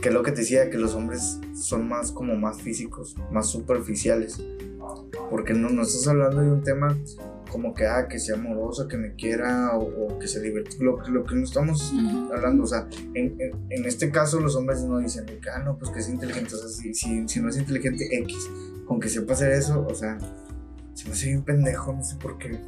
que 0.00 0.08
es 0.08 0.14
lo 0.14 0.22
que 0.22 0.32
te 0.32 0.40
decía, 0.40 0.70
que 0.70 0.78
los 0.78 0.94
hombres 0.94 1.38
son 1.54 1.88
más 1.88 2.12
como 2.12 2.34
más 2.36 2.60
físicos, 2.62 3.16
más 3.30 3.46
superficiales. 3.48 4.40
Porque 5.30 5.52
no, 5.52 5.68
no 5.68 5.82
estás 5.82 6.06
hablando 6.08 6.40
de 6.40 6.50
un 6.50 6.62
tema 6.62 6.96
como 7.50 7.74
que, 7.74 7.86
ah, 7.86 8.08
que 8.08 8.18
sea 8.18 8.36
amoroso, 8.36 8.88
que 8.88 8.96
me 8.96 9.14
quiera 9.14 9.76
o, 9.76 9.82
o 10.14 10.18
que 10.18 10.26
se 10.28 10.40
divierta. 10.40 10.70
Lo, 10.80 10.98
lo 11.08 11.24
que 11.24 11.34
no 11.34 11.44
estamos 11.44 11.92
hablando, 12.34 12.64
o 12.64 12.66
sea, 12.66 12.88
en, 13.14 13.36
en- 13.40 13.52
en 13.70 13.84
este 13.86 14.10
caso 14.10 14.40
los 14.40 14.54
hombres 14.56 14.82
no 14.84 14.98
dicen, 14.98 15.26
ah, 15.54 15.58
no, 15.62 15.76
pues 15.78 15.90
que 15.90 16.00
es 16.00 16.08
inteligente, 16.08 16.54
o 16.54 16.58
sea, 16.58 16.68
si, 16.68 16.94
si, 16.94 17.28
si 17.28 17.40
no 17.40 17.48
es 17.48 17.56
inteligente, 17.58 18.06
X, 18.18 18.48
con 18.86 19.00
que 19.00 19.08
sepa 19.08 19.32
hacer 19.34 19.52
eso, 19.52 19.86
o 19.86 19.94
sea, 19.94 20.18
se 20.94 21.06
me 21.06 21.12
hace 21.12 21.26
bien 21.26 21.42
pendejo, 21.42 21.92
no 21.92 22.02
sé 22.04 22.16
por 22.16 22.38
qué. 22.38 22.58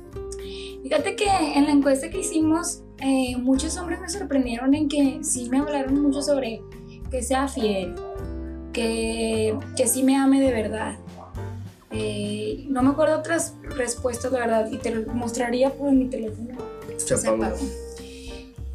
Fíjate 0.83 1.17
que 1.17 1.29
en 1.29 1.65
la 1.65 1.73
encuesta 1.73 2.09
que 2.11 2.21
hicimos, 2.21 2.83
eh, 2.99 3.37
muchos 3.37 3.77
hombres 3.77 4.01
me 4.01 4.09
sorprendieron 4.09 4.75
en 4.75 4.89
que 4.89 5.21
sí 5.23 5.49
me 5.51 5.59
hablaron 5.59 6.01
mucho 6.01 6.23
sobre 6.23 6.63
que 7.11 7.23
sea 7.23 7.49
fiel, 7.49 7.95
que, 8.73 9.57
que 9.77 9.87
sí 9.87 10.03
me 10.03 10.17
ame 10.17 10.41
de 10.41 10.53
verdad. 10.53 10.97
Eh, 11.91 12.67
no 12.69 12.83
me 12.83 12.91
acuerdo 12.91 13.19
otras 13.19 13.55
respuestas, 13.77 14.33
la 14.33 14.41
verdad, 14.41 14.71
y 14.71 14.79
te 14.79 14.95
lo 14.95 15.13
mostraría 15.13 15.71
por 15.71 15.91
mi 15.93 16.07
teléfono. 16.07 16.57
Se 16.97 17.15
apagó. 17.15 17.57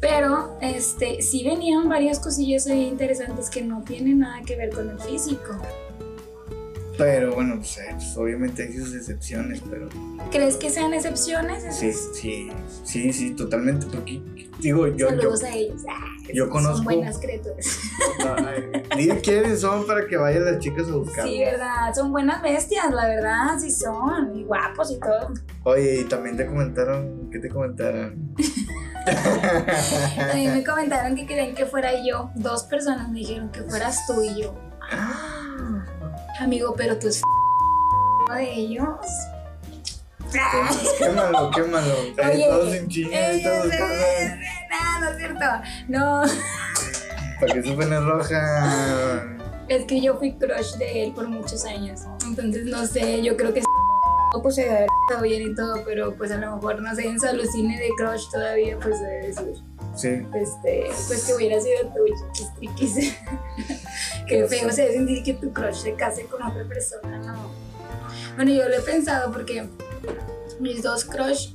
Pero 0.00 0.58
este, 0.60 1.22
sí 1.22 1.42
venían 1.44 1.88
varias 1.88 2.20
cosillas 2.20 2.66
ahí 2.66 2.86
interesantes 2.86 3.48
que 3.48 3.62
no 3.62 3.82
tienen 3.82 4.20
nada 4.20 4.42
que 4.42 4.54
ver 4.54 4.70
con 4.70 4.90
el 4.90 5.00
físico. 5.00 5.56
Pero 6.98 7.34
bueno, 7.34 7.56
pues, 7.56 7.78
eh, 7.78 7.88
pues, 7.90 8.16
obviamente 8.16 8.62
hay 8.62 8.72
sus 8.76 8.94
excepciones, 8.94 9.62
pero 9.68 9.88
¿Crees 10.30 10.56
que 10.56 10.70
sean 10.70 10.94
excepciones? 10.94 11.64
sí, 11.74 11.92
sí, 11.92 12.50
sí, 12.84 13.12
sí, 13.12 13.30
totalmente. 13.32 13.86
Porque, 13.86 14.22
digo, 14.60 14.86
yo, 14.88 14.96
yo, 14.96 15.08
Saludos 15.10 15.44
a 15.44 15.54
ellos. 15.54 15.82
Ah, 15.88 16.04
yo 16.32 16.48
conozco. 16.48 16.76
Son 16.76 16.84
buenas 16.84 17.18
criaturas. 17.18 17.80
Dile 18.96 19.20
quiénes 19.20 19.60
son 19.60 19.86
para 19.86 20.06
que 20.06 20.16
vayan 20.16 20.44
las 20.44 20.58
chicas 20.58 20.88
a 20.88 20.96
buscar. 20.96 21.26
Sí, 21.26 21.38
verdad. 21.40 21.94
Son 21.94 22.10
buenas 22.10 22.42
bestias, 22.42 22.90
la 22.90 23.06
verdad. 23.06 23.58
Sí 23.58 23.70
son. 23.70 24.36
Y 24.36 24.44
guapos 24.44 24.90
y 24.90 24.98
todo. 24.98 25.34
Oye, 25.64 26.00
y 26.00 26.04
también 26.04 26.36
te 26.36 26.46
comentaron, 26.46 27.28
¿qué 27.30 27.38
te 27.38 27.48
comentaron? 27.48 28.34
A 29.06 30.34
mí 30.34 30.48
me 30.48 30.64
comentaron 30.66 31.14
que 31.14 31.26
querían 31.26 31.54
que 31.54 31.66
fuera 31.66 31.92
yo. 32.04 32.30
Dos 32.34 32.64
personas 32.64 33.08
me 33.08 33.20
dijeron 33.20 33.50
que 33.50 33.62
fueras 33.62 34.06
tú 34.06 34.22
y 34.22 34.42
yo. 34.42 34.54
Amigo, 36.40 36.74
pero 36.76 36.98
tú 36.98 37.08
de 38.34 38.52
ellos. 38.52 38.88
quémalo, 40.98 41.50
quémalo. 41.50 41.94
Oye, 42.30 42.46
todos 42.48 42.74
en 42.74 42.86
ahí 42.88 43.08
Eh, 43.12 43.40
todos 43.44 43.72
eh, 43.72 44.40
No, 44.70 45.00
no 45.00 45.10
es 45.10 45.16
cierto. 45.16 45.44
No, 45.88 46.22
Para 47.40 47.54
que 47.54 47.62
se 47.62 47.72
pone 47.72 48.00
roja. 48.00 49.36
es 49.68 49.84
que 49.84 50.00
yo 50.00 50.16
fui 50.18 50.32
crush 50.36 50.74
de 50.78 51.04
él 51.04 51.12
por 51.12 51.28
muchos 51.28 51.64
años. 51.64 52.02
Entonces, 52.26 52.64
no 52.66 52.86
sé, 52.86 53.22
yo 53.22 53.36
creo 53.36 53.54
que 53.54 53.62
pues 54.42 54.54
se 54.56 54.62
debe 54.62 54.74
haber 54.76 54.88
estado 55.08 55.22
bien 55.22 55.42
y 55.52 55.54
todo, 55.54 55.82
pero 55.84 56.14
pues 56.16 56.30
a 56.32 56.36
lo 56.36 56.56
mejor, 56.56 56.82
no 56.82 56.94
sé, 56.94 57.06
en 57.06 57.18
su 57.18 57.26
alucine 57.26 57.78
de 57.78 57.88
crush 57.96 58.28
todavía, 58.30 58.78
pues 58.78 59.00
debe 59.00 59.28
decir. 59.28 59.62
Sí. 59.96 60.26
este, 60.34 60.90
pues 61.06 61.24
que 61.24 61.34
hubiera 61.34 61.60
sido 61.60 61.92
tuyo, 61.94 62.14
chiquis, 62.32 62.54
triquis. 62.54 62.94
Qué 64.28 64.46
feo 64.46 64.70
se 64.70 64.92
sentir 64.92 65.22
que 65.22 65.34
tu 65.34 65.52
crush 65.52 65.76
se 65.76 65.94
case 65.94 66.26
con 66.26 66.42
otra 66.42 66.64
persona, 66.64 67.18
no. 67.18 67.50
Bueno, 68.36 68.52
yo 68.52 68.68
lo 68.68 68.76
he 68.76 68.82
pensado 68.82 69.32
porque 69.32 69.66
mis 70.60 70.82
dos 70.82 71.04
crush, 71.04 71.54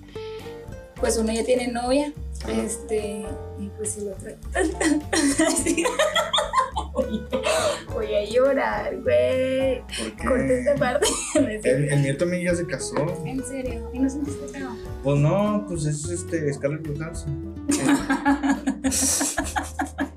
pues 0.99 1.17
uno 1.17 1.31
ya 1.31 1.43
tiene 1.43 1.67
novia, 1.67 2.11
este, 2.47 3.25
y 3.59 3.69
pues 3.77 3.97
el 3.97 4.09
otro. 4.09 4.31
Voy 6.93 8.13
a 8.15 8.25
llorar, 8.29 8.97
güey. 9.01 9.81
¿Por 9.81 10.27
Corta 10.27 10.47
qué? 10.47 10.59
esta 10.59 10.75
parte. 10.75 11.07
El, 11.35 11.89
el 11.89 11.99
mío 12.01 12.17
también 12.17 12.45
ya 12.45 12.55
se 12.55 12.65
casó. 12.65 12.95
En 13.25 13.43
serio, 13.43 13.89
y 13.93 13.99
no 13.99 14.09
sentiste 14.09 14.47
feo. 14.49 14.69
Pues 15.03 15.19
no, 15.19 15.65
pues 15.67 15.85
es 15.85 16.09
este 16.09 16.51
Scarlett 16.53 16.87
Johansson. 16.87 17.55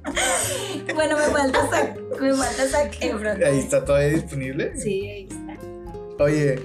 Bueno, 0.94 1.16
me 1.16 1.24
falta 1.24 1.66
Zac, 1.70 1.98
me 2.20 2.32
falta 2.34 2.68
Zac 2.68 2.96
Efron. 3.02 3.42
Ahí 3.42 3.58
está 3.58 3.84
todavía 3.84 4.10
disponible. 4.10 4.76
Sí, 4.76 5.08
ahí 5.08 5.28
está. 5.28 6.24
Oye, 6.24 6.60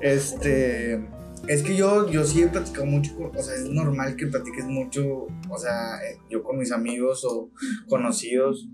este. 0.00 1.06
Es 1.46 1.62
que 1.62 1.76
yo, 1.76 2.08
yo 2.10 2.24
sí 2.24 2.42
he 2.42 2.48
platicado 2.48 2.86
mucho, 2.86 3.12
o 3.18 3.42
sea, 3.42 3.54
es 3.54 3.68
normal 3.68 4.16
que 4.16 4.26
platiques 4.28 4.64
mucho, 4.64 5.26
o 5.50 5.58
sea, 5.58 5.96
eh, 6.02 6.16
yo 6.30 6.42
con 6.42 6.56
mis 6.56 6.72
amigos 6.72 7.22
o 7.26 7.50
conocidos, 7.86 8.66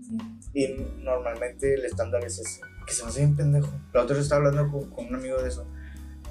y 0.53 0.67
normalmente 0.99 1.73
el 1.73 1.85
estándar 1.85 2.23
es 2.25 2.39
ese, 2.39 2.61
que 2.85 2.93
se 2.93 3.03
me 3.03 3.09
hace 3.09 3.19
bien 3.19 3.35
pendejo. 3.35 3.69
La 3.93 4.03
otra 4.03 4.15
vez 4.15 4.25
estaba 4.25 4.47
hablando 4.47 4.71
con, 4.71 4.89
con 4.89 5.05
un 5.07 5.15
amigo 5.15 5.41
de 5.41 5.49
eso, 5.49 5.67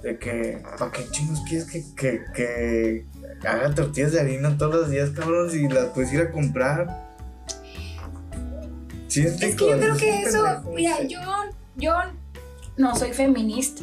de 0.02 0.18
que, 0.18 0.62
¿para 0.78 0.90
qué 0.92 1.06
chingos 1.11 1.40
quieres 1.48 1.70
que, 1.70 1.85
que, 1.94 2.24
que 2.35 3.06
haga 3.46 3.74
tortillas 3.74 4.12
de 4.12 4.20
harina 4.20 4.56
todos 4.56 4.74
los 4.74 4.90
días, 4.90 5.11
cabrón, 5.11 5.50
si 5.50 5.68
las 5.68 5.87
puedes 5.87 6.12
ir 6.12 6.20
a 6.20 6.30
comprar? 6.30 7.11
Sí, 9.09 9.22
Es 9.22 9.38
que 9.38 9.68
yo 9.68 9.76
creo 9.76 9.96
que 9.96 10.22
eso, 10.22 10.44
mira, 10.72 11.02
yo, 11.02 11.18
yo 11.76 11.94
no 12.76 12.94
soy 12.94 13.12
feminista, 13.12 13.83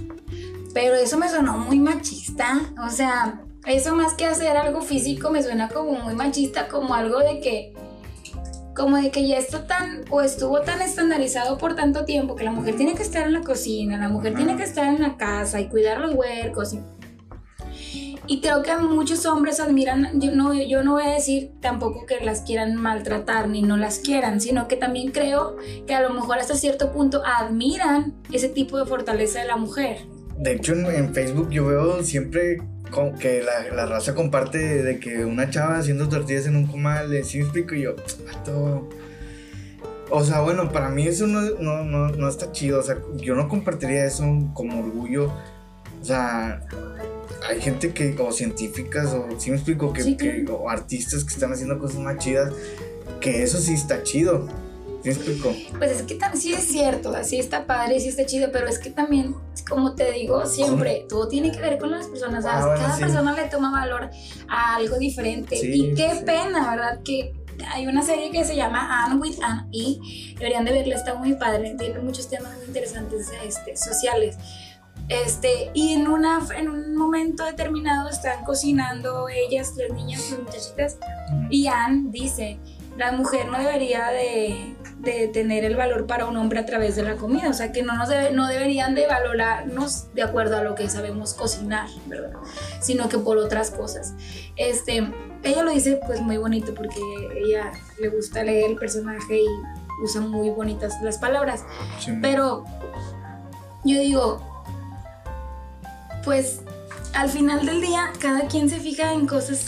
pero 0.73 0.95
eso 0.95 1.17
me 1.17 1.27
sonó 1.29 1.57
muy 1.57 1.79
machista. 1.79 2.61
O 2.81 2.89
sea, 2.89 3.41
eso 3.65 3.93
más 3.93 4.13
que 4.13 4.25
hacer 4.25 4.55
algo 4.55 4.81
físico 4.81 5.29
me 5.29 5.43
suena 5.43 5.67
como 5.67 5.99
muy 5.99 6.15
machista, 6.15 6.69
como 6.69 6.93
algo 6.93 7.19
de 7.19 7.41
que, 7.41 7.73
como 8.77 8.97
de 8.97 9.09
que 9.09 9.27
ya 9.27 9.39
está 9.39 9.65
tan, 9.65 10.05
o 10.11 10.21
estuvo 10.21 10.61
tan 10.61 10.83
estandarizado 10.83 11.57
por 11.57 11.75
tanto 11.75 12.05
tiempo 12.05 12.35
que 12.35 12.43
la 12.43 12.51
mujer 12.51 12.75
tiene 12.75 12.93
que 12.93 13.01
estar 13.01 13.25
en 13.25 13.33
la 13.33 13.41
cocina, 13.41 13.97
la 13.97 14.07
mujer 14.07 14.35
tiene 14.35 14.55
que 14.55 14.63
estar 14.63 14.85
en 14.85 15.01
la 15.01 15.17
casa 15.17 15.59
y 15.59 15.67
cuidar 15.67 15.99
los 15.99 16.13
huercos. 16.13 16.73
Y, 16.73 18.19
y 18.27 18.39
creo 18.39 18.61
que 18.61 18.77
muchos 18.77 19.25
hombres 19.25 19.59
admiran, 19.59 20.21
yo 20.21 20.31
no, 20.31 20.53
yo 20.53 20.83
no 20.83 20.93
voy 20.93 21.05
a 21.07 21.13
decir 21.15 21.53
tampoco 21.59 22.05
que 22.05 22.23
las 22.23 22.41
quieran 22.41 22.75
maltratar 22.75 23.49
ni 23.49 23.63
no 23.63 23.77
las 23.77 23.97
quieran, 23.97 24.39
sino 24.39 24.67
que 24.67 24.75
también 24.75 25.11
creo 25.11 25.57
que 25.87 25.95
a 25.95 26.01
lo 26.01 26.11
mejor 26.11 26.37
hasta 26.37 26.53
cierto 26.53 26.91
punto 26.91 27.23
admiran 27.25 28.13
ese 28.31 28.47
tipo 28.47 28.77
de 28.77 28.85
fortaleza 28.85 29.39
de 29.41 29.47
la 29.47 29.57
mujer. 29.57 30.05
De 30.37 30.53
hecho, 30.53 30.73
en, 30.73 30.85
en 30.85 31.15
Facebook 31.15 31.49
yo 31.49 31.65
veo 31.65 32.03
siempre 32.03 32.59
que 33.19 33.41
la, 33.43 33.75
la 33.75 33.85
raza 33.85 34.15
comparte 34.15 34.57
de, 34.83 34.99
que 34.99 35.25
una 35.25 35.49
chava 35.49 35.77
haciendo 35.77 36.07
tortillas 36.09 36.45
en 36.45 36.55
un 36.55 36.67
comal, 36.67 37.09
de 37.09 37.23
sí 37.23 37.37
me 37.37 37.43
explico 37.43 37.75
y 37.75 37.81
yo, 37.83 37.95
vato, 38.25 38.87
O 40.09 40.23
sea, 40.23 40.39
bueno, 40.41 40.71
para 40.71 40.89
mí 40.89 41.05
eso 41.07 41.27
no, 41.27 41.41
no, 41.59 41.83
no, 41.83 42.09
no 42.09 42.29
está 42.29 42.51
chido. 42.51 42.79
O 42.79 42.83
sea, 42.83 42.97
yo 43.15 43.35
no 43.35 43.49
compartiría 43.49 44.05
eso 44.05 44.23
como 44.53 44.79
orgullo. 44.79 45.31
O 46.01 46.05
sea, 46.05 46.61
hay 47.47 47.59
gente 47.61 47.91
que, 47.93 48.15
o 48.19 48.31
científicas, 48.31 49.13
o 49.13 49.27
si 49.39 49.49
me 49.51 49.57
explico, 49.57 49.91
que, 49.93 50.03
Sí, 50.03 50.15
que- 50.17 50.45
o 50.49 50.69
artistas 50.69 51.23
que 51.23 51.33
están 51.33 51.51
haciendo 51.51 51.77
cosas 51.77 51.99
más 51.99 52.17
chidas, 52.17 52.53
que 53.19 53.43
eso 53.43 53.57
sí 53.59 53.73
está 53.73 54.03
chido. 54.03 54.47
¿Sí 55.13 55.19
me 55.19 55.25
explico? 55.25 55.77
Pues 55.77 55.91
es 55.91 56.01
que 56.03 56.19
sí 56.35 56.53
es 56.53 56.67
cierto, 56.67 57.15
así 57.15 57.37
está 57.37 57.65
padre, 57.65 57.99
sí 57.99 58.09
está 58.09 58.25
chido, 58.25 58.49
pero 58.51 58.67
es 58.67 58.79
que 58.79 58.89
también, 58.89 59.35
como 59.69 59.95
te 59.95 60.11
digo 60.11 60.45
siempre, 60.45 61.05
todo 61.07 61.27
tiene 61.27 61.51
que 61.51 61.59
ver 61.59 61.77
con 61.77 61.91
las 61.91 62.07
personas, 62.07 62.43
¿sabes? 62.43 62.63
Ah, 62.63 62.67
bueno, 62.67 62.81
Cada 62.81 62.95
sí. 62.95 63.01
persona 63.01 63.33
le 63.33 63.45
toma 63.45 63.71
valor 63.71 64.09
a 64.47 64.75
algo 64.75 64.97
diferente. 64.97 65.55
Sí, 65.57 65.91
y 65.91 65.95
qué 65.95 66.15
sí. 66.15 66.23
pena, 66.25 66.71
¿verdad? 66.71 66.99
Que 67.03 67.33
hay 67.71 67.87
una 67.87 68.01
serie 68.01 68.31
que 68.31 68.43
se 68.43 68.55
llama 68.55 69.03
Anne 69.05 69.15
with 69.15 69.37
Anne 69.41 69.67
y 69.71 70.35
deberían 70.37 70.65
de 70.65 70.73
verla, 70.73 70.95
está 70.95 71.15
muy 71.15 71.33
padre, 71.33 71.75
tiene 71.77 71.99
muchos 71.99 72.29
temas 72.29 72.55
muy 72.57 72.65
interesantes 72.65 73.31
este, 73.43 73.75
sociales. 73.75 74.37
Este, 75.09 75.71
y 75.73 75.93
en, 75.93 76.07
una, 76.07 76.45
en 76.55 76.69
un 76.69 76.95
momento 76.95 77.45
determinado 77.45 78.09
están 78.09 78.43
cocinando 78.43 79.29
ellas, 79.29 79.73
las 79.77 79.91
niñas, 79.91 80.31
las 80.31 80.39
muchachitas, 80.39 80.97
y 81.49 81.67
Anne 81.67 82.07
dice, 82.09 82.59
la 82.97 83.13
mujer 83.13 83.47
no 83.47 83.57
debería 83.57 84.07
de, 84.07 84.75
de 84.99 85.27
tener 85.27 85.63
el 85.63 85.75
valor 85.75 86.07
para 86.07 86.25
un 86.25 86.35
hombre 86.37 86.59
a 86.59 86.65
través 86.65 86.95
de 86.95 87.03
la 87.03 87.15
comida, 87.15 87.49
o 87.49 87.53
sea 87.53 87.71
que 87.71 87.83
no, 87.83 87.95
nos 87.95 88.09
debe- 88.09 88.31
no 88.31 88.47
deberían 88.47 88.95
de 88.95 89.05
valorarnos 89.07 90.13
de 90.13 90.23
acuerdo 90.23 90.57
a 90.57 90.63
lo 90.63 90.73
que 90.75 90.89
sabemos 90.89 91.33
cocinar, 91.33 91.87
¿verdad? 92.07 92.31
Sino 92.81 93.07
que 93.07 93.17
por 93.19 93.37
otras 93.37 93.69
cosas. 93.71 94.13
Este, 94.55 95.07
ella 95.43 95.63
lo 95.63 95.71
dice 95.71 95.99
pues 96.07 96.19
muy 96.21 96.37
bonito 96.37 96.73
porque 96.73 96.99
ella 97.45 97.71
le 97.99 98.09
gusta 98.09 98.43
leer 98.43 98.71
el 98.71 98.75
personaje 98.77 99.39
y 99.41 99.47
usa 100.03 100.21
muy 100.21 100.49
bonitas 100.49 100.95
las 101.03 101.17
palabras, 101.19 101.63
Sí, 101.99 102.11
pero 102.21 102.65
yo 103.85 103.99
digo, 103.99 104.41
pues 106.23 106.61
al 107.13 107.29
final 107.29 107.65
del 107.65 107.81
día 107.81 108.11
cada 108.19 108.47
quien 108.47 108.69
se 108.69 108.79
fija 108.79 109.13
en 109.13 109.27
cosas 109.27 109.67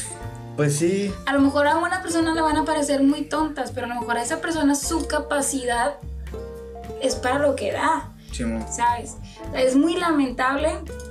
Pues 0.59 0.75
sí, 0.75 1.09
a 1.25 1.31
lo 1.31 1.39
mejor 1.39 1.67
a 1.67 1.77
una 1.77 2.01
persona 2.01 2.33
le 2.35 2.41
van 2.41 2.57
a 2.57 2.65
parecer 2.65 3.01
muy 3.01 3.21
tontas, 3.21 3.71
pero 3.71 3.85
a 3.85 3.89
lo 3.89 3.95
mejor 4.01 4.17
a 4.17 4.21
esa 4.23 4.41
persona 4.41 4.75
su 4.75 5.07
capacidad 5.07 5.95
es 7.01 7.15
para 7.15 7.39
lo 7.39 7.55
que 7.55 7.71
da, 7.71 8.11
Simón. 8.33 8.65
¿sabes? 8.69 9.15
Es 9.55 9.77
muy 9.77 9.95
lamentable, 9.95 10.67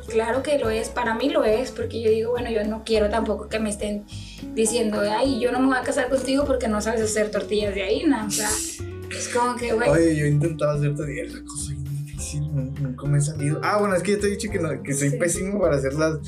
claro 0.06 0.42
que 0.42 0.58
lo 0.58 0.68
es, 0.68 0.90
para 0.90 1.14
mí 1.14 1.30
lo 1.30 1.44
es, 1.44 1.70
porque 1.70 2.02
yo 2.02 2.10
digo, 2.10 2.32
bueno, 2.32 2.50
yo 2.50 2.62
no 2.66 2.82
quiero 2.84 3.08
tampoco 3.08 3.48
que 3.48 3.58
me 3.58 3.70
estén 3.70 4.04
diciendo, 4.52 5.00
ay, 5.00 5.40
yo 5.40 5.50
no 5.50 5.60
me 5.60 5.68
voy 5.68 5.76
a 5.78 5.82
casar 5.82 6.10
contigo 6.10 6.44
porque 6.44 6.68
no 6.68 6.82
sabes 6.82 7.00
hacer 7.00 7.30
tortillas 7.30 7.74
de 7.74 7.84
harina, 7.84 8.26
o 8.26 8.30
sea, 8.30 8.50
es 8.50 9.28
como 9.34 9.56
que, 9.56 9.72
güey, 9.72 9.88
Oye, 9.88 10.14
yo 10.14 10.26
he 10.26 10.28
intentado 10.28 10.72
hacer 10.76 10.94
todavía 10.94 11.24
la 11.24 11.40
cosa 11.42 11.72
difícil, 11.72 12.42
nun- 12.52 12.74
nunca 12.82 13.06
me 13.06 13.16
he 13.16 13.20
salido. 13.22 13.62
Ah, 13.64 13.78
bueno, 13.78 13.94
es 13.94 14.02
que 14.02 14.10
yo 14.12 14.20
te 14.20 14.26
he 14.26 14.30
dicho 14.32 14.50
que, 14.50 14.58
no, 14.58 14.82
que 14.82 14.92
soy 14.92 15.08
Sí. 15.08 15.16
pésimo 15.16 15.58
para 15.58 15.76
hacer 15.78 15.94
las 15.94 16.18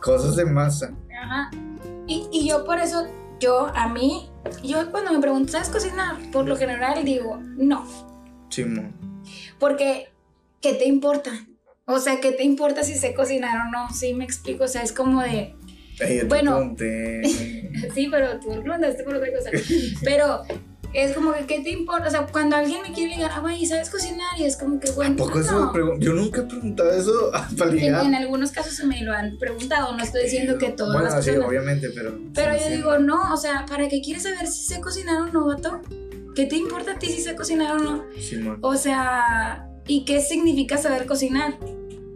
cosas 0.00 0.36
de 0.36 0.44
masa. 0.44 0.92
Ajá. 1.20 1.50
Y, 2.08 2.26
y 2.32 2.48
yo 2.48 2.64
por 2.64 2.78
eso, 2.78 3.06
yo 3.38 3.70
a 3.74 3.88
mí, 3.88 4.28
yo 4.64 4.90
cuando 4.90 5.12
me 5.12 5.20
preguntan, 5.20 5.52
¿sabes 5.52 5.68
cocinar? 5.68 6.16
Por 6.32 6.48
lo 6.48 6.56
general 6.56 7.04
digo, 7.04 7.38
no. 7.40 7.86
Simón. 8.48 8.94
Porque, 9.58 10.08
¿qué 10.60 10.72
te 10.74 10.86
importa? 10.86 11.30
O 11.84 12.00
sea, 12.00 12.20
¿qué 12.20 12.32
te 12.32 12.44
importa 12.44 12.82
si 12.82 12.94
sé 12.94 13.14
cocinar 13.14 13.66
o 13.66 13.70
no? 13.70 13.90
Sí, 13.90 14.14
me 14.14 14.24
explico. 14.24 14.64
O 14.64 14.68
sea, 14.68 14.82
es 14.82 14.92
como 14.92 15.22
de, 15.22 15.54
Bueno. 16.28 16.74
sí, 16.78 18.08
pero 18.10 18.40
tú 18.40 18.50
me 18.50 18.60
preguntaste 18.60 19.04
por 19.04 19.14
otra 19.14 19.28
cosa. 19.32 19.50
Pero 20.04 20.42
es 20.94 21.12
como 21.14 21.32
que, 21.32 21.44
¿qué 21.46 21.60
te 21.60 21.70
importa? 21.70 22.08
O 22.08 22.10
sea, 22.10 22.26
cuando 22.26 22.56
alguien 22.56 22.80
me 22.82 22.92
quiere 22.92 23.14
ligar, 23.16 23.30
ah, 23.34 23.40
güey, 23.40 23.64
¿sabes 23.66 23.90
cocinar? 23.90 24.38
Y 24.38 24.44
es 24.44 24.56
como 24.56 24.80
que, 24.80 24.90
bueno, 24.92 25.16
¿Poco 25.16 25.38
eso 25.40 25.52
no. 25.52 25.72
pregun- 25.72 25.98
Yo 26.00 26.14
nunca 26.14 26.40
he 26.40 26.44
preguntado 26.44 26.90
eso 26.92 27.30
para 27.58 27.70
ligar. 27.70 28.04
en 28.06 28.14
algunos 28.14 28.50
casos 28.52 28.82
me 28.84 29.02
lo 29.02 29.12
han 29.12 29.36
preguntado, 29.38 29.96
no 29.96 30.02
estoy 30.02 30.24
diciendo 30.24 30.56
que 30.58 30.70
todas 30.70 30.94
Bueno, 30.94 31.10
las 31.14 31.24
sí, 31.24 31.30
personas. 31.30 31.48
obviamente, 31.50 31.88
pero. 31.94 32.18
Pero 32.34 32.52
sí, 32.54 32.58
yo 32.60 32.66
sí. 32.66 32.72
digo, 32.76 32.98
no, 32.98 33.32
o 33.34 33.36
sea, 33.36 33.66
¿para 33.68 33.88
qué 33.88 34.00
quieres 34.00 34.22
saber 34.22 34.46
si 34.46 34.64
sé 34.64 34.80
cocinar 34.80 35.20
o 35.20 35.26
no, 35.26 35.46
vato? 35.46 35.80
¿Qué 36.34 36.46
te 36.46 36.56
importa 36.56 36.92
a 36.92 36.98
ti 36.98 37.08
si 37.08 37.20
sé 37.20 37.34
cocinar 37.34 37.76
o 37.76 37.78
no? 37.80 38.04
Simón. 38.20 38.58
O 38.62 38.76
sea, 38.76 39.68
¿y 39.86 40.04
qué 40.04 40.20
significa 40.20 40.78
saber 40.78 41.06
cocinar? 41.06 41.54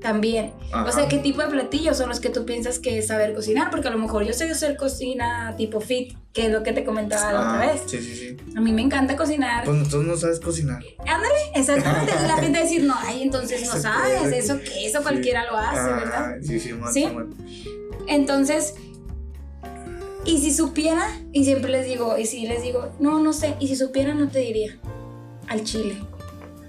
También. 0.03 0.53
Ajá. 0.73 0.85
O 0.85 0.93
sea, 0.93 1.09
¿qué 1.09 1.19
tipo 1.19 1.41
de 1.43 1.49
platillos 1.49 1.97
son 1.97 2.09
los 2.09 2.19
que 2.19 2.29
tú 2.29 2.45
piensas 2.45 2.79
que 2.81 2.99
es 2.99 3.07
saber 3.07 3.35
cocinar? 3.35 3.71
Porque 3.71 3.87
a 3.87 3.91
lo 3.93 3.99
mejor 3.99 4.25
yo 4.25 4.33
sé 4.33 4.51
hacer 4.51 4.77
cocina 4.77 5.55
tipo 5.57 5.81
fit, 5.81 6.17
que 6.33 6.47
es 6.47 6.53
lo 6.53 6.63
que 6.65 6.73
te 6.73 6.85
comentaba 6.85 7.33
la 7.33 7.39
Ah, 7.41 7.55
otra 7.57 7.73
vez. 7.73 7.83
Sí, 7.87 7.99
sí, 7.99 8.17
sí. 8.17 8.37
A 8.57 8.61
mí 8.61 8.73
me 8.73 8.83
encanta 8.83 9.15
cocinar. 9.17 9.65
Pues 9.65 9.77
entonces 9.77 10.03
no 10.09 10.17
sabes 10.17 10.41
cocinar. 10.41 10.83
Ándale, 11.01 11.35
exactamente. 11.55 12.13
La 12.27 12.37
gente 12.39 12.59
decir, 12.59 12.83
no, 12.85 12.95
ay, 12.99 13.23
entonces 13.23 13.65
no 13.67 13.81
sabes, 13.81 14.33
eso 14.33 14.59
que 14.59 14.87
eso 14.87 14.99
Sí. 14.99 15.03
cualquiera 15.05 15.45
lo 15.51 15.57
hace, 15.57 15.79
Ah, 15.79 15.97
¿verdad? 15.97 16.37
Sí. 16.43 16.59
¿Sí? 16.59 16.75
Simón. 16.93 17.35
Entonces, 18.09 18.75
y 20.25 20.39
si 20.39 20.53
supiera, 20.53 21.07
y 21.33 21.45
siempre 21.45 21.71
les 21.71 21.87
digo, 21.87 22.17
y 22.19 22.27
si 22.27 22.47
les 22.47 22.63
digo, 22.63 22.93
no, 22.99 23.21
no 23.21 23.33
sé, 23.33 23.55
y 23.61 23.69
si 23.69 23.77
supiera 23.77 24.15
no 24.15 24.29
te 24.29 24.41
diría, 24.41 24.79
al 25.49 25.63
chile. 25.65 25.97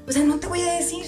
O 0.08 0.12
sea, 0.12 0.24
no 0.24 0.38
te 0.40 0.48
voy 0.48 0.62
a 0.62 0.74
decir. 0.74 1.06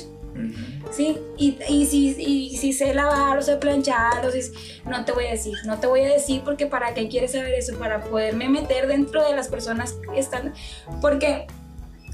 Sí, 0.91 1.17
y, 1.37 1.57
y, 1.69 1.85
si, 1.85 2.09
y 2.17 2.57
si 2.57 2.73
sé 2.73 2.93
lavar 2.93 3.37
o 3.37 3.41
sé 3.41 3.57
planchar, 3.57 4.25
o 4.25 4.31
si, 4.31 4.39
no 4.85 5.05
te 5.05 5.11
voy 5.11 5.25
a 5.25 5.31
decir, 5.31 5.53
no 5.65 5.79
te 5.79 5.87
voy 5.87 6.01
a 6.01 6.13
decir 6.13 6.41
porque 6.43 6.65
para 6.65 6.93
qué 6.93 7.07
quieres 7.07 7.31
saber 7.31 7.53
eso, 7.53 7.77
para 7.77 8.01
poderme 8.01 8.49
meter 8.49 8.87
dentro 8.87 9.23
de 9.23 9.35
las 9.35 9.47
personas 9.47 9.93
que 10.13 10.19
están, 10.19 10.53
porque 11.01 11.47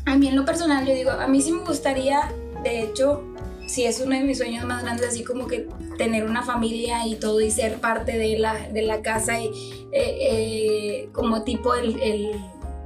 a 0.05 0.15
mí 0.17 0.27
en 0.27 0.35
lo 0.35 0.45
personal 0.45 0.85
yo 0.85 0.93
digo, 0.93 1.11
a 1.11 1.27
mí 1.27 1.41
sí 1.41 1.51
me 1.51 1.63
gustaría, 1.63 2.31
de 2.63 2.83
hecho, 2.83 3.23
si 3.67 3.85
es 3.85 4.01
uno 4.01 4.15
de 4.15 4.23
mis 4.23 4.37
sueños 4.37 4.65
más 4.65 4.83
grandes, 4.83 5.07
así 5.07 5.23
como 5.23 5.47
que 5.47 5.67
tener 5.97 6.25
una 6.25 6.43
familia 6.43 7.07
y 7.07 7.15
todo 7.15 7.41
y 7.41 7.51
ser 7.51 7.79
parte 7.79 8.17
de 8.17 8.37
la, 8.37 8.67
de 8.69 8.81
la 8.81 9.01
casa 9.01 9.39
y 9.39 9.47
eh, 9.91 10.17
eh, 10.21 11.09
como 11.13 11.43
tipo 11.43 11.75
el, 11.75 11.99
el, 12.01 12.31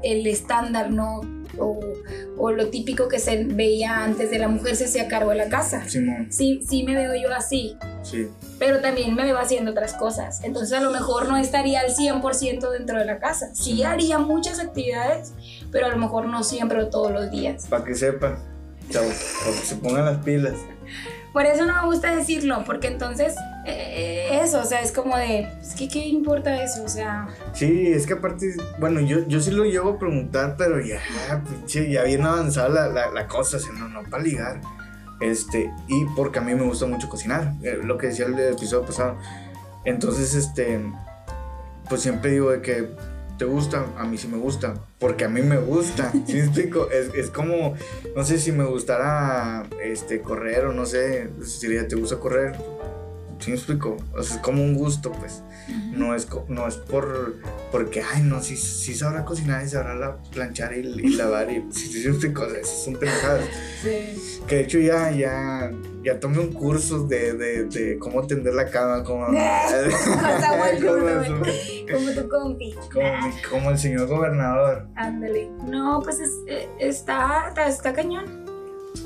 el 0.03 0.27
estándar, 0.27 0.91
¿no? 0.91 1.21
O 2.38 2.51
lo 2.51 2.67
típico 2.69 3.07
que 3.07 3.19
se 3.19 3.43
veía 3.45 4.03
antes 4.03 4.29
de 4.29 4.39
la 4.39 4.47
mujer 4.47 4.75
se 4.75 4.86
hacía 4.86 5.07
cargo 5.07 5.29
de 5.31 5.38
la 5.38 5.49
casa. 5.49 5.88
Simón. 5.88 6.27
Sí, 6.31 6.61
sí 6.67 6.83
me 6.83 6.95
veo 6.95 7.15
yo 7.15 7.33
así, 7.33 7.77
Sí. 8.03 8.27
pero 8.59 8.81
también 8.81 9.15
me 9.15 9.23
veo 9.23 9.38
haciendo 9.38 9.71
otras 9.71 9.93
cosas. 9.93 10.43
Entonces 10.43 10.77
a 10.77 10.81
lo 10.81 10.91
mejor 10.91 11.27
no 11.27 11.38
estaría 11.38 11.79
al 11.81 11.91
100% 11.95 12.69
dentro 12.71 12.99
de 12.99 13.05
la 13.05 13.19
casa. 13.19 13.53
Sí 13.53 13.83
haría 13.83 14.17
muchas 14.19 14.59
actividades, 14.59 15.33
pero 15.71 15.86
a 15.88 15.89
lo 15.89 15.97
mejor 15.97 16.25
no 16.27 16.43
siempre 16.43 16.81
o 16.81 16.88
todos 16.89 17.11
los 17.11 17.31
días. 17.31 17.65
Para 17.69 17.83
que 17.83 17.95
sepan, 17.95 18.38
chavos, 18.89 19.13
se 19.63 19.75
pongan 19.77 20.05
las 20.05 20.23
pilas. 20.23 20.53
Por 21.36 21.45
eso 21.45 21.65
no 21.65 21.81
me 21.81 21.88
gusta 21.88 22.15
decirlo, 22.15 22.63
porque 22.65 22.88
entonces 22.88 23.36
eh, 23.65 24.39
eso, 24.41 24.61
o 24.61 24.63
sea, 24.63 24.79
es 24.79 24.93
como 24.93 25.17
de, 25.17 25.49
qué 25.77 26.07
importa 26.07 26.63
eso, 26.63 26.81
o 26.81 26.88
sea, 26.88 27.27
Sí, 27.51 27.88
es 27.88 28.07
que 28.07 28.13
aparte, 28.13 28.55
bueno, 28.79 29.01
yo, 29.01 29.27
yo 29.27 29.41
sí 29.41 29.51
lo 29.51 29.65
llevo 29.65 29.89
a 29.89 29.99
preguntar, 29.99 30.55
pero 30.57 30.79
ya, 30.79 31.01
pinche, 31.43 31.91
ya 31.91 32.03
bien 32.03 32.21
avanzada 32.21 32.69
la, 32.69 32.88
la, 32.88 33.11
la 33.11 33.27
cosa, 33.27 33.57
o 33.57 33.59
sea, 33.59 33.73
no, 33.73 33.89
no 33.89 34.03
para 34.09 34.23
ligar. 34.23 34.61
Este, 35.19 35.69
y 35.89 36.05
porque 36.15 36.39
a 36.39 36.41
mí 36.41 36.55
me 36.55 36.63
gusta 36.63 36.86
mucho 36.86 37.09
cocinar, 37.09 37.51
eh, 37.63 37.81
lo 37.83 37.97
que 37.97 38.07
decía 38.07 38.27
el 38.27 38.39
episodio 38.39 38.86
pasado. 38.86 39.17
Entonces, 39.83 40.36
este, 40.36 40.89
pues 41.89 41.99
siempre 41.99 42.31
digo 42.31 42.51
de 42.51 42.61
que 42.61 42.95
te 43.38 43.45
gusta, 43.45 43.86
a 43.97 44.05
mí 44.05 44.17
sí 44.17 44.27
me 44.27 44.38
gusta, 44.38 44.75
porque 44.99 45.25
a 45.25 45.29
mí 45.29 45.41
me 45.41 45.57
gusta, 45.57 46.11
¿sí 46.25 46.33
me 46.33 46.39
explico? 46.39 46.89
Es, 46.89 47.13
es 47.13 47.29
como, 47.29 47.75
no 48.15 48.23
sé 48.23 48.39
si 48.39 48.51
me 48.51 48.63
gustara, 48.65 49.67
este, 49.83 50.21
correr 50.21 50.65
o 50.65 50.73
no 50.73 50.86
sé, 50.86 51.29
si 51.43 51.67
diría, 51.67 51.88
¿te 51.88 51.95
gusta 51.95 52.17
correr? 52.17 52.55
¿Sí 53.39 53.51
me 53.51 53.57
explico? 53.57 53.97
O 54.15 54.23
sea, 54.23 54.36
es 54.38 54.41
como 54.41 54.63
un 54.63 54.75
gusto, 54.75 55.11
pues 55.11 55.43
no 55.91 56.15
es, 56.15 56.27
no 56.47 56.67
es 56.67 56.75
por 56.77 57.36
porque, 57.71 58.01
ay, 58.01 58.21
no, 58.23 58.41
sí, 58.41 58.55
sí 58.55 58.93
sabrá 58.95 59.25
cocinar 59.25 59.63
y 59.65 59.69
sabrá 59.69 59.93
la, 59.95 60.17
planchar 60.31 60.73
y, 60.73 60.79
y 60.79 61.09
lavar 61.15 61.51
y 61.51 61.65
sí, 61.71 61.88
sí, 61.91 62.13
sí, 62.13 62.33
cosas, 62.33 62.57
esas 62.59 62.83
son 62.86 62.93
pendejadas. 62.95 63.45
sí. 63.81 64.31
Que 64.47 64.55
de 64.57 64.61
hecho 64.61 64.79
ya, 64.79 65.09
ya, 65.11 65.71
ya 66.03 66.19
tomé 66.19 66.38
un 66.39 66.53
curso 66.53 67.07
de, 67.07 67.33
de, 67.33 67.63
de 67.65 67.97
cómo 67.97 68.25
tender 68.27 68.53
la 68.53 68.69
cama, 68.69 69.03
como, 69.03 69.25
como, 69.25 69.33
como 71.91 72.11
tu 72.21 72.29
compi. 72.29 72.75
como 72.93 73.09
como 73.49 73.71
el 73.71 73.77
señor 73.77 74.07
gobernador. 74.07 74.88
Ándale. 74.95 75.49
No, 75.67 76.01
pues 76.03 76.19
es- 76.19 76.31
eh, 76.47 76.69
está, 76.79 77.45
está, 77.49 77.67
está 77.67 77.93
cañón. 77.93 78.45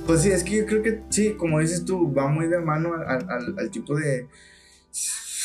Pues 0.06 0.22
sí, 0.22 0.30
es 0.32 0.44
que 0.44 0.58
yo 0.58 0.66
creo 0.66 0.82
que 0.84 1.02
sí, 1.10 1.34
como 1.38 1.60
dices 1.60 1.86
tú, 1.86 2.14
va 2.14 2.28
muy 2.28 2.48
de 2.48 2.60
mano 2.60 2.94
al, 2.94 3.04
al- 3.08 3.30
al- 3.30 3.56
al 3.60 3.70
tipo 3.72 3.96
de. 3.96 4.28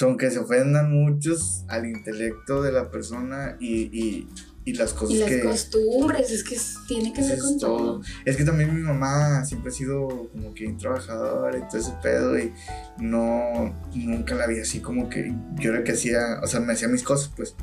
Aunque 0.01 0.31
se 0.31 0.39
ofendan 0.41 0.91
muchos 0.91 1.65
al 1.69 1.87
intelecto 1.87 2.63
de 2.63 2.73
la 2.73 2.91
persona 2.91 3.57
y, 3.61 3.83
y, 3.97 4.29
y 4.65 4.73
las 4.75 4.93
cosas 4.93 5.15
Y 5.17 5.19
las 5.21 5.29
que. 5.31 5.41
costumbres, 5.41 6.31
es 6.33 6.43
que 6.43 6.57
tiene 6.89 7.13
que 7.13 7.23
ver 7.23 7.39
con 7.39 7.59
todo. 7.59 7.77
todo. 7.77 8.03
Es 8.25 8.37
que 8.37 8.45
también 8.45 8.75
mi 8.75 8.83
mamá 8.83 9.45
siempre 9.45 9.71
ha 9.71 9.73
sido 9.75 10.09
como 10.33 10.53
que 10.53 10.67
un 10.67 10.77
trabajadora 10.79 11.57
y 11.59 11.63
todo 11.69 11.79
ese 11.81 11.93
pedo 12.03 12.37
y 12.39 12.53
no, 12.99 13.73
nunca 13.95 14.35
la 14.35 14.47
vi 14.49 14.59
así 14.59 14.81
como 14.81 15.09
que 15.09 15.33
yo 15.61 15.73
era 15.73 15.85
que 15.85 15.93
hacía, 15.93 16.41
o 16.43 16.47
sea, 16.49 16.59
me 16.61 16.73
hacía 16.73 16.89
mis 16.89 17.03
cosas, 17.05 17.31
pues. 17.37 17.55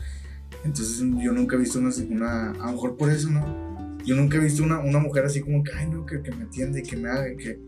Entonces 0.64 1.00
yo 1.00 1.34
nunca 1.34 1.56
he 1.58 1.60
visto 1.60 1.80
una, 1.80 1.90
una 2.10 2.52
a 2.52 2.68
lo 2.68 2.72
mejor 2.74 2.96
por 2.96 3.10
eso, 3.10 3.30
¿no? 3.30 3.71
Yo 4.06 4.16
nunca 4.16 4.38
he 4.38 4.40
visto 4.40 4.64
una, 4.64 4.80
una 4.80 5.00
mujer 5.00 5.26
así 5.26 5.42
como 5.42 5.64
que, 5.64 5.72
ay, 5.74 5.88
no, 5.88 6.06
que, 6.06 6.22
que 6.22 6.32
me 6.32 6.46
atiende, 6.46 6.84
que 6.84 6.96
me 6.96 7.10
haga, 7.10 7.36
que... 7.38 7.60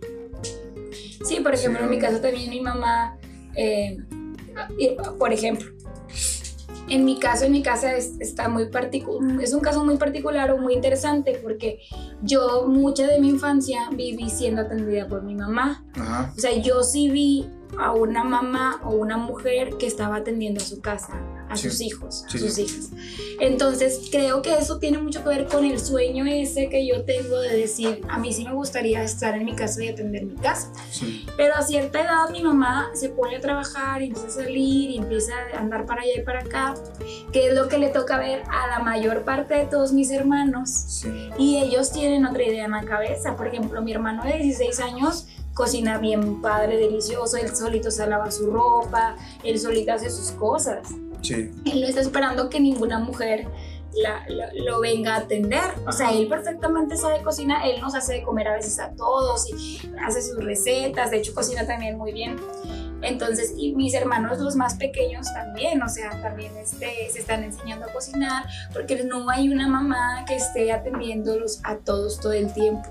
Sí, 1.25 1.39
por 1.41 1.53
ejemplo, 1.53 1.79
Sí, 1.79 1.86
en 1.86 1.89
mi 1.89 1.99
caso 1.99 2.19
también 2.19 2.49
mi 2.49 2.61
mamá, 2.61 3.17
eh, 3.55 3.97
por 5.17 5.31
ejemplo, 5.31 5.71
en 6.89 7.05
mi 7.05 7.17
caso, 7.17 7.45
en 7.45 7.53
mi 7.53 7.63
casa 7.63 7.95
es, 7.95 8.13
está 8.19 8.49
muy 8.49 8.67
particular, 8.67 9.41
es 9.41 9.53
un 9.53 9.61
caso 9.61 9.86
muy 9.86 9.97
particular 9.97 10.51
o 10.51 10.57
muy 10.57 10.73
interesante 10.73 11.39
porque 11.41 11.79
yo 12.21 12.65
mucha 12.67 13.07
de 13.07 13.19
mi 13.19 13.29
infancia 13.29 13.89
viví 13.95 14.29
siendo 14.29 14.61
atendida 14.61 15.07
por 15.07 15.23
mi 15.23 15.36
mamá. 15.36 15.86
Ajá. 15.93 16.34
O 16.36 16.39
sea, 16.39 16.55
yo 16.57 16.84
sí 16.84 17.09
vi 17.09 17.47
a 17.80 17.91
una 17.91 18.24
mamá 18.24 18.82
o 18.84 18.91
una 18.91 19.17
mujer 19.17 19.78
que 19.78 19.88
estaba 19.88 20.17
atendiendo 20.17 20.61
a 20.61 20.65
su 20.65 20.82
casa, 20.82 21.13
a 21.49 21.55
Sí. 21.55 21.69
sus 21.69 21.82
hijos, 21.82 22.26
a 22.28 22.30
sus 22.32 22.53
sí. 22.53 22.63
hijas. 22.63 22.89
Entonces, 23.39 24.07
creo 24.11 24.41
que 24.41 24.53
eso 24.57 24.80
tiene 24.80 24.97
mucho 24.97 25.24
que 25.24 25.30
ver 25.30 25.47
con 25.47 25.65
el 25.65 25.80
sueño 25.80 26.26
ese 26.26 26.69
que 26.69 26.86
yo 26.88 27.03
tengo 27.03 27.39
de 27.39 27.55
decir, 27.55 28.01
a 28.09 28.17
mí 28.17 28.32
sí 28.34 28.43
me 28.45 28.53
gustaría 28.53 29.03
estar 29.03 29.36
en 29.36 29.45
mi 29.45 29.55
casa 29.55 29.84
y 29.84 29.89
atender 29.89 30.26
mi 30.26 30.36
casa. 30.36 30.71
Pero 31.38 31.55
a 31.55 31.61
cierta 31.61 32.01
edad 32.01 32.30
mi 32.32 32.41
mamá 32.41 32.89
se 32.93 33.09
pone 33.09 33.38
a 33.38 33.39
trabajar 33.41 34.01
y 34.01 34.07
empieza 34.07 34.28
a 34.28 34.32
salir 34.32 34.89
y 34.91 34.97
empieza 34.97 35.34
a 35.53 35.59
andar 35.59 35.86
para 35.86 36.01
allá 36.03 36.11
y 36.17 36.21
para 36.21 36.39
acá, 36.41 36.74
que 37.32 37.47
es 37.47 37.53
lo 37.53 37.67
que 37.67 37.78
le 37.78 37.89
toca 37.89 38.17
ver 38.17 38.43
a 38.49 38.67
la 38.67 38.80
mayor 38.80 39.24
parte 39.24 39.55
de 39.55 39.65
todos 39.65 39.91
mis 39.93 40.11
hermanos. 40.11 41.03
Y 41.38 41.57
ellos 41.57 41.91
tienen 41.91 42.26
otra 42.26 42.43
idea 42.43 42.65
en 42.65 42.71
la 42.71 42.84
cabeza. 42.84 43.36
Por 43.36 43.47
ejemplo, 43.47 43.82
mi 43.82 43.91
hermano 43.91 44.24
de 44.24 44.38
16 44.38 44.80
años 44.80 45.28
cocina 45.53 45.97
bien 45.97 46.41
padre, 46.41 46.77
delicioso, 46.77 47.37
él 47.37 47.55
solito 47.55 47.91
se 47.91 48.05
lava 48.07 48.31
su 48.31 48.49
ropa, 48.51 49.15
él 49.43 49.59
solito 49.59 49.93
hace 49.93 50.09
sus 50.09 50.31
cosas. 50.31 50.87
Sí. 51.21 51.51
Él 51.65 51.81
no 51.81 51.87
está 51.87 52.01
esperando 52.01 52.49
que 52.49 52.59
ninguna 52.59 52.99
mujer 52.99 53.47
la- 53.95 54.25
la- 54.27 54.49
lo 54.55 54.79
venga 54.79 55.13
a 55.13 55.17
atender. 55.19 55.61
O 55.87 55.91
sea, 55.91 56.11
él 56.11 56.27
perfectamente 56.27 56.97
sabe 56.97 57.21
cocinar, 57.21 57.65
él 57.67 57.79
nos 57.79 57.93
hace 57.95 58.13
de 58.13 58.23
comer 58.23 58.47
a 58.47 58.53
veces 58.55 58.79
a 58.79 58.91
todos 58.95 59.47
y 59.53 59.79
hace 60.03 60.21
sus 60.23 60.43
recetas, 60.43 61.11
de 61.11 61.17
hecho 61.17 61.33
cocina 61.35 61.65
también 61.67 61.97
muy 61.97 62.11
bien. 62.11 62.37
Entonces, 63.03 63.53
y 63.57 63.75
mis 63.75 63.93
hermanos 63.93 64.39
los 64.39 64.55
más 64.55 64.75
pequeños 64.75 65.27
también, 65.33 65.81
o 65.83 65.89
sea, 65.89 66.09
también 66.21 66.55
este, 66.57 66.87
se 67.11 67.19
están 67.19 67.43
enseñando 67.43 67.85
a 67.85 67.93
cocinar, 67.93 68.45
porque 68.73 69.03
no 69.03 69.29
hay 69.29 69.49
una 69.49 69.67
mamá 69.67 70.23
que 70.25 70.35
esté 70.37 70.71
atendiéndolos 70.71 71.59
a 71.63 71.75
todos 71.77 72.19
todo 72.19 72.31
el 72.31 72.51
tiempo. 72.53 72.89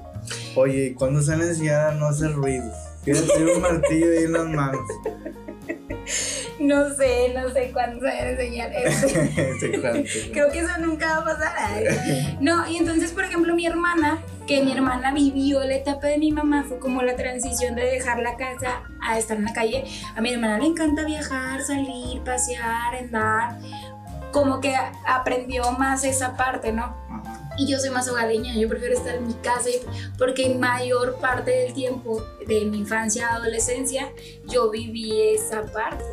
Oye, 0.55 0.87
¿y 0.87 0.95
cuándo 0.95 1.20
se 1.23 1.33
a 1.33 1.93
no 1.93 2.07
hacer 2.07 2.33
ruido? 2.33 2.70
Quiero 3.05 3.23
tener 3.23 3.57
un 3.57 3.62
martillo 3.62 4.07
ahí 4.07 4.25
en 4.25 4.33
las 4.33 4.49
manos. 4.49 4.81
No 6.59 6.95
sé, 6.95 7.35
no 7.35 7.51
sé 7.51 7.70
cuándo 7.73 7.99
se 8.01 8.07
va 8.07 8.12
a 8.12 8.31
enseñar 8.31 8.73
eso. 8.73 9.09
Creo 10.33 10.51
que 10.53 10.61
eso 10.61 10.79
nunca 10.81 11.07
va 11.07 11.16
a 11.16 11.25
pasar. 11.25 11.55
Ay. 11.59 12.39
No, 12.41 12.68
y 12.68 12.77
entonces, 12.77 13.11
por 13.11 13.25
ejemplo, 13.25 13.55
mi 13.55 13.66
hermana, 13.66 14.23
que 14.47 14.62
mi 14.62 14.73
hermana 14.73 15.12
vivió 15.12 15.61
la 15.64 15.75
etapa 15.75 16.07
de 16.07 16.18
mi 16.18 16.31
mamá, 16.31 16.64
fue 16.68 16.79
como 16.79 17.03
la 17.03 17.16
transición 17.16 17.75
de 17.75 17.83
dejar 17.83 18.20
la 18.20 18.37
casa 18.37 18.83
a 19.01 19.18
estar 19.18 19.37
en 19.37 19.45
la 19.45 19.53
calle. 19.53 19.85
A 20.14 20.20
mi 20.20 20.33
hermana 20.33 20.59
le 20.59 20.66
encanta 20.66 21.05
viajar, 21.05 21.62
salir, 21.62 22.23
pasear, 22.23 22.95
andar. 22.95 23.59
Como 24.31 24.61
que 24.61 24.75
aprendió 25.07 25.73
más 25.73 26.05
esa 26.05 26.37
parte, 26.37 26.73
¿no? 26.73 26.97
Ajá. 27.11 27.32
Y 27.59 27.66
yo 27.66 27.78
soy 27.78 27.90
más 27.90 28.09
hogareña, 28.09 28.55
yo 28.55 28.68
prefiero 28.68 28.94
estar 28.94 29.16
en 29.16 29.26
mi 29.26 29.34
casa 29.34 29.68
porque 30.18 30.46
en 30.46 30.61
mayor 30.61 31.16
parte 31.16 31.50
del 31.50 31.74
tiempo 31.74 32.24
de 32.46 32.64
mi 32.64 32.78
infancia, 32.78 33.34
adolescencia, 33.34 34.11
yo 34.48 34.70
viví 34.70 35.20
esa 35.34 35.62
parte. 35.62 36.05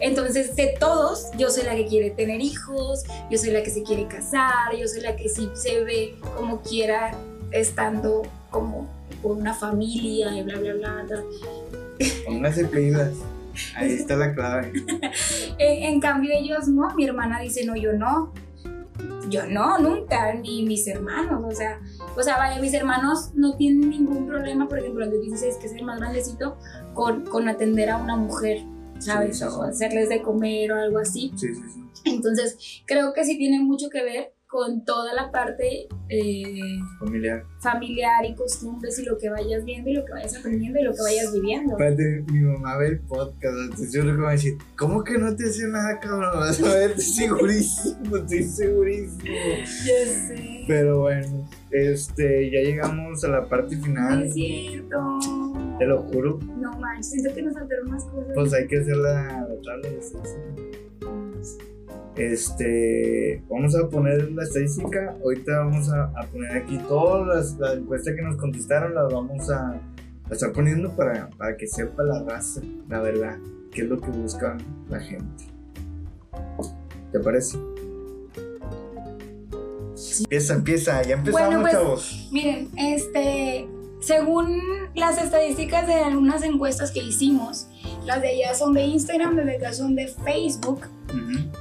Entonces, 0.00 0.56
de 0.56 0.74
todos, 0.78 1.26
yo 1.38 1.50
soy 1.50 1.64
la 1.64 1.74
que 1.74 1.86
quiere 1.86 2.10
tener 2.10 2.40
hijos, 2.40 3.04
yo 3.30 3.38
soy 3.38 3.50
la 3.50 3.62
que 3.62 3.70
se 3.70 3.82
quiere 3.82 4.06
casar, 4.06 4.74
yo 4.78 4.86
soy 4.88 5.00
la 5.00 5.16
que 5.16 5.28
sí 5.28 5.48
se 5.54 5.84
ve 5.84 6.16
como 6.36 6.60
quiera 6.62 7.12
estando 7.50 8.22
como 8.50 8.88
con 9.22 9.40
una 9.40 9.54
familia 9.54 10.36
y 10.36 10.42
bla, 10.42 10.58
bla, 10.58 10.74
bla. 10.74 11.04
bla. 11.06 11.22
Póngase 12.26 12.64
pilas. 12.66 13.12
Ahí 13.76 13.92
está 14.00 14.16
la 14.16 14.34
clave. 14.34 14.72
En, 15.58 15.82
en 15.94 16.00
cambio, 16.00 16.30
ellos 16.32 16.68
no, 16.68 16.94
mi 16.94 17.04
hermana 17.04 17.40
dice, 17.40 17.64
no, 17.64 17.76
yo 17.76 17.92
no. 17.92 18.32
Yo 19.28 19.46
no, 19.46 19.78
nunca, 19.78 20.34
ni 20.34 20.64
mis 20.64 20.86
hermanos, 20.88 21.42
o 21.46 21.54
sea, 21.54 21.80
o 22.16 22.22
sea, 22.22 22.38
vaya, 22.38 22.60
mis 22.60 22.74
hermanos 22.74 23.30
no 23.34 23.56
tienen 23.56 23.90
ningún 23.90 24.26
problema, 24.26 24.68
por 24.68 24.78
ejemplo, 24.78 25.04
el 25.04 25.10
de 25.10 25.20
16, 25.20 25.56
que 25.56 25.66
es 25.66 25.72
el 25.72 25.84
más 25.84 26.00
grandecito, 26.00 26.56
con, 26.94 27.24
con 27.24 27.48
atender 27.48 27.90
a 27.90 27.98
una 27.98 28.16
mujer, 28.16 28.64
¿sabes? 28.98 29.38
Sí, 29.38 29.44
sí, 29.44 29.50
sí. 29.50 29.56
O 29.56 29.62
hacerles 29.62 30.08
de 30.08 30.22
comer 30.22 30.72
o 30.72 30.76
algo 30.76 30.98
así. 30.98 31.32
Sí, 31.36 31.54
sí, 31.54 31.62
sí. 31.72 31.82
Entonces, 32.04 32.82
creo 32.86 33.12
que 33.12 33.24
sí 33.24 33.38
tiene 33.38 33.60
mucho 33.60 33.88
que 33.90 34.02
ver 34.02 34.34
con 34.52 34.84
toda 34.84 35.14
la 35.14 35.30
parte 35.30 35.88
eh, 36.10 36.60
Familiar. 36.98 37.42
familiar 37.62 38.22
y 38.26 38.34
costumbres 38.34 38.98
y 38.98 39.04
lo 39.06 39.16
que 39.16 39.30
vayas 39.30 39.64
viendo 39.64 39.88
y 39.88 39.94
lo 39.94 40.04
que 40.04 40.12
vayas 40.12 40.36
aprendiendo 40.36 40.78
y 40.78 40.84
lo 40.84 40.92
que 40.92 41.00
vayas 41.00 41.32
viviendo. 41.32 41.72
Espérate, 41.72 42.22
mi 42.30 42.40
mamá 42.40 42.76
ve 42.76 42.88
el 42.88 43.00
podcast, 43.00 43.56
entonces 43.64 43.94
yo 43.94 44.02
creo 44.02 44.16
que 44.16 44.20
va 44.20 44.28
a 44.28 44.32
decir, 44.32 44.58
¿cómo 44.76 45.02
que 45.04 45.16
no 45.16 45.34
te 45.34 45.44
hace 45.48 45.66
nada, 45.68 45.98
cabrón? 46.00 46.38
Vas 46.38 46.62
a 46.62 46.74
ver, 46.74 46.90
estoy 46.90 47.04
segurísimo, 47.04 48.16
estoy 48.18 48.42
segurísimo. 48.42 49.24
Ya 49.24 50.06
sé. 50.06 50.64
Pero 50.68 51.00
bueno, 51.00 51.48
este, 51.70 52.50
ya 52.50 52.60
llegamos 52.60 53.24
a 53.24 53.28
la 53.28 53.48
parte 53.48 53.78
final, 53.78 54.24
es 54.24 54.34
cierto. 54.34 54.98
te 55.78 55.86
lo 55.86 56.02
juro. 56.02 56.38
No 56.58 56.78
manches, 56.78 57.12
siento 57.12 57.34
que 57.34 57.40
nos 57.40 57.54
faltaron 57.54 57.90
más 57.90 58.04
cosas. 58.04 58.32
Pues 58.34 58.52
hay 58.52 58.66
que 58.66 58.80
hacer 58.80 58.96
la, 58.98 59.48
la 59.48 59.62
tabla 59.64 59.88
de. 59.88 60.81
Este, 62.16 63.42
vamos 63.48 63.74
a 63.74 63.88
poner 63.88 64.30
la 64.32 64.42
estadística. 64.42 65.16
Ahorita 65.22 65.58
vamos 65.58 65.88
a, 65.90 66.04
a 66.14 66.26
poner 66.26 66.56
aquí 66.58 66.78
todas 66.88 67.26
las, 67.26 67.58
las 67.58 67.78
encuestas 67.78 68.14
que 68.14 68.22
nos 68.22 68.36
contestaron, 68.36 68.94
las 68.94 69.12
vamos 69.12 69.50
a, 69.50 69.70
a 69.70 70.32
estar 70.32 70.52
poniendo 70.52 70.94
para, 70.94 71.30
para 71.30 71.56
que 71.56 71.66
sepa 71.66 72.02
la 72.02 72.22
raza, 72.22 72.60
la 72.88 73.00
verdad, 73.00 73.38
qué 73.70 73.82
es 73.82 73.88
lo 73.88 74.00
que 74.00 74.10
busca 74.10 74.56
la 74.88 75.00
gente. 75.00 75.44
¿Te 77.12 77.20
parece? 77.20 77.58
Empieza, 80.20 80.54
empieza, 80.54 81.02
ya 81.02 81.14
empezamos, 81.14 81.48
Bueno, 81.48 81.60
pues, 81.62 81.72
chavos. 81.72 82.28
Miren, 82.32 82.68
este, 82.76 83.68
según 84.00 84.58
las 84.94 85.22
estadísticas 85.22 85.86
de 85.86 85.94
algunas 85.94 86.42
encuestas 86.42 86.90
que 86.90 87.00
hicimos, 87.00 87.68
las 88.04 88.20
de 88.20 88.28
allá 88.28 88.54
son 88.54 88.72
de 88.74 88.84
Instagram, 88.84 89.36
las 89.36 89.46
de 89.46 89.56
acá 89.56 89.72
son 89.72 89.94
de 89.94 90.08
Facebook. 90.08 90.80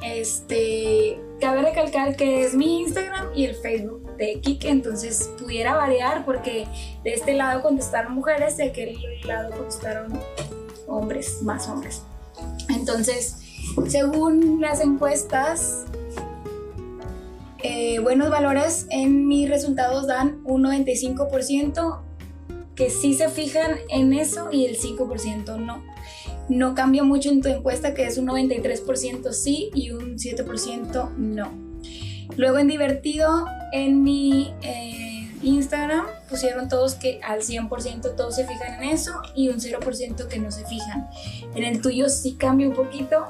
Este, 0.04 1.20
cabe 1.40 1.62
recalcar 1.62 2.16
que 2.16 2.44
es 2.44 2.56
mi 2.56 2.82
Instagram 2.82 3.28
y 3.36 3.46
el 3.46 3.56
Facebook 3.56 4.16
de 4.18 4.40
Kike, 4.40 4.70
entonces 4.70 5.32
pudiera 5.40 5.76
variar 5.76 6.26
porque 6.26 6.68
de 7.04 7.14
este 7.14 7.34
lado 7.34 7.62
contestaron 7.62 8.14
mujeres, 8.14 8.58
de 8.58 8.66
aquel 8.66 8.98
lado 9.26 9.52
contestaron 9.52 10.20
hombres, 10.88 11.42
más 11.42 11.68
hombres. 11.68 12.04
Entonces, 12.70 13.38
según 13.88 14.62
las 14.62 14.82
encuestas, 14.82 15.86
eh, 17.64 18.00
buenos 18.00 18.30
valores 18.30 18.88
en 18.90 19.28
mis 19.28 19.50
resultados 19.50 20.08
dan 20.08 20.42
un 20.46 20.64
95% 20.64 22.02
que 22.76 22.90
sí 22.90 23.14
se 23.14 23.30
fijan 23.30 23.78
en 23.90 24.14
eso 24.14 24.50
y 24.52 24.66
el 24.66 24.78
5% 24.78 25.58
no. 25.58 25.91
No 26.52 26.76
cambia 26.76 27.02
mucho 27.02 27.30
en 27.30 27.42
tu 27.42 27.48
encuesta 27.48 27.94
que 27.94 28.06
es 28.06 28.18
un 28.18 28.28
93% 28.28 29.32
sí 29.32 29.72
y 29.74 29.92
un 29.92 30.18
7% 30.18 31.16
no. 31.16 31.50
Luego 32.36 32.58
en 32.60 32.68
divertido, 32.68 33.46
en 33.72 34.04
mi 34.04 34.54
eh, 34.62 35.32
Instagram 35.44 36.06
pusieron 36.30 36.68
todos 36.68 36.96
que 36.96 37.22
al 37.24 37.40
100% 37.40 38.18
todos 38.18 38.36
se 38.36 38.46
fijan 38.46 38.84
en 38.84 38.90
eso 38.90 39.14
y 39.34 39.48
un 39.48 39.62
0% 39.62 40.28
que 40.28 40.40
no 40.40 40.52
se 40.52 40.66
fijan. 40.66 41.08
En 41.56 41.64
el 41.64 41.82
tuyo 41.82 42.10
sí 42.10 42.36
cambia 42.36 42.68
un 42.68 42.76
poquito, 42.76 43.28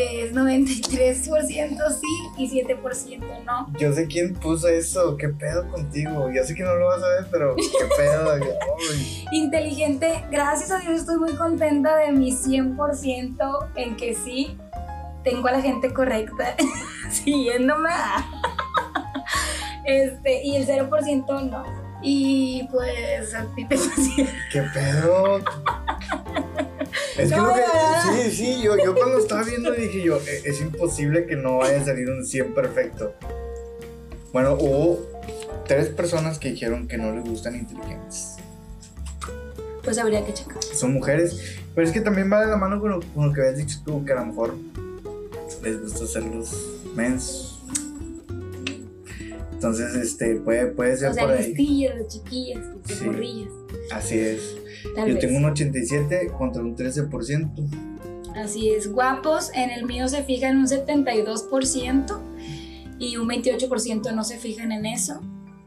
que 0.00 0.24
es 0.24 0.32
93% 0.32 1.90
sí 2.00 2.06
y 2.38 2.64
7% 2.64 3.44
no. 3.44 3.70
Yo 3.78 3.92
sé 3.92 4.06
quién 4.06 4.34
puso 4.34 4.68
eso, 4.68 5.16
qué 5.16 5.28
pedo 5.28 5.68
contigo. 5.68 6.30
Yo 6.32 6.42
sé 6.44 6.54
que 6.54 6.62
no 6.62 6.74
lo 6.76 6.86
vas 6.86 7.02
a 7.02 7.08
ver, 7.08 7.26
pero 7.30 7.54
qué 7.56 7.86
pedo. 7.96 8.32
Ay. 8.92 9.26
Inteligente, 9.32 10.24
gracias 10.30 10.70
a 10.70 10.78
Dios 10.78 11.00
estoy 11.00 11.18
muy 11.18 11.34
contenta 11.34 11.96
de 11.96 12.12
mi 12.12 12.32
100% 12.32 13.68
en 13.76 13.96
que 13.96 14.14
sí 14.14 14.56
tengo 15.22 15.48
a 15.48 15.52
la 15.52 15.60
gente 15.60 15.92
correcta 15.92 16.56
siguiéndome. 17.10 17.90
Este, 19.84 20.42
y 20.44 20.56
el 20.56 20.66
0% 20.66 21.50
no. 21.50 21.64
Y 22.02 22.66
pues 22.70 23.34
a 23.34 23.44
ti 23.54 23.66
te 23.66 23.76
pusieron. 23.76 24.32
¿Qué 24.52 24.62
pedo? 24.72 25.40
Es 27.18 27.30
que 27.30 27.36
No, 27.36 27.46
lo 27.48 27.54
que. 27.54 27.60
verdad. 27.60 28.02
Sí, 28.24 28.30
sí, 28.30 28.62
yo, 28.62 28.76
yo 28.82 28.94
cuando 28.94 29.18
estaba 29.18 29.42
viendo 29.42 29.70
dije 29.72 30.02
yo, 30.02 30.16
"E- 30.18 30.42
es 30.44 30.60
imposible 30.60 31.26
que 31.26 31.36
no 31.36 31.58
vaya 31.58 31.80
a 31.80 31.84
salir 31.84 32.08
un 32.10 32.24
100 32.24 32.54
perfecto. 32.54 33.14
Bueno, 34.32 34.54
hubo 34.60 35.06
tres 35.66 35.88
personas 35.88 36.38
que 36.38 36.50
dijeron 36.50 36.86
que 36.88 36.96
no 36.98 37.12
les 37.14 37.24
gustan 37.24 37.56
inteligentes. 37.56 38.36
Pues 39.82 39.98
habría 39.98 40.24
que 40.24 40.34
checar. 40.34 40.62
Son 40.62 40.92
mujeres, 40.92 41.56
pero 41.74 41.86
es 41.86 41.92
que 41.92 42.00
también 42.00 42.30
va 42.32 42.40
de 42.44 42.46
la 42.50 42.56
mano 42.56 42.80
con 42.80 42.90
lo, 42.90 43.00
con 43.14 43.28
lo 43.28 43.32
que 43.34 43.40
habías 43.40 43.56
dicho 43.56 43.78
tú, 43.84 44.04
que 44.04 44.12
a 44.12 44.16
lo 44.16 44.26
mejor 44.26 44.54
les 45.62 45.80
gusta 45.80 46.04
hacerlos 46.04 46.54
mensos. 46.94 47.60
Entonces, 49.52 49.94
este, 49.94 50.36
puede, 50.36 50.66
puede 50.68 50.96
ser 50.96 51.10
O 51.10 51.14
sea, 51.14 51.24
por 51.24 51.32
ahí. 51.34 51.48
listillas, 51.48 51.96
las 51.98 52.08
chiquillas, 52.08 52.62
las 52.88 52.98
Sí. 52.98 53.48
Así 53.92 54.18
es. 54.18 54.56
Tal 54.94 55.08
Yo 55.08 55.14
vez. 55.14 55.20
tengo 55.20 55.38
un 55.38 55.44
87 55.46 56.28
contra 56.36 56.62
un 56.62 56.76
13%. 56.76 57.90
Así 58.36 58.70
es, 58.70 58.90
guapos, 58.92 59.50
en 59.54 59.70
el 59.70 59.86
mío 59.86 60.08
se 60.08 60.22
fijan 60.22 60.58
un 60.58 60.66
72% 60.66 62.20
y 62.98 63.16
un 63.16 63.28
28% 63.28 64.14
no 64.14 64.24
se 64.24 64.38
fijan 64.38 64.72
en 64.72 64.86
eso. 64.86 65.20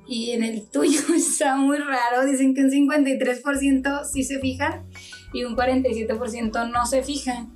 Y 0.07 0.31
en 0.31 0.43
el 0.43 0.69
tuyo 0.69 0.99
está 1.15 1.55
muy 1.55 1.77
raro, 1.77 2.25
dicen 2.25 2.53
que 2.53 2.61
un 2.61 2.71
53% 2.71 4.05
sí 4.05 4.23
se 4.23 4.39
fijan 4.39 4.85
y 5.33 5.43
un 5.43 5.55
47% 5.55 6.71
no 6.71 6.85
se 6.85 7.03
fijan. 7.03 7.53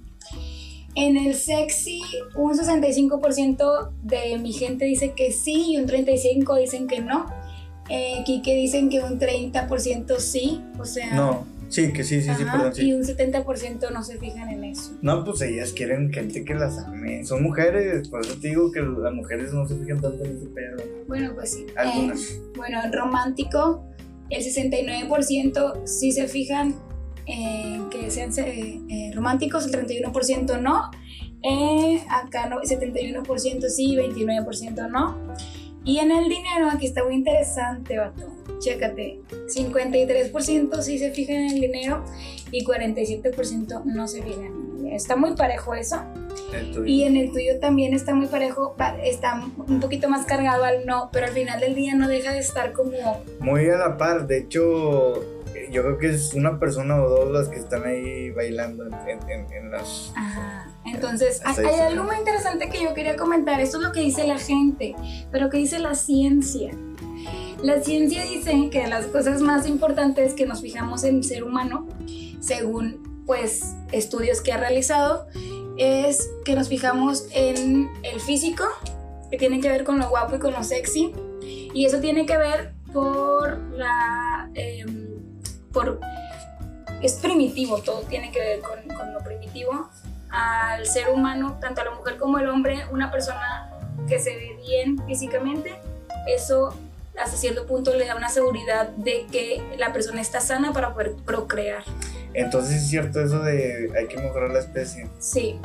En 0.96 1.16
el 1.16 1.36
sexy, 1.36 2.02
un 2.36 2.58
65% 2.58 3.92
de 4.02 4.40
mi 4.40 4.52
gente 4.52 4.86
dice 4.86 5.14
que 5.16 5.32
sí 5.32 5.74
y 5.74 5.78
un 5.78 5.88
35% 5.88 6.60
dicen 6.60 6.88
que 6.88 7.02
no. 7.02 7.28
Eh, 7.90 8.24
Quique 8.26 8.54
dicen 8.56 8.90
que 8.90 9.00
un 9.00 9.20
30% 9.20 10.18
sí, 10.20 10.62
o 10.78 10.86
sea... 10.86 11.14
No, 11.16 11.46
sí, 11.70 11.94
que 11.94 12.04
sí, 12.04 12.22
sí, 12.22 12.32
sí, 12.36 12.44
ajá, 12.44 12.58
perdón, 12.58 12.74
Y 12.76 12.82
sí. 12.82 12.94
un 12.94 13.04
70% 13.04 13.92
no 13.92 14.04
se 14.04 14.18
fijan 14.18 14.50
en 14.50 14.64
eso. 14.66 14.92
No, 15.02 15.24
pues 15.24 15.42
ellas 15.42 15.72
quieren 15.74 16.12
gente 16.12 16.44
que 16.44 16.54
las 16.54 16.78
ame. 16.80 17.24
Son 17.26 17.44
mujeres, 17.44 18.10
por 18.10 18.26
eso 18.26 18.36
te 18.40 18.50
digo 18.50 18.72
que 18.72 18.82
las 18.82 19.14
mujeres 19.14 19.54
no 19.54 19.68
se 19.68 19.76
fijan 19.76 20.02
tanto 20.02 20.24
en 20.26 20.38
ese 20.38 20.48
pedo. 20.48 20.84
Bueno, 21.08 21.32
pues 21.34 21.54
sí. 21.54 21.66
Algunas. 21.76 22.22
Eh, 22.22 22.42
bueno, 22.56 22.84
en 22.84 22.92
romántico, 22.92 23.86
el 24.30 24.44
69% 24.44 25.88
sí 25.88 26.12
se 26.12 26.28
fijan 26.28 26.76
en 27.28 27.90
que 27.90 28.10
sean 28.10 28.32
eh, 28.38 28.82
eh, 28.90 29.12
románticos, 29.14 29.66
el 29.66 29.74
31% 29.74 30.62
no. 30.62 30.90
Eh, 31.44 32.02
acá 32.10 32.50
no, 32.50 32.62
71% 32.62 33.70
sí, 33.70 33.96
29% 33.96 34.90
no. 34.90 35.18
Y 35.88 36.00
en 36.00 36.12
el 36.12 36.28
dinero, 36.30 36.70
aquí 36.72 36.86
está 36.88 37.04
muy 37.04 37.16
interesante, 37.16 37.98
vato. 37.98 38.28
Chécate, 38.60 39.20
53% 39.48 40.82
sí 40.82 40.98
se 41.00 41.12
fijan 41.12 41.36
en 41.38 41.52
el 41.56 41.62
dinero 41.62 42.04
y 42.52 42.66
47% 42.66 43.84
no 43.86 44.08
se 44.08 44.22
fijan 44.24 44.46
en 44.46 44.52
el 44.54 44.76
dinero. 44.78 44.96
Está 44.96 45.16
muy 45.16 45.36
parejo 45.36 45.74
eso. 45.76 45.98
Y 46.86 47.04
en 47.04 47.18
el 47.18 47.32
tuyo 47.32 47.60
también 47.60 47.94
está 47.94 48.14
muy 48.16 48.28
parejo, 48.28 48.76
está 49.04 49.44
un 49.68 49.80
poquito 49.80 50.08
más 50.10 50.26
cargado 50.26 50.64
al 50.64 50.86
no, 50.86 51.10
pero 51.12 51.28
al 51.28 51.34
final 51.34 51.60
del 51.60 51.76
día 51.76 51.94
no 51.96 52.08
deja 52.08 52.32
de 52.34 52.40
estar 52.40 52.74
como, 52.74 53.22
Muy 53.40 53.70
a 53.70 53.78
la 53.78 53.98
par, 53.98 54.28
de 54.28 54.40
hecho, 54.40 55.14
yo 55.72 55.84
creo 55.84 55.98
que 55.98 56.10
es 56.10 56.34
una 56.34 56.60
persona 56.60 57.02
o 57.02 57.10
dos 57.10 57.32
las 57.32 57.50
que 57.50 57.58
están 57.60 57.84
ahí 57.86 58.32
bailando 58.32 58.86
en- 58.88 59.30
en- 59.30 59.52
en 59.54 59.72
las... 59.72 60.14
ajá. 60.16 60.72
Entonces, 60.94 61.42
hay, 61.44 61.66
algo 61.66 62.04
muy 62.04 62.16
interesante 62.18 62.70
que 62.70 62.82
yo 62.82 62.94
quería 62.94 63.16
comentar, 63.16 63.60
esto 63.60 63.78
es 63.78 63.84
lo 63.84 63.92
que 63.92 64.02
dice 64.02 64.26
la 64.26 64.38
gente, 64.38 64.96
pero 65.32 65.50
que 65.50 65.58
dice 65.58 65.80
la 65.80 65.96
ciencia. 65.96 66.72
La 67.62 67.82
ciencia 67.82 68.24
dice 68.24 68.70
que 68.72 68.88
las 68.88 69.08
cosas 69.08 69.42
más 69.42 69.68
importantes 69.68 70.34
que 70.34 70.46
nos 70.46 70.62
fijamos 70.62 71.04
en 71.04 71.18
el 71.18 71.24
ser 71.24 71.44
humano, 71.44 71.88
según 72.40 73.24
pues 73.26 73.76
estudios 73.92 74.42
que 74.42 74.54
ha 74.54 74.58
realizado, 74.58 75.28
es 75.78 76.30
que 76.46 76.56
nos 76.56 76.70
fijamos 76.70 77.28
en 77.34 77.90
el 78.04 78.20
físico, 78.20 78.64
que 79.30 79.38
tiene 79.38 79.60
que 79.60 79.70
ver 79.70 79.84
con 79.84 80.00
lo 80.00 80.10
guapo 80.10 80.36
y 80.36 80.40
con 80.40 80.54
lo 80.54 80.64
sexy, 80.64 81.14
y 81.42 81.86
eso 81.86 82.00
tiene 82.00 82.26
que 82.26 82.38
ver 82.38 82.74
por 82.94 83.60
la... 83.74 84.50
em, 84.54 85.08
por, 85.74 86.00
es 87.02 87.14
primitivo, 87.14 87.80
todo 87.80 88.02
tiene 88.02 88.32
que 88.32 88.40
ver 88.40 88.60
con, 88.62 88.96
con 88.96 89.14
lo 89.14 89.20
primitivo. 89.20 89.90
Al 90.30 90.86
ser 90.86 91.10
humano, 91.10 91.58
tanto 91.62 91.82
a 91.82 91.86
la 91.86 91.92
mujer 91.92 92.18
como 92.18 92.38
al 92.38 92.50
hombre, 92.50 92.86
una 92.92 93.12
persona 93.12 93.70
que 94.08 94.20
se 94.20 94.36
ve 94.36 94.58
bien 94.66 94.98
físicamente, 95.06 95.80
eso 96.28 96.74
hasta 97.20 97.36
cierto 97.38 97.66
punto 97.66 97.94
le 97.96 98.06
da 98.06 98.16
una 98.16 98.30
seguridad 98.30 98.90
de 98.90 99.26
que 99.32 99.64
la 99.78 99.92
persona 99.94 100.22
está 100.22 100.40
sana 100.40 100.72
para 100.74 100.94
poder 100.94 101.14
procrear. 101.26 101.84
Entonces 102.34 102.84
es 102.84 102.90
cierto 102.90 103.20
eso 103.22 103.40
de 103.40 103.90
hay 103.98 104.08
que 104.08 104.18
mejorar 104.18 104.52
la 104.52 104.60
especie. 104.60 105.10
Sí. 105.20 105.60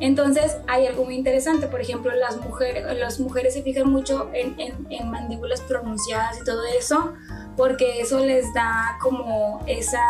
Entonces 0.00 0.56
hay 0.66 0.86
algo 0.86 1.04
muy 1.04 1.14
interesante, 1.14 1.68
por 1.68 1.80
ejemplo, 1.80 2.10
las 2.12 2.36
mujeres, 2.38 2.84
las 2.98 3.20
mujeres 3.20 3.54
se 3.54 3.62
fijan 3.62 3.88
mucho 3.88 4.30
en, 4.32 4.58
en- 4.58 4.86
en 4.90 5.10
mandíbulas 5.10 5.60
pronunciadas 5.60 6.40
y 6.40 6.44
todo 6.44 6.62
eso, 6.78 7.12
porque 7.56 8.00
eso 8.00 8.18
les 8.18 8.52
da 8.54 8.96
como 9.00 9.62
esa 9.68 10.02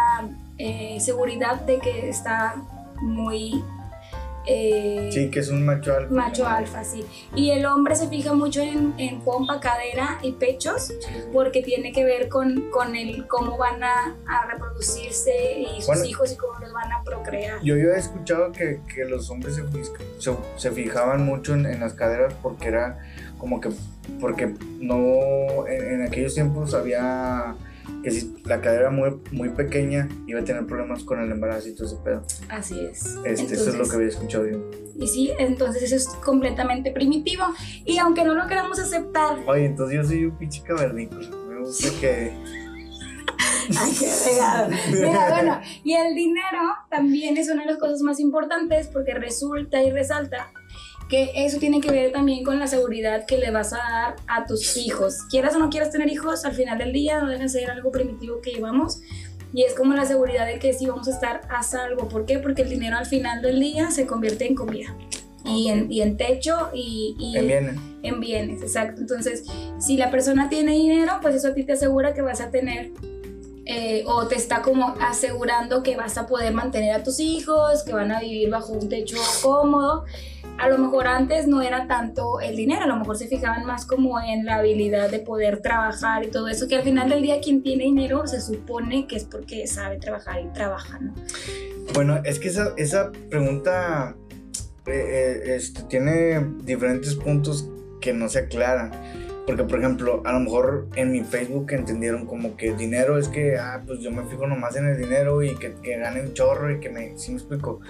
eh, 0.58 0.96
seguridad 1.00 1.56
de 1.62 1.78
que 1.80 2.08
está 2.08 2.54
muy... 3.02 3.62
eh, 4.46 5.10
Sí, 5.12 5.30
que 5.30 5.40
es 5.40 5.48
un 5.48 5.64
macho 5.64 5.94
alfa. 5.94 6.12
Macho 6.12 6.46
alfa, 6.46 6.84
sí. 6.84 7.04
Y 7.34 7.50
el 7.50 7.66
hombre 7.66 7.94
se 7.96 8.08
fija 8.08 8.32
mucho 8.32 8.60
en, 8.62 8.94
en 8.98 9.20
pompa, 9.20 9.60
cadera 9.60 10.18
y 10.22 10.32
pechos, 10.32 10.92
porque 11.32 11.62
tiene 11.62 11.92
que 11.92 12.04
ver 12.04 12.28
con, 12.28 12.70
con 12.70 12.94
el 12.96 13.26
cómo 13.26 13.56
van 13.58 13.82
a, 13.82 14.14
a 14.28 14.46
reproducirse 14.50 15.32
y 15.60 15.76
sus 15.76 15.86
Bueno. 15.86 16.04
hijos 16.04 16.32
y 16.32 16.36
cómo 16.36 16.58
los 16.60 16.72
van 16.72 16.92
a 16.92 17.02
procrear. 17.04 17.58
Yo, 17.62 17.76
yo 17.76 17.90
he 17.92 17.98
escuchado 17.98 18.52
que, 18.52 18.80
que 18.94 19.04
los 19.04 19.28
hombres 19.30 19.56
se, 19.56 19.62
se, 20.18 20.36
se 20.56 20.70
fijaban 20.70 21.24
mucho 21.24 21.54
en, 21.54 21.66
en 21.66 21.80
las 21.80 21.94
caderas 21.94 22.34
porque 22.42 22.68
era 22.68 22.98
como 23.38 23.60
que, 23.60 23.70
porque 24.20 24.54
no, 24.80 25.66
en, 25.66 25.94
en 26.00 26.02
aquellos 26.06 26.34
tiempos 26.34 26.72
había 26.74 27.54
que 28.02 28.10
si 28.10 28.34
la 28.44 28.60
cadera 28.60 28.82
era 28.82 28.90
muy, 28.90 29.20
muy 29.32 29.50
pequeña 29.50 30.08
iba 30.26 30.40
a 30.40 30.44
tener 30.44 30.66
problemas 30.66 31.02
con 31.04 31.20
el 31.20 31.30
embarazo 31.30 31.68
y 31.68 31.74
todo 31.74 31.86
ese 31.86 31.96
pedo. 32.04 32.24
Así 32.48 32.80
es. 32.80 33.18
Este, 33.24 33.54
eso 33.54 33.54
es 33.54 33.66
lo 33.66 33.72
Entonces, 33.72 33.90
que 33.90 33.96
había 33.96 34.08
escuchado 34.08 34.46
yo. 34.48 34.70
Y 34.98 35.06
sí, 35.06 35.32
entonces 35.38 35.82
eso 35.82 35.96
es 35.96 36.08
completamente 36.24 36.90
primitivo. 36.92 37.44
Y 37.84 37.98
aunque 37.98 38.24
no 38.24 38.34
lo 38.34 38.46
queramos 38.46 38.78
aceptar, 38.78 39.38
Oye, 39.46 39.66
entonces 39.66 39.96
yo 39.96 40.04
soy 40.04 40.24
un 40.26 40.38
pinche 40.38 40.62
cavernícola. 40.62 41.28
Me 41.48 41.58
gusta 41.60 41.88
que... 42.00 42.32
Ay, 43.78 43.92
qué 43.98 44.12
regado. 44.30 44.68
Mira, 44.92 45.28
bueno, 45.30 45.60
y 45.82 45.94
el 45.94 46.14
dinero 46.14 46.60
también 46.88 47.36
es 47.36 47.50
una 47.50 47.62
de 47.62 47.72
las 47.72 47.78
cosas 47.78 48.00
más 48.00 48.20
importantes 48.20 48.88
porque 48.88 49.12
resulta 49.14 49.82
y 49.82 49.90
resalta 49.90 50.52
que 51.08 51.30
eso 51.34 51.58
tiene 51.58 51.80
que 51.80 51.90
ver 51.90 52.12
también 52.12 52.44
con 52.44 52.58
la 52.58 52.66
seguridad 52.66 53.26
que 53.26 53.38
le 53.38 53.50
vas 53.50 53.72
a 53.72 53.76
dar 53.78 54.16
a 54.26 54.44
tus 54.46 54.76
hijos. 54.76 55.22
Quieras 55.30 55.54
o 55.54 55.58
no 55.58 55.70
quieras 55.70 55.90
tener 55.90 56.10
hijos, 56.10 56.44
al 56.44 56.54
final 56.54 56.78
del 56.78 56.92
día 56.92 57.20
no 57.20 57.28
deben 57.28 57.48
ser 57.48 57.70
algo 57.70 57.92
primitivo 57.92 58.40
que 58.40 58.50
llevamos. 58.52 59.00
Y 59.52 59.62
es 59.62 59.74
como 59.74 59.94
la 59.94 60.04
seguridad 60.04 60.46
de 60.46 60.58
que 60.58 60.72
sí 60.72 60.86
vamos 60.86 61.08
a 61.08 61.12
estar 61.12 61.42
a 61.48 61.62
salvo. 61.62 62.08
¿Por 62.08 62.26
qué? 62.26 62.38
Porque 62.38 62.62
el 62.62 62.68
dinero 62.68 62.96
al 62.96 63.06
final 63.06 63.40
del 63.40 63.60
día 63.60 63.90
se 63.90 64.06
convierte 64.06 64.46
en 64.46 64.54
comida. 64.54 64.94
Y 65.44 65.68
en, 65.68 65.90
y 65.92 66.02
en 66.02 66.16
techo 66.16 66.70
y, 66.74 67.14
y 67.18 67.36
En 67.36 67.46
bienes. 67.46 67.76
en 68.02 68.20
bienes, 68.20 68.62
exacto. 68.62 69.00
Entonces, 69.00 69.44
si 69.78 69.96
la 69.96 70.10
persona 70.10 70.48
tiene 70.48 70.72
dinero, 70.72 71.18
pues 71.22 71.36
eso 71.36 71.48
a 71.48 71.54
ti 71.54 71.62
te 71.62 71.74
asegura 71.74 72.14
que 72.14 72.22
vas 72.22 72.40
a 72.40 72.50
tener 72.50 72.90
eh, 73.68 74.04
o 74.06 74.26
te 74.28 74.36
está 74.36 74.62
como 74.62 74.94
asegurando 75.00 75.82
que 75.82 75.96
vas 75.96 76.16
a 76.18 76.26
poder 76.28 76.52
mantener 76.52 76.94
a 76.94 77.02
tus 77.02 77.18
hijos, 77.18 77.82
que 77.82 77.92
van 77.92 78.12
a 78.12 78.20
vivir 78.20 78.48
bajo 78.48 78.72
un 78.72 78.88
techo 78.88 79.16
cómodo. 79.42 80.04
A 80.58 80.68
lo 80.68 80.78
mejor 80.78 81.06
antes 81.06 81.46
no 81.46 81.60
era 81.60 81.86
tanto 81.86 82.40
el 82.40 82.56
dinero, 82.56 82.84
a 82.84 82.86
lo 82.86 82.96
mejor 82.96 83.18
se 83.18 83.28
fijaban 83.28 83.66
más 83.66 83.84
como 83.84 84.20
en 84.20 84.46
la 84.46 84.56
habilidad 84.56 85.10
de 85.10 85.18
poder 85.18 85.60
trabajar 85.60 86.24
y 86.24 86.28
todo 86.28 86.48
eso, 86.48 86.66
que 86.66 86.76
al 86.76 86.82
final 86.82 87.10
del 87.10 87.22
día 87.22 87.40
quien 87.40 87.62
tiene 87.62 87.84
dinero 87.84 88.26
se 88.26 88.40
supone 88.40 89.06
que 89.06 89.16
es 89.16 89.24
porque 89.24 89.66
sabe 89.66 89.98
trabajar 89.98 90.40
y 90.42 90.48
trabaja, 90.48 90.98
¿no? 90.98 91.14
Bueno, 91.94 92.20
es 92.24 92.38
que 92.38 92.48
esa, 92.48 92.72
esa 92.76 93.12
pregunta 93.30 94.16
eh, 94.86 94.92
eh, 94.92 95.56
este, 95.56 95.82
tiene 95.84 96.54
diferentes 96.62 97.14
puntos 97.14 97.68
que 98.00 98.12
no 98.12 98.28
se 98.28 98.40
aclaran. 98.40 98.92
Porque, 99.46 99.62
por 99.62 99.78
ejemplo, 99.78 100.22
a 100.24 100.32
lo 100.32 100.40
mejor 100.40 100.88
en 100.96 101.12
mi 101.12 101.22
Facebook 101.22 101.70
entendieron 101.70 102.26
como 102.26 102.56
que 102.56 102.74
dinero 102.74 103.16
es 103.16 103.28
que, 103.28 103.56
ah, 103.56 103.80
pues 103.86 104.00
yo 104.00 104.10
me 104.10 104.24
fijo 104.24 104.46
nomás 104.46 104.74
en 104.74 104.86
el 104.86 104.98
dinero 104.98 105.42
y 105.42 105.54
que, 105.54 105.74
que 105.74 105.98
gane 105.98 106.20
un 106.20 106.34
chorro 106.34 106.72
y 106.72 106.80
que 106.80 106.88
me, 106.88 107.16
sí 107.16 107.30
me 107.30 107.38
explico. 107.38 107.80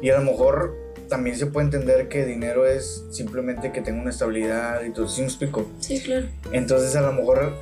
Y 0.00 0.08
a 0.08 0.18
lo 0.18 0.24
mejor 0.24 0.91
también 1.12 1.36
se 1.36 1.44
puede 1.44 1.66
entender 1.66 2.08
que 2.08 2.24
dinero 2.24 2.66
es 2.66 3.04
simplemente 3.10 3.70
que 3.70 3.82
tenga 3.82 4.00
una 4.00 4.08
estabilidad 4.08 4.82
y 4.82 4.94
todo, 4.94 5.08
sí 5.08 5.20
me 5.20 5.26
explico. 5.26 5.68
Sí, 5.78 6.00
claro. 6.00 6.26
Entonces 6.52 6.96
a 6.96 7.02
lo 7.02 7.12
mejor, 7.12 7.52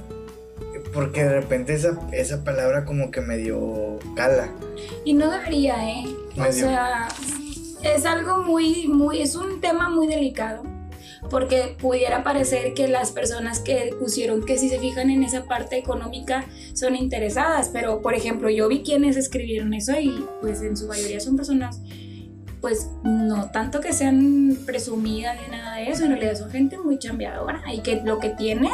porque 0.94 1.24
de 1.24 1.40
repente 1.40 1.74
esa, 1.74 1.98
esa 2.12 2.44
palabra 2.44 2.84
como 2.84 3.10
que 3.10 3.20
medio 3.20 3.98
cala. 4.14 4.52
Y 5.04 5.14
no 5.14 5.28
debería, 5.32 5.74
¿eh? 5.84 6.04
O 6.36 6.52
sea, 6.52 7.08
es 7.82 8.06
algo 8.06 8.44
muy, 8.44 8.86
muy, 8.86 9.20
es 9.20 9.34
un 9.34 9.60
tema 9.60 9.90
muy 9.90 10.06
delicado. 10.06 10.62
Porque 11.28 11.74
pudiera 11.76 12.22
parecer 12.22 12.72
que 12.74 12.86
las 12.86 13.10
personas 13.10 13.58
que 13.58 13.96
pusieron 13.98 14.44
que 14.46 14.58
si 14.58 14.68
se 14.68 14.78
fijan 14.78 15.10
en 15.10 15.24
esa 15.24 15.46
parte 15.46 15.76
económica 15.76 16.44
son 16.72 16.94
interesadas, 16.94 17.68
pero 17.72 18.00
por 18.00 18.14
ejemplo 18.14 18.48
yo 18.48 18.68
vi 18.68 18.84
quienes 18.84 19.16
escribieron 19.16 19.74
eso 19.74 19.98
y 19.98 20.24
pues 20.40 20.62
en 20.62 20.76
su 20.76 20.86
mayoría 20.86 21.18
son 21.18 21.36
personas 21.36 21.80
pues 22.60 22.88
no 23.02 23.50
tanto 23.50 23.80
que 23.80 23.92
sean 23.92 24.56
presumidas 24.66 25.36
ni 25.40 25.56
nada 25.56 25.76
de 25.76 25.90
eso, 25.90 26.04
en 26.04 26.10
realidad 26.10 26.36
son 26.36 26.50
gente 26.50 26.78
muy 26.78 26.98
chambeadora 26.98 27.62
y 27.72 27.80
que 27.80 28.02
lo 28.04 28.18
que 28.18 28.30
tiene, 28.30 28.70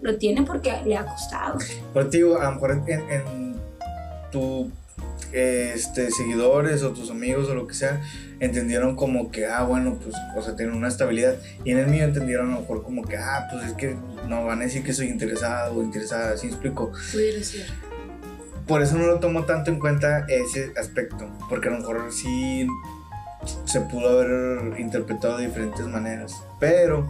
lo 0.00 0.16
tiene 0.16 0.42
porque 0.42 0.80
le 0.84 0.96
ha 0.96 1.04
costado. 1.04 1.58
Pero 1.92 2.08
digo, 2.08 2.38
a 2.38 2.44
lo 2.44 2.52
mejor 2.52 2.82
en, 2.86 3.10
en 3.10 3.54
tu 4.30 4.70
este, 5.32 6.10
seguidores 6.10 6.82
o 6.82 6.92
tus 6.92 7.10
amigos 7.10 7.48
o 7.48 7.54
lo 7.54 7.66
que 7.66 7.74
sea 7.74 8.00
entendieron 8.40 8.96
como 8.96 9.30
que, 9.30 9.46
ah, 9.46 9.64
bueno, 9.64 9.98
pues, 10.02 10.14
o 10.36 10.42
sea, 10.42 10.56
tienen 10.56 10.74
una 10.74 10.88
estabilidad. 10.88 11.36
Y 11.64 11.72
en 11.72 11.78
el 11.78 11.88
mío 11.88 12.04
entendieron 12.04 12.50
a 12.50 12.54
lo 12.54 12.60
mejor 12.60 12.82
como 12.82 13.02
que, 13.02 13.16
ah, 13.16 13.48
pues 13.50 13.66
es 13.66 13.72
que 13.74 13.96
no 14.28 14.44
van 14.44 14.60
a 14.60 14.64
decir 14.64 14.82
que 14.82 14.92
soy 14.92 15.08
interesado 15.08 15.76
o 15.76 15.82
interesada, 15.82 16.36
¿sí 16.36 16.46
explico? 16.46 16.92
Pudiera 17.12 17.42
ser. 17.42 17.66
Por 18.66 18.82
eso 18.82 18.96
no 18.96 19.06
lo 19.06 19.18
tomo 19.18 19.44
tanto 19.44 19.70
en 19.70 19.80
cuenta 19.80 20.26
ese 20.28 20.72
aspecto, 20.76 21.28
porque 21.48 21.68
a 21.68 21.72
lo 21.72 21.78
mejor 21.78 22.12
sí 22.12 22.66
se 23.64 23.80
pudo 23.82 24.08
haber 24.08 24.78
interpretado 24.78 25.38
de 25.38 25.46
diferentes 25.46 25.86
maneras. 25.86 26.42
Pero, 26.60 27.08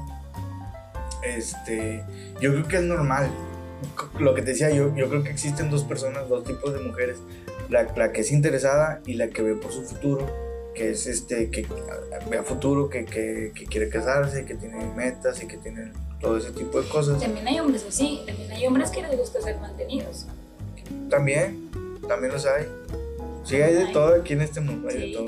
este, 1.22 2.04
yo 2.40 2.52
creo 2.52 2.68
que 2.68 2.76
es 2.76 2.82
normal. 2.82 3.30
Lo 4.18 4.34
que 4.34 4.42
te 4.42 4.50
decía, 4.50 4.70
yo, 4.70 4.94
yo 4.96 5.08
creo 5.08 5.22
que 5.22 5.30
existen 5.30 5.70
dos 5.70 5.84
personas, 5.84 6.28
dos 6.28 6.44
tipos 6.44 6.72
de 6.72 6.80
mujeres. 6.80 7.18
La, 7.68 7.84
la 7.96 8.12
que 8.12 8.22
es 8.22 8.32
interesada 8.32 9.00
y 9.06 9.14
la 9.14 9.28
que 9.28 9.42
ve 9.42 9.54
por 9.54 9.72
su 9.72 9.82
futuro 9.82 10.26
que 10.78 10.90
es 10.90 11.06
este, 11.08 11.50
que 11.50 11.66
ve 12.30 12.38
a 12.38 12.44
futuro, 12.44 12.88
que, 12.88 13.04
que, 13.04 13.52
que, 13.52 13.64
quiere 13.66 13.88
casarse, 13.88 14.44
que 14.44 14.54
tiene 14.54 14.84
metas 14.94 15.42
y 15.42 15.48
que 15.48 15.56
tiene 15.56 15.92
todo 16.20 16.38
ese 16.38 16.52
tipo 16.52 16.80
de 16.80 16.88
cosas. 16.88 17.20
También 17.20 17.48
hay 17.48 17.58
hombres 17.58 17.84
así, 17.86 18.22
también 18.24 18.52
hay 18.52 18.66
hombres 18.66 18.90
que 18.90 19.02
les 19.02 19.18
gusta 19.18 19.40
ser 19.42 19.58
mantenidos. 19.58 20.26
También, 21.10 21.68
también 22.06 22.32
los 22.32 22.46
hay. 22.46 22.66
Sí, 23.44 23.56
hay 23.56 23.74
de 23.74 23.86
todo 23.92 24.14
aquí 24.14 24.34
en 24.34 24.42
este 24.42 24.60
mundo, 24.60 24.88
hay 24.88 25.10
de 25.10 25.16
todo. 25.16 25.26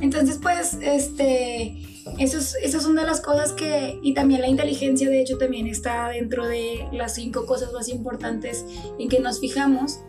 Entonces, 0.00 0.38
pues, 0.40 0.78
este, 0.82 1.76
esos, 2.18 2.54
esas 2.62 2.82
son 2.82 2.94
de 2.96 3.04
las 3.04 3.20
cosas 3.20 3.52
que, 3.52 3.98
y 4.02 4.14
también 4.14 4.40
la 4.40 4.48
inteligencia, 4.48 5.08
de 5.10 5.20
hecho, 5.20 5.38
también 5.38 5.66
está 5.66 6.08
dentro 6.08 6.46
de 6.46 6.86
las 6.92 7.14
cinco 7.14 7.46
cosas 7.46 7.72
más 7.72 7.88
importantes 7.88 8.64
en 8.98 9.08
que 9.08 9.20
nos 9.20 9.40
fijamos, 9.40 10.00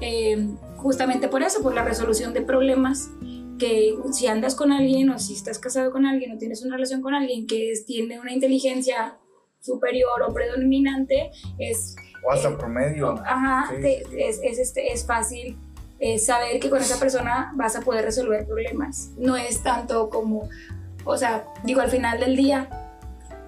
eh, 0.00 0.48
justamente 0.76 1.28
por 1.28 1.42
eso, 1.42 1.62
por 1.62 1.74
la 1.74 1.84
resolución 1.84 2.32
de 2.34 2.42
problemas, 2.42 3.10
que 3.58 3.94
si 4.12 4.28
andas 4.28 4.54
con 4.54 4.70
alguien 4.70 5.10
o 5.10 5.18
si 5.18 5.34
estás 5.34 5.58
casado 5.58 5.90
con 5.90 6.06
alguien 6.06 6.30
o 6.32 6.38
tienes 6.38 6.62
una 6.62 6.76
relación 6.76 7.02
con 7.02 7.14
alguien 7.14 7.46
que 7.48 7.72
es- 7.72 7.84
tiene 7.86 8.20
una 8.20 8.32
inteligencia 8.32 9.18
superior 9.60 10.22
o 10.22 10.32
predominante, 10.32 11.30
es 11.58 11.96
O 12.24 12.30
hasta 12.32 12.48
Eh, 12.50 12.56
promedio. 12.58 13.10
Ajá, 13.24 13.66
Sí, 13.74 13.82
te- 13.82 14.04
sí. 14.10 14.16
Es, 14.18 14.40
es, 14.42 14.58
este, 14.58 14.92
es 14.92 15.04
fácil 15.06 15.56
eh, 16.00 16.18
saber 16.18 16.60
que 16.60 16.70
con 16.70 16.80
esa 16.80 16.98
persona 16.98 17.52
vas 17.56 17.76
a 17.76 17.80
poder 17.80 18.04
resolver 18.04 18.46
problemas. 18.46 19.10
No 19.16 19.36
es 19.36 19.62
tanto 19.62 20.10
como, 20.10 20.48
o 21.04 21.16
sea, 21.16 21.44
digo, 21.64 21.80
al 21.80 21.90
final 21.90 22.20
del 22.20 22.36
día 22.36 22.68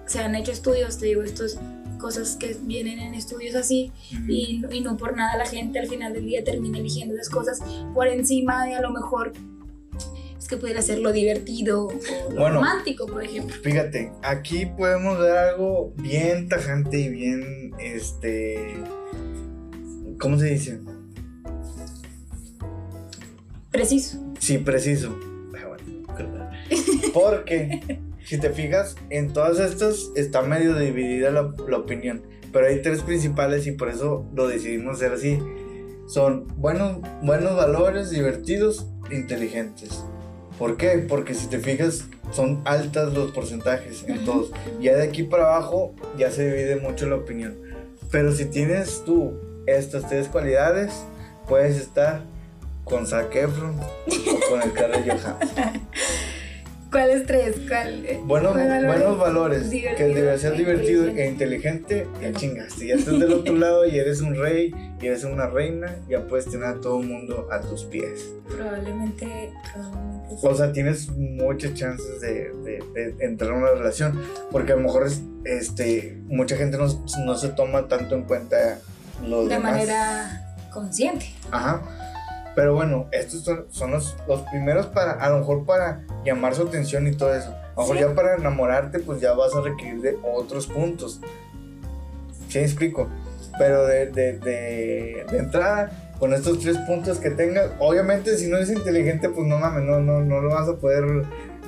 se 0.05 0.19
han 0.19 0.35
hecho 0.35 0.51
estudios, 0.51 0.97
te 0.97 1.05
digo, 1.07 1.23
estas 1.23 1.57
cosas 1.99 2.35
que 2.35 2.57
vienen 2.61 2.97
en 2.99 3.13
estudios 3.13 3.55
así 3.55 3.91
y, 4.27 4.63
y 4.71 4.81
no 4.81 4.97
por 4.97 5.15
nada 5.15 5.37
la 5.37 5.45
gente 5.45 5.77
al 5.77 5.87
final 5.87 6.13
del 6.13 6.25
día 6.25 6.43
termina 6.43 6.79
eligiendo 6.79 7.13
esas 7.13 7.29
cosas 7.29 7.59
por 7.93 8.07
encima 8.07 8.65
de 8.65 8.73
a 8.73 8.81
lo 8.81 8.89
mejor 8.89 9.33
es 10.35 10.47
que 10.47 10.57
pudiera 10.57 10.81
ser 10.81 10.97
lo 10.97 11.11
divertido 11.11 11.85
o 11.85 11.91
lo 12.31 12.39
Bueno. 12.41 12.55
romántico, 12.55 13.05
por 13.05 13.23
ejemplo. 13.23 13.55
Fíjate, 13.61 14.11
aquí 14.23 14.65
podemos 14.65 15.19
ver 15.19 15.37
algo 15.37 15.93
bien 15.97 16.49
tajante 16.49 16.97
y 16.97 17.09
bien, 17.09 17.71
este, 17.79 18.73
¿cómo 20.19 20.39
se 20.39 20.47
dice? 20.47 20.79
Preciso. 23.81 24.19
Sí, 24.37 24.59
preciso. 24.59 25.17
Ah. 25.57 26.51
Porque, 27.15 27.99
si 28.23 28.37
te 28.37 28.51
fijas, 28.51 28.95
en 29.09 29.33
todas 29.33 29.57
estas 29.57 30.11
está 30.15 30.43
medio 30.43 30.75
dividida 30.75 31.31
la, 31.31 31.51
la 31.67 31.77
opinión. 31.77 32.21
Pero 32.53 32.67
hay 32.67 32.83
tres 32.83 33.01
principales 33.01 33.65
y 33.65 33.71
por 33.71 33.89
eso 33.89 34.29
lo 34.35 34.47
decidimos 34.47 34.97
hacer 34.97 35.13
así. 35.13 35.39
Son 36.05 36.45
buenos, 36.57 36.99
buenos 37.23 37.55
valores, 37.55 38.11
divertidos, 38.11 38.85
inteligentes. 39.09 40.03
¿Por 40.59 40.77
qué? 40.77 40.99
Porque 40.99 41.33
si 41.33 41.47
te 41.47 41.57
fijas, 41.57 42.05
son 42.31 42.61
altas 42.65 43.11
los 43.15 43.31
porcentajes 43.31 44.05
en 44.07 44.23
todos. 44.25 44.51
Ya 44.79 44.95
de 44.95 45.05
aquí 45.05 45.23
para 45.23 45.45
abajo 45.45 45.95
ya 46.19 46.29
se 46.29 46.45
divide 46.45 46.75
mucho 46.75 47.07
la 47.07 47.15
opinión. 47.15 47.57
Pero 48.11 48.31
si 48.31 48.45
tienes 48.45 49.01
tú 49.07 49.33
estas 49.65 50.07
tres 50.07 50.27
cualidades, 50.27 50.93
puedes 51.47 51.77
estar 51.77 52.29
con 52.83 53.05
Zac 53.07 53.35
Efron 53.35 53.79
o 53.79 54.49
con 54.49 54.61
el 54.61 54.71
Johansson. 54.71 55.35
¿Cuáles 56.91 57.25
tres? 57.25 57.55
¿Cuál? 57.69 58.05
eh? 58.05 58.19
Buenos, 58.25 58.51
¿Cuál 58.51 58.67
valor? 58.67 58.85
buenos 58.97 59.17
valores, 59.17 59.61
que 59.63 59.69
Divertido 59.69 60.13
debe 60.13 60.37
ser 60.37 60.57
divertido 60.57 61.07
inteligente. 61.07 61.23
e 61.23 61.27
inteligente, 61.29 62.07
ya 62.21 62.33
chingaste. 62.33 62.87
Ya 62.87 62.95
estás 62.95 63.17
del 63.17 63.31
otro 63.31 63.55
lado 63.55 63.85
y 63.87 63.97
eres 63.97 64.19
un 64.19 64.35
rey 64.35 64.73
y 65.01 65.07
eres 65.07 65.23
una 65.23 65.47
reina, 65.47 65.95
ya 66.09 66.27
puedes 66.27 66.47
tener 66.51 66.65
a 66.65 66.81
todo 66.81 66.99
el 66.99 67.07
mundo 67.07 67.47
a 67.49 67.61
tus 67.61 67.85
pies. 67.85 68.25
Probablemente, 68.45 69.53
probablemente 69.73 70.35
sí. 70.35 70.45
O 70.45 70.53
sea, 70.53 70.73
tienes 70.73 71.07
muchas 71.11 71.73
chances 71.75 72.19
de, 72.19 72.51
de- 72.65 72.83
de 73.13 73.25
entrar 73.25 73.51
en 73.51 73.57
una 73.59 73.71
relación, 73.71 74.21
porque 74.51 74.73
a 74.73 74.75
lo 74.75 74.81
mejor 74.81 75.07
es, 75.07 75.21
este, 75.45 76.17
mucha 76.25 76.57
gente 76.57 76.77
no, 76.77 76.87
no 77.25 77.37
se 77.37 77.47
toma 77.49 77.87
tanto 77.87 78.15
en 78.15 78.23
cuenta 78.23 78.79
los 79.25 79.47
de 79.47 79.55
demás. 79.55 79.71
manera 79.71 80.55
consciente. 80.73 81.27
Ajá. 81.51 81.81
Pero 82.55 82.75
bueno, 82.75 83.07
estos 83.11 83.43
son, 83.43 83.65
son 83.69 83.91
los, 83.91 84.15
los 84.27 84.41
primeros 84.43 84.87
para, 84.87 85.13
a 85.13 85.29
lo 85.29 85.39
mejor 85.39 85.65
para 85.65 86.01
llamar 86.25 86.53
su 86.55 86.63
atención 86.63 87.07
y 87.07 87.11
todo 87.13 87.33
eso. 87.33 87.49
A 87.49 87.73
lo 87.75 87.81
mejor 87.83 87.97
Sí. 87.97 88.03
ya 88.03 88.13
para 88.15 88.35
enamorarte, 88.35 88.99
pues 88.99 89.21
ya 89.21 89.33
vas 89.33 89.55
a 89.55 89.61
requerir 89.61 90.01
de 90.01 90.17
otros 90.23 90.67
puntos. 90.67 91.21
¿Sí 92.49 92.57
me 92.59 92.65
explico? 92.65 93.07
Pero 93.57 93.85
de, 93.85 94.07
de, 94.07 94.37
de, 94.39 95.25
de 95.31 95.37
entrada, 95.37 95.91
con 96.19 96.33
estos 96.33 96.59
tres 96.59 96.77
puntos 96.79 97.17
que 97.19 97.29
tengas, 97.31 97.71
obviamente 97.79 98.37
si 98.37 98.47
no 98.49 98.57
eres 98.57 98.69
inteligente, 98.69 99.29
pues 99.29 99.47
no 99.47 99.57
mames, 99.57 99.83
no, 99.83 99.99
no, 99.99 100.19
no 100.21 100.41
lo 100.41 100.53
vas 100.53 100.67
a 100.67 100.75
poder, 100.75 101.25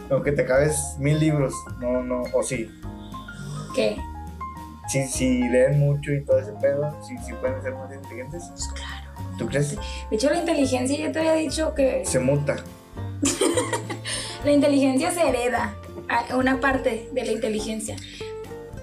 aunque 0.10 0.32
te 0.34 0.42
acabes 0.44 0.96
mil 1.00 1.20
libros, 1.20 1.54
no, 1.80 2.04
no, 2.04 2.24
o 2.34 2.44
sí. 2.44 2.70
¿Qué? 3.76 3.98
Si, 4.90 5.08
si 5.08 5.48
leen 5.50 5.80
mucho 5.80 6.12
y 6.12 6.24
todo 6.26 6.40
ese 6.40 6.52
pedo, 6.62 6.94
si, 7.04 7.18
si 7.20 7.32
pueden 7.34 7.62
ser 7.64 7.74
más 7.74 7.92
inteligentes. 7.94 8.44
Pues 8.50 8.68
claro. 8.70 9.03
¿Tú 9.38 9.48
crees? 9.48 9.76
De 9.76 10.16
hecho, 10.16 10.30
la 10.30 10.40
inteligencia, 10.40 10.98
ya 10.98 11.12
te 11.12 11.20
había 11.20 11.34
dicho 11.34 11.74
que 11.74 12.04
Se 12.06 12.20
muta. 12.20 12.58
la 14.46 14.52
inteligencia 14.52 15.12
se 15.12 15.28
hereda. 15.28 15.76
Una 16.36 16.60
parte 16.60 17.10
de 17.12 17.26
la 17.26 17.32
inteligencia. 17.32 17.96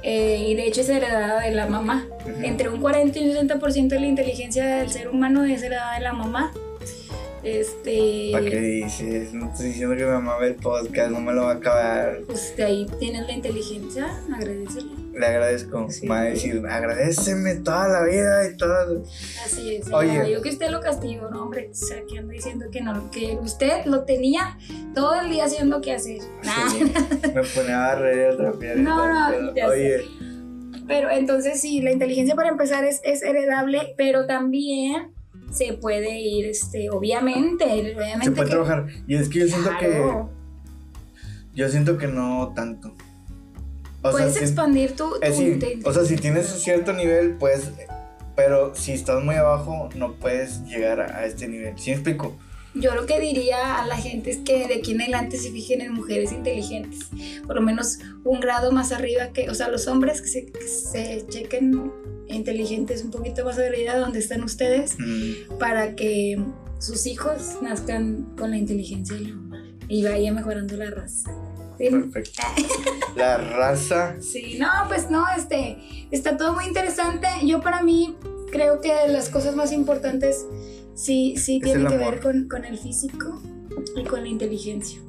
Eh, 0.03 0.47
y 0.49 0.55
de 0.55 0.67
hecho 0.67 0.81
es 0.81 0.89
heredada 0.89 1.41
de 1.41 1.51
la 1.53 1.67
mamá. 1.67 2.07
Entre 2.43 2.69
un 2.69 2.81
40 2.81 3.19
y 3.19 3.31
un 3.31 3.49
60% 3.49 3.89
de 3.89 4.01
la 4.01 4.07
inteligencia 4.07 4.67
del 4.77 4.91
ser 4.91 5.09
humano 5.09 5.45
es 5.45 5.63
heredada 5.63 5.95
de 5.95 6.01
la 6.01 6.13
mamá. 6.13 6.53
Este. 7.43 8.31
¿Para 8.33 8.45
qué 8.45 8.61
dices? 8.61 9.33
No 9.33 9.51
estoy 9.51 9.69
diciendo 9.69 9.97
que 9.97 10.05
mamá 10.05 10.39
ve 10.39 10.49
el 10.49 10.55
podcast, 10.57 11.11
no 11.11 11.21
me 11.21 11.33
lo 11.33 11.45
va 11.45 11.53
a 11.53 11.55
acabar. 11.55 12.21
Pues 12.27 12.55
de 12.57 12.65
ahí 12.65 12.87
tienes 12.99 13.27
la 13.27 13.33
inteligencia, 13.33 14.09
agradecele. 14.35 14.91
Le 15.15 15.27
agradezco. 15.27 15.91
Sí. 15.91 16.03
Me 16.03 16.09
va 16.11 16.21
a 16.21 16.25
decir, 16.25 16.63
agradeceme 16.67 17.55
toda 17.57 17.89
la 17.89 18.05
vida 18.05 18.49
y 18.49 18.57
todo. 18.57 19.03
Así 19.45 19.77
es. 19.77 19.93
Oye. 19.93 20.31
yo 20.31 20.43
que 20.43 20.51
usted 20.51 20.71
lo 20.71 20.81
castigo, 20.81 21.31
no, 21.31 21.45
hombre. 21.45 21.71
O 21.71 21.75
sea, 21.75 22.03
que 22.07 22.19
ando 22.19 22.33
diciendo 22.33 22.67
que 22.71 22.81
no, 22.83 23.11
que 23.11 23.39
usted 23.41 23.87
lo 23.87 24.05
tenía 24.05 24.59
todo 24.95 25.21
el 25.21 25.31
día 25.31 25.45
haciendo 25.45 25.81
que 25.81 25.93
hacer. 25.95 26.19
Nah. 26.45 26.73
Me 27.35 27.43
ponía 27.43 27.93
a 27.93 27.97
piedra. 28.59 28.81
y 28.81 28.83
No, 28.83 28.97
todo, 28.97 29.43
no, 29.43 29.53
pero, 29.55 29.71
sé. 29.71 29.75
Oye, 29.75 30.05
Pero 30.87 31.11
entonces 31.11 31.61
sí, 31.61 31.81
la 31.81 31.91
inteligencia 31.91 32.35
para 32.35 32.51
empezar 32.51 32.85
es, 32.85 33.01
es 33.03 33.23
heredable, 33.23 33.95
pero 33.97 34.27
también 34.27 35.13
se 35.51 35.73
puede 35.75 36.19
ir, 36.19 36.47
este, 36.47 36.89
obviamente, 36.91 37.65
obviamente. 37.65 38.25
se 38.25 38.31
puede 38.31 38.45
que- 38.49 38.51
trabajar. 38.51 38.87
Y 39.07 39.17
es 39.17 39.29
que 39.29 39.41
yo 39.41 39.47
siento 39.49 39.71
Claro. 39.79 40.31
que. 41.55 41.57
Yo 41.57 41.69
siento 41.69 41.99
que 41.99 42.07
no 42.07 42.53
tanto. 42.55 42.95
O 44.03 44.11
Puedes 44.13 44.37
expandir 44.41 44.93
tu, 44.97 45.11
tu 45.11 45.89
o 45.89 45.93
sea, 45.93 46.05
si 46.05 46.17
tienes 46.17 46.51
un 46.53 46.59
cierto 46.59 46.93
nivel, 46.93 47.37
pues. 47.37 47.71
Pero 48.37 48.75
si 48.75 48.93
estás 48.93 49.23
muy 49.23 49.35
abajo, 49.35 49.91
no 49.97 50.15
puedes 50.15 50.65
llegar 50.65 51.01
a, 51.01 51.19
a 51.19 51.27
este 51.27 51.47
nivel. 51.49 51.79
¿Sí 51.79 51.91
me 51.91 51.97
explico? 51.97 52.35
Yo 52.75 52.95
lo 52.95 53.07
que 53.07 53.19
diría 53.19 53.81
a 53.81 53.87
la 53.87 53.97
gente 53.97 54.31
es 54.31 54.39
que 54.39 54.69
de 54.69 54.75
aquí 54.75 54.93
en 54.93 55.03
adelante 55.03 55.39
se 55.39 55.51
fijen 55.51 55.81
en 55.81 55.93
mujeres 55.93 56.31
inteligentes, 56.31 57.09
por 57.47 57.57
lo 57.57 57.63
menos 57.63 57.99
un 58.25 58.39
grado 58.41 58.71
más 58.71 58.93
arriba 58.93 59.33
que, 59.33 59.51
o 59.51 59.55
sea, 59.55 59.69
los 59.69 59.89
hombres 59.89 60.23
que 60.23 60.29
se, 60.29 60.47
que 60.47 60.69
se 60.69 61.27
chequen 61.29 61.93
inteligentes 62.29 63.03
un 63.03 63.11
poquito 63.11 63.45
más 63.45 63.59
arriba 63.59 63.95
de 63.95 64.01
donde 64.01 64.21
están 64.21 64.45
ustedes 64.45 64.91
Mm, 64.99 65.59
para 65.59 65.95
que 65.95 66.43
sus 66.79 67.07
hijos 67.07 67.59
nazcan 67.63 68.35
con 68.37 68.51
la 68.51 68.57
inteligencia 68.57 69.17
de 69.17 69.23
la 69.23 69.35
mamá 69.35 69.65
y 69.89 70.05
vaya 70.05 70.33
mejorando 70.33 70.77
la 70.77 70.91
raza. 70.91 71.31
¿Sí? 71.79 71.89
perfecto. 71.89 72.43
La 73.17 73.39
raza. 73.39 74.17
Sí, 74.21 74.59
no, 74.61 74.69
pues 74.87 75.11
no, 75.11 75.25
este, 75.37 75.79
está 76.11 76.37
todo 76.37 76.53
muy 76.53 76.67
interesante. 76.67 77.27
Yo 77.45 77.61
para 77.61 77.83
mí 77.83 78.15
creo 78.53 78.81
que 78.81 78.93
las 79.09 79.31
cosas 79.31 79.57
más 79.57 79.73
importantes 79.73 80.47
sí, 81.01 81.35
sí 81.37 81.61
Es 81.65 81.75
el 81.75 81.87
que 81.87 81.95
amor. 81.95 82.11
ver 82.13 82.21
con, 82.21 82.49
con 82.49 82.65
el 82.65 82.79
físico 82.79 83.41
y 83.97 84.05
con 84.05 84.23
la 84.23 84.29
inteligencia. 84.29 85.01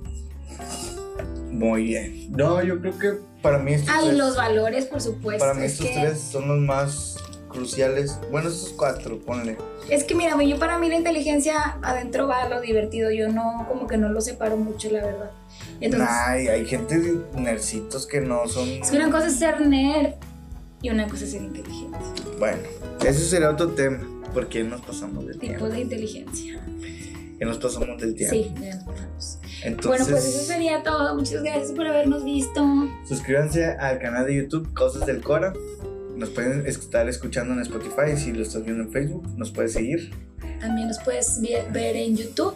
Muy 1.50 1.84
bien. 1.84 2.32
No, 2.32 2.64
yo 2.64 2.80
creo 2.80 2.98
que 2.98 3.14
para 3.42 3.60
mí 3.60 3.74
estos 3.74 3.90
Ah, 3.94 4.00
y 4.04 4.06
tres- 4.08 4.18
los 4.18 4.36
valores, 4.36 4.86
por 4.86 5.02
supuesto. 5.02 5.44
Para 5.44 5.54
mí 5.54 5.66
es 5.66 5.74
estos 5.74 5.88
que 5.88 5.94
tres 6.00 6.20
son 6.20 6.48
los 6.48 6.60
más 6.60 7.18
cruciales. 7.50 8.18
Bueno, 8.32 8.48
esos 8.50 8.70
cuatro, 8.70 9.20
ponle. 9.20 9.58
Es 9.90 10.04
que 10.06 10.16
mira, 10.16 10.42
yo 10.42 10.58
para 10.58 10.78
mí 10.80 10.88
la 10.88 10.96
inteligencia 10.96 11.78
adentro 11.82 12.28
va 12.28 12.44
a 12.44 12.50
lo 12.50 12.62
divertido. 12.62 13.12
Yo 13.12 13.30
no, 13.30 13.66
como 13.68 13.88
que 13.88 13.98
no 13.98 14.10
lo 14.10 14.22
separo 14.22 14.56
mucho, 14.58 14.90
la 14.92 15.04
verdad. 15.04 15.32
Entonces, 15.82 16.10
Ay, 16.10 16.48
hay 16.48 16.66
gente, 16.66 17.00
nercitos 17.36 18.08
que 18.08 18.22
no 18.22 18.48
son. 18.48 18.68
Es 18.70 18.90
que 18.92 18.98
una 18.98 19.12
cosa 19.12 19.28
es 19.28 19.36
ser 19.38 19.60
nerd 19.62 20.14
y 20.82 20.90
una 20.90 21.08
cosa 21.08 21.26
es 21.26 21.32
ser 21.32 21.42
inteligente. 21.42 21.98
Bueno, 22.40 22.58
ese 23.06 23.20
sería 23.20 23.50
otro 23.50 23.70
tema. 23.70 24.00
Porque 24.34 24.64
nos 24.64 24.82
pasamos 24.82 25.26
del 25.28 25.38
tiempo. 25.38 25.58
Tipos 25.58 25.74
de 25.74 25.82
inteligencia. 25.82 26.60
Que 27.38 27.46
nos 27.46 27.58
pasamos 27.58 28.00
del 28.00 28.16
tiempo. 28.16 28.36
Sí, 28.36 28.52
nos 28.54 28.84
pasamos. 28.84 29.40
bueno, 29.86 30.06
pues 30.06 30.26
eso 30.26 30.46
sería 30.46 30.84
todo. 30.84 31.16
Muchas 31.16 31.44
gracias 31.44 31.72
por 31.74 31.86
habernos 31.88 32.24
visto. 32.24 32.64
Suscríbanse 33.08 33.66
al 33.66 34.00
canal 34.00 34.26
de 34.26 34.36
YouTube 34.36 34.74
Cosas 34.74 35.06
del 35.06 35.22
Cora. 35.22 35.54
Nos 36.16 36.30
pueden 36.30 36.66
estar 36.66 37.10
escuchando 37.10 37.54
en 37.54 37.62
Spotify. 37.62 38.16
Si 38.16 38.32
lo 38.32 38.44
estás 38.44 38.64
viendo 38.64 38.84
en 38.84 38.92
Facebook, 38.92 39.28
nos 39.38 39.52
puedes 39.52 39.74
seguir. 39.74 40.14
También 40.60 40.88
nos 40.88 41.00
puedes 41.00 41.42
ver 41.42 41.96
en 41.96 42.16
YouTube. 42.16 42.54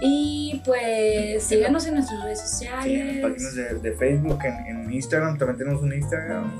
Y 0.00 0.62
pues 0.64 1.42
síganos 1.42 1.86
en 1.86 1.94
nuestras 1.94 2.22
redes 2.22 2.40
sociales. 2.40 2.84
Sí, 2.84 2.94
en 2.94 3.22
páginas 3.22 3.82
de, 3.82 3.92
Facebook, 3.92 4.38
en, 4.44 4.92
Instagram. 4.92 5.38
También 5.38 5.58
tenemos 5.58 5.82
un 5.82 5.92
Instagram. 5.92 6.52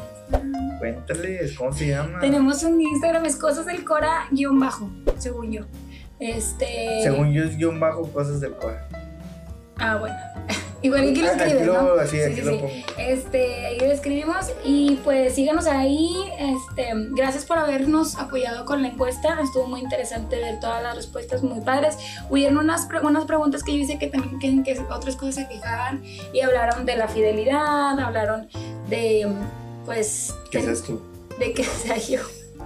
Cuéntales, 0.78 1.56
¿cómo 1.56 1.72
se 1.72 1.88
llama? 1.88 2.20
Tenemos 2.20 2.62
un 2.62 2.80
Instagram, 2.80 3.24
es 3.24 3.36
cosas 3.36 3.66
del 3.66 3.84
Cora 3.84 4.26
guion 4.30 4.58
bajo, 4.58 4.90
según 5.18 5.52
yo. 5.52 5.62
Este. 6.20 7.02
Según 7.02 7.32
yo 7.32 7.44
es 7.44 7.56
guion 7.56 7.80
bajo 7.80 8.10
cosas 8.12 8.40
del 8.40 8.52
Cora. 8.52 8.88
Ah, 9.78 9.96
bueno. 9.96 10.16
Igual 10.80 11.10
aquí 11.10 11.20
lo 11.20 11.30
escribes, 11.30 11.66
¿no? 11.66 11.92
Así, 11.94 12.20
aquí 12.20 12.40
lo 12.40 12.58
pongo. 12.58 12.70
Este, 12.98 13.66
ahí 13.66 13.78
lo 13.80 13.86
escribimos 13.86 14.52
y 14.64 14.96
pues 15.02 15.34
síganos 15.34 15.66
ahí. 15.66 16.14
Este, 16.38 16.90
gracias 17.16 17.44
por 17.44 17.58
habernos 17.58 18.16
apoyado 18.16 18.64
con 18.64 18.82
la 18.82 18.88
encuesta. 18.88 19.38
Estuvo 19.42 19.66
muy 19.66 19.80
interesante 19.80 20.36
ver 20.36 20.60
todas 20.60 20.82
las 20.82 20.94
respuestas 20.94 21.42
muy 21.42 21.60
padres. 21.62 21.96
Hubieron 22.30 22.58
unas, 22.58 22.86
unas 23.02 23.24
preguntas 23.24 23.64
que 23.64 23.72
yo 23.72 23.78
hice 23.78 23.98
que 23.98 24.06
también 24.06 24.62
que, 24.62 24.74
que 24.74 24.80
otras 24.80 25.16
cosas 25.16 25.34
se 25.34 25.46
fijaban 25.46 26.02
y 26.32 26.40
hablaron 26.40 26.86
de 26.86 26.96
la 26.96 27.08
fidelidad, 27.08 27.98
hablaron 27.98 28.48
de 28.88 29.26
pues... 29.84 30.34
¿Qué 30.50 30.62
seas 30.62 30.82
tú? 30.82 31.00
De 31.38 31.52
que 31.54 31.64
sea 31.82 31.96
yo. 31.96 32.20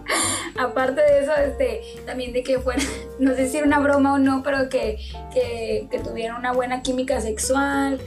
Aparte 0.59 1.00
de 1.00 1.20
eso, 1.20 1.32
este, 1.34 1.82
también 2.05 2.32
de 2.32 2.42
que 2.42 2.59
fuera, 2.59 2.82
no 3.18 3.34
sé 3.34 3.48
si 3.48 3.59
era 3.59 3.66
una 3.66 3.80
broma 3.80 4.14
o 4.14 4.18
no, 4.18 4.42
pero 4.42 4.68
que, 4.68 4.98
que, 5.32 6.00
tuvieran 6.03 6.38
una 6.38 6.53
buena 6.53 6.82
química 6.82 7.20
sexual 7.20 8.00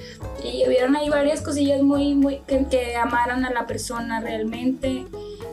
y 0.43 0.67
hubieran 0.67 0.95
ahí 0.95 1.09
varias 1.09 1.41
cosillas 1.41 1.81
muy, 1.81 2.13
muy, 2.13 2.39
que, 2.47 2.65
que, 2.65 2.95
amaran 2.95 3.45
a 3.45 3.51
la 3.51 3.65
persona 3.65 4.19
realmente 4.19 5.05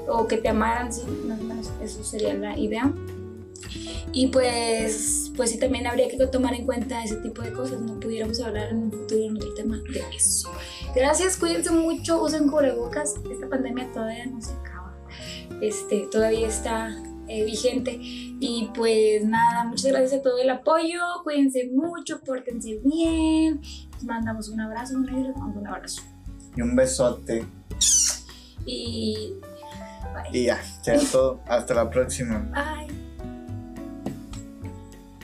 o 0.09 0.27
que 0.27 0.37
te 0.37 0.49
amaran, 0.49 0.93
sí, 0.93 1.03
más 1.27 1.41
o 1.41 1.45
menos 1.45 1.73
eso 1.83 2.03
sería 2.05 2.35
la 2.35 2.59
idea. 2.59 2.93
Y 4.13 4.27
pues, 4.27 5.33
pues 5.37 5.51
sí, 5.51 5.59
también 5.59 5.87
habría 5.87 6.09
que 6.09 6.19
tomar 6.27 6.53
en 6.55 6.67
cuenta 6.67 7.03
ese 7.03 7.17
tipo 7.17 7.41
de 7.41 7.53
cosas, 7.53 7.81
no 7.81 7.99
pudiéramos 7.99 8.41
hablar 8.41 8.69
en 8.69 8.79
un 8.79 8.93
futuro 8.93 9.25
en 9.25 9.37
otro 9.37 9.55
tema 9.55 9.79
de 9.79 10.03
eso. 10.15 10.51
Gracias, 10.95 11.39
cuídense 11.39 11.71
mucho, 11.71 12.23
usen 12.23 12.49
cubrebocas. 12.49 13.15
Esta 13.31 13.49
pandemia 13.49 13.91
todavía 13.93 14.27
no 14.27 14.43
se 14.43 14.53
acaba. 14.53 14.72
Este, 15.61 16.09
todavía 16.11 16.49
está 16.49 16.97
eh, 17.29 17.45
vigente. 17.45 17.99
Y 18.01 18.71
pues 18.75 19.25
nada, 19.25 19.65
muchas 19.65 19.93
gracias 19.93 20.21
a 20.21 20.23
todo 20.23 20.39
el 20.39 20.51
apoyo. 20.51 21.01
Cuídense 21.23 21.71
mucho, 21.73 22.21
pórtense 22.21 22.81
bien. 22.85 23.61
Les 23.95 24.05
mandamos 24.05 24.49
un 24.49 24.61
abrazo, 24.61 24.97
un 24.97 25.09
un 25.09 25.67
abrazo. 25.67 26.03
Y 26.57 26.63
un 26.63 26.77
besote. 26.77 27.45
Y. 28.67 29.35
Y 30.33 30.45
ya, 30.45 30.61
ya 30.85 30.99
todo. 31.11 31.41
Hasta 31.47 31.75
la 31.75 31.89
próxima. 31.89 32.39
Bye. 32.53 33.02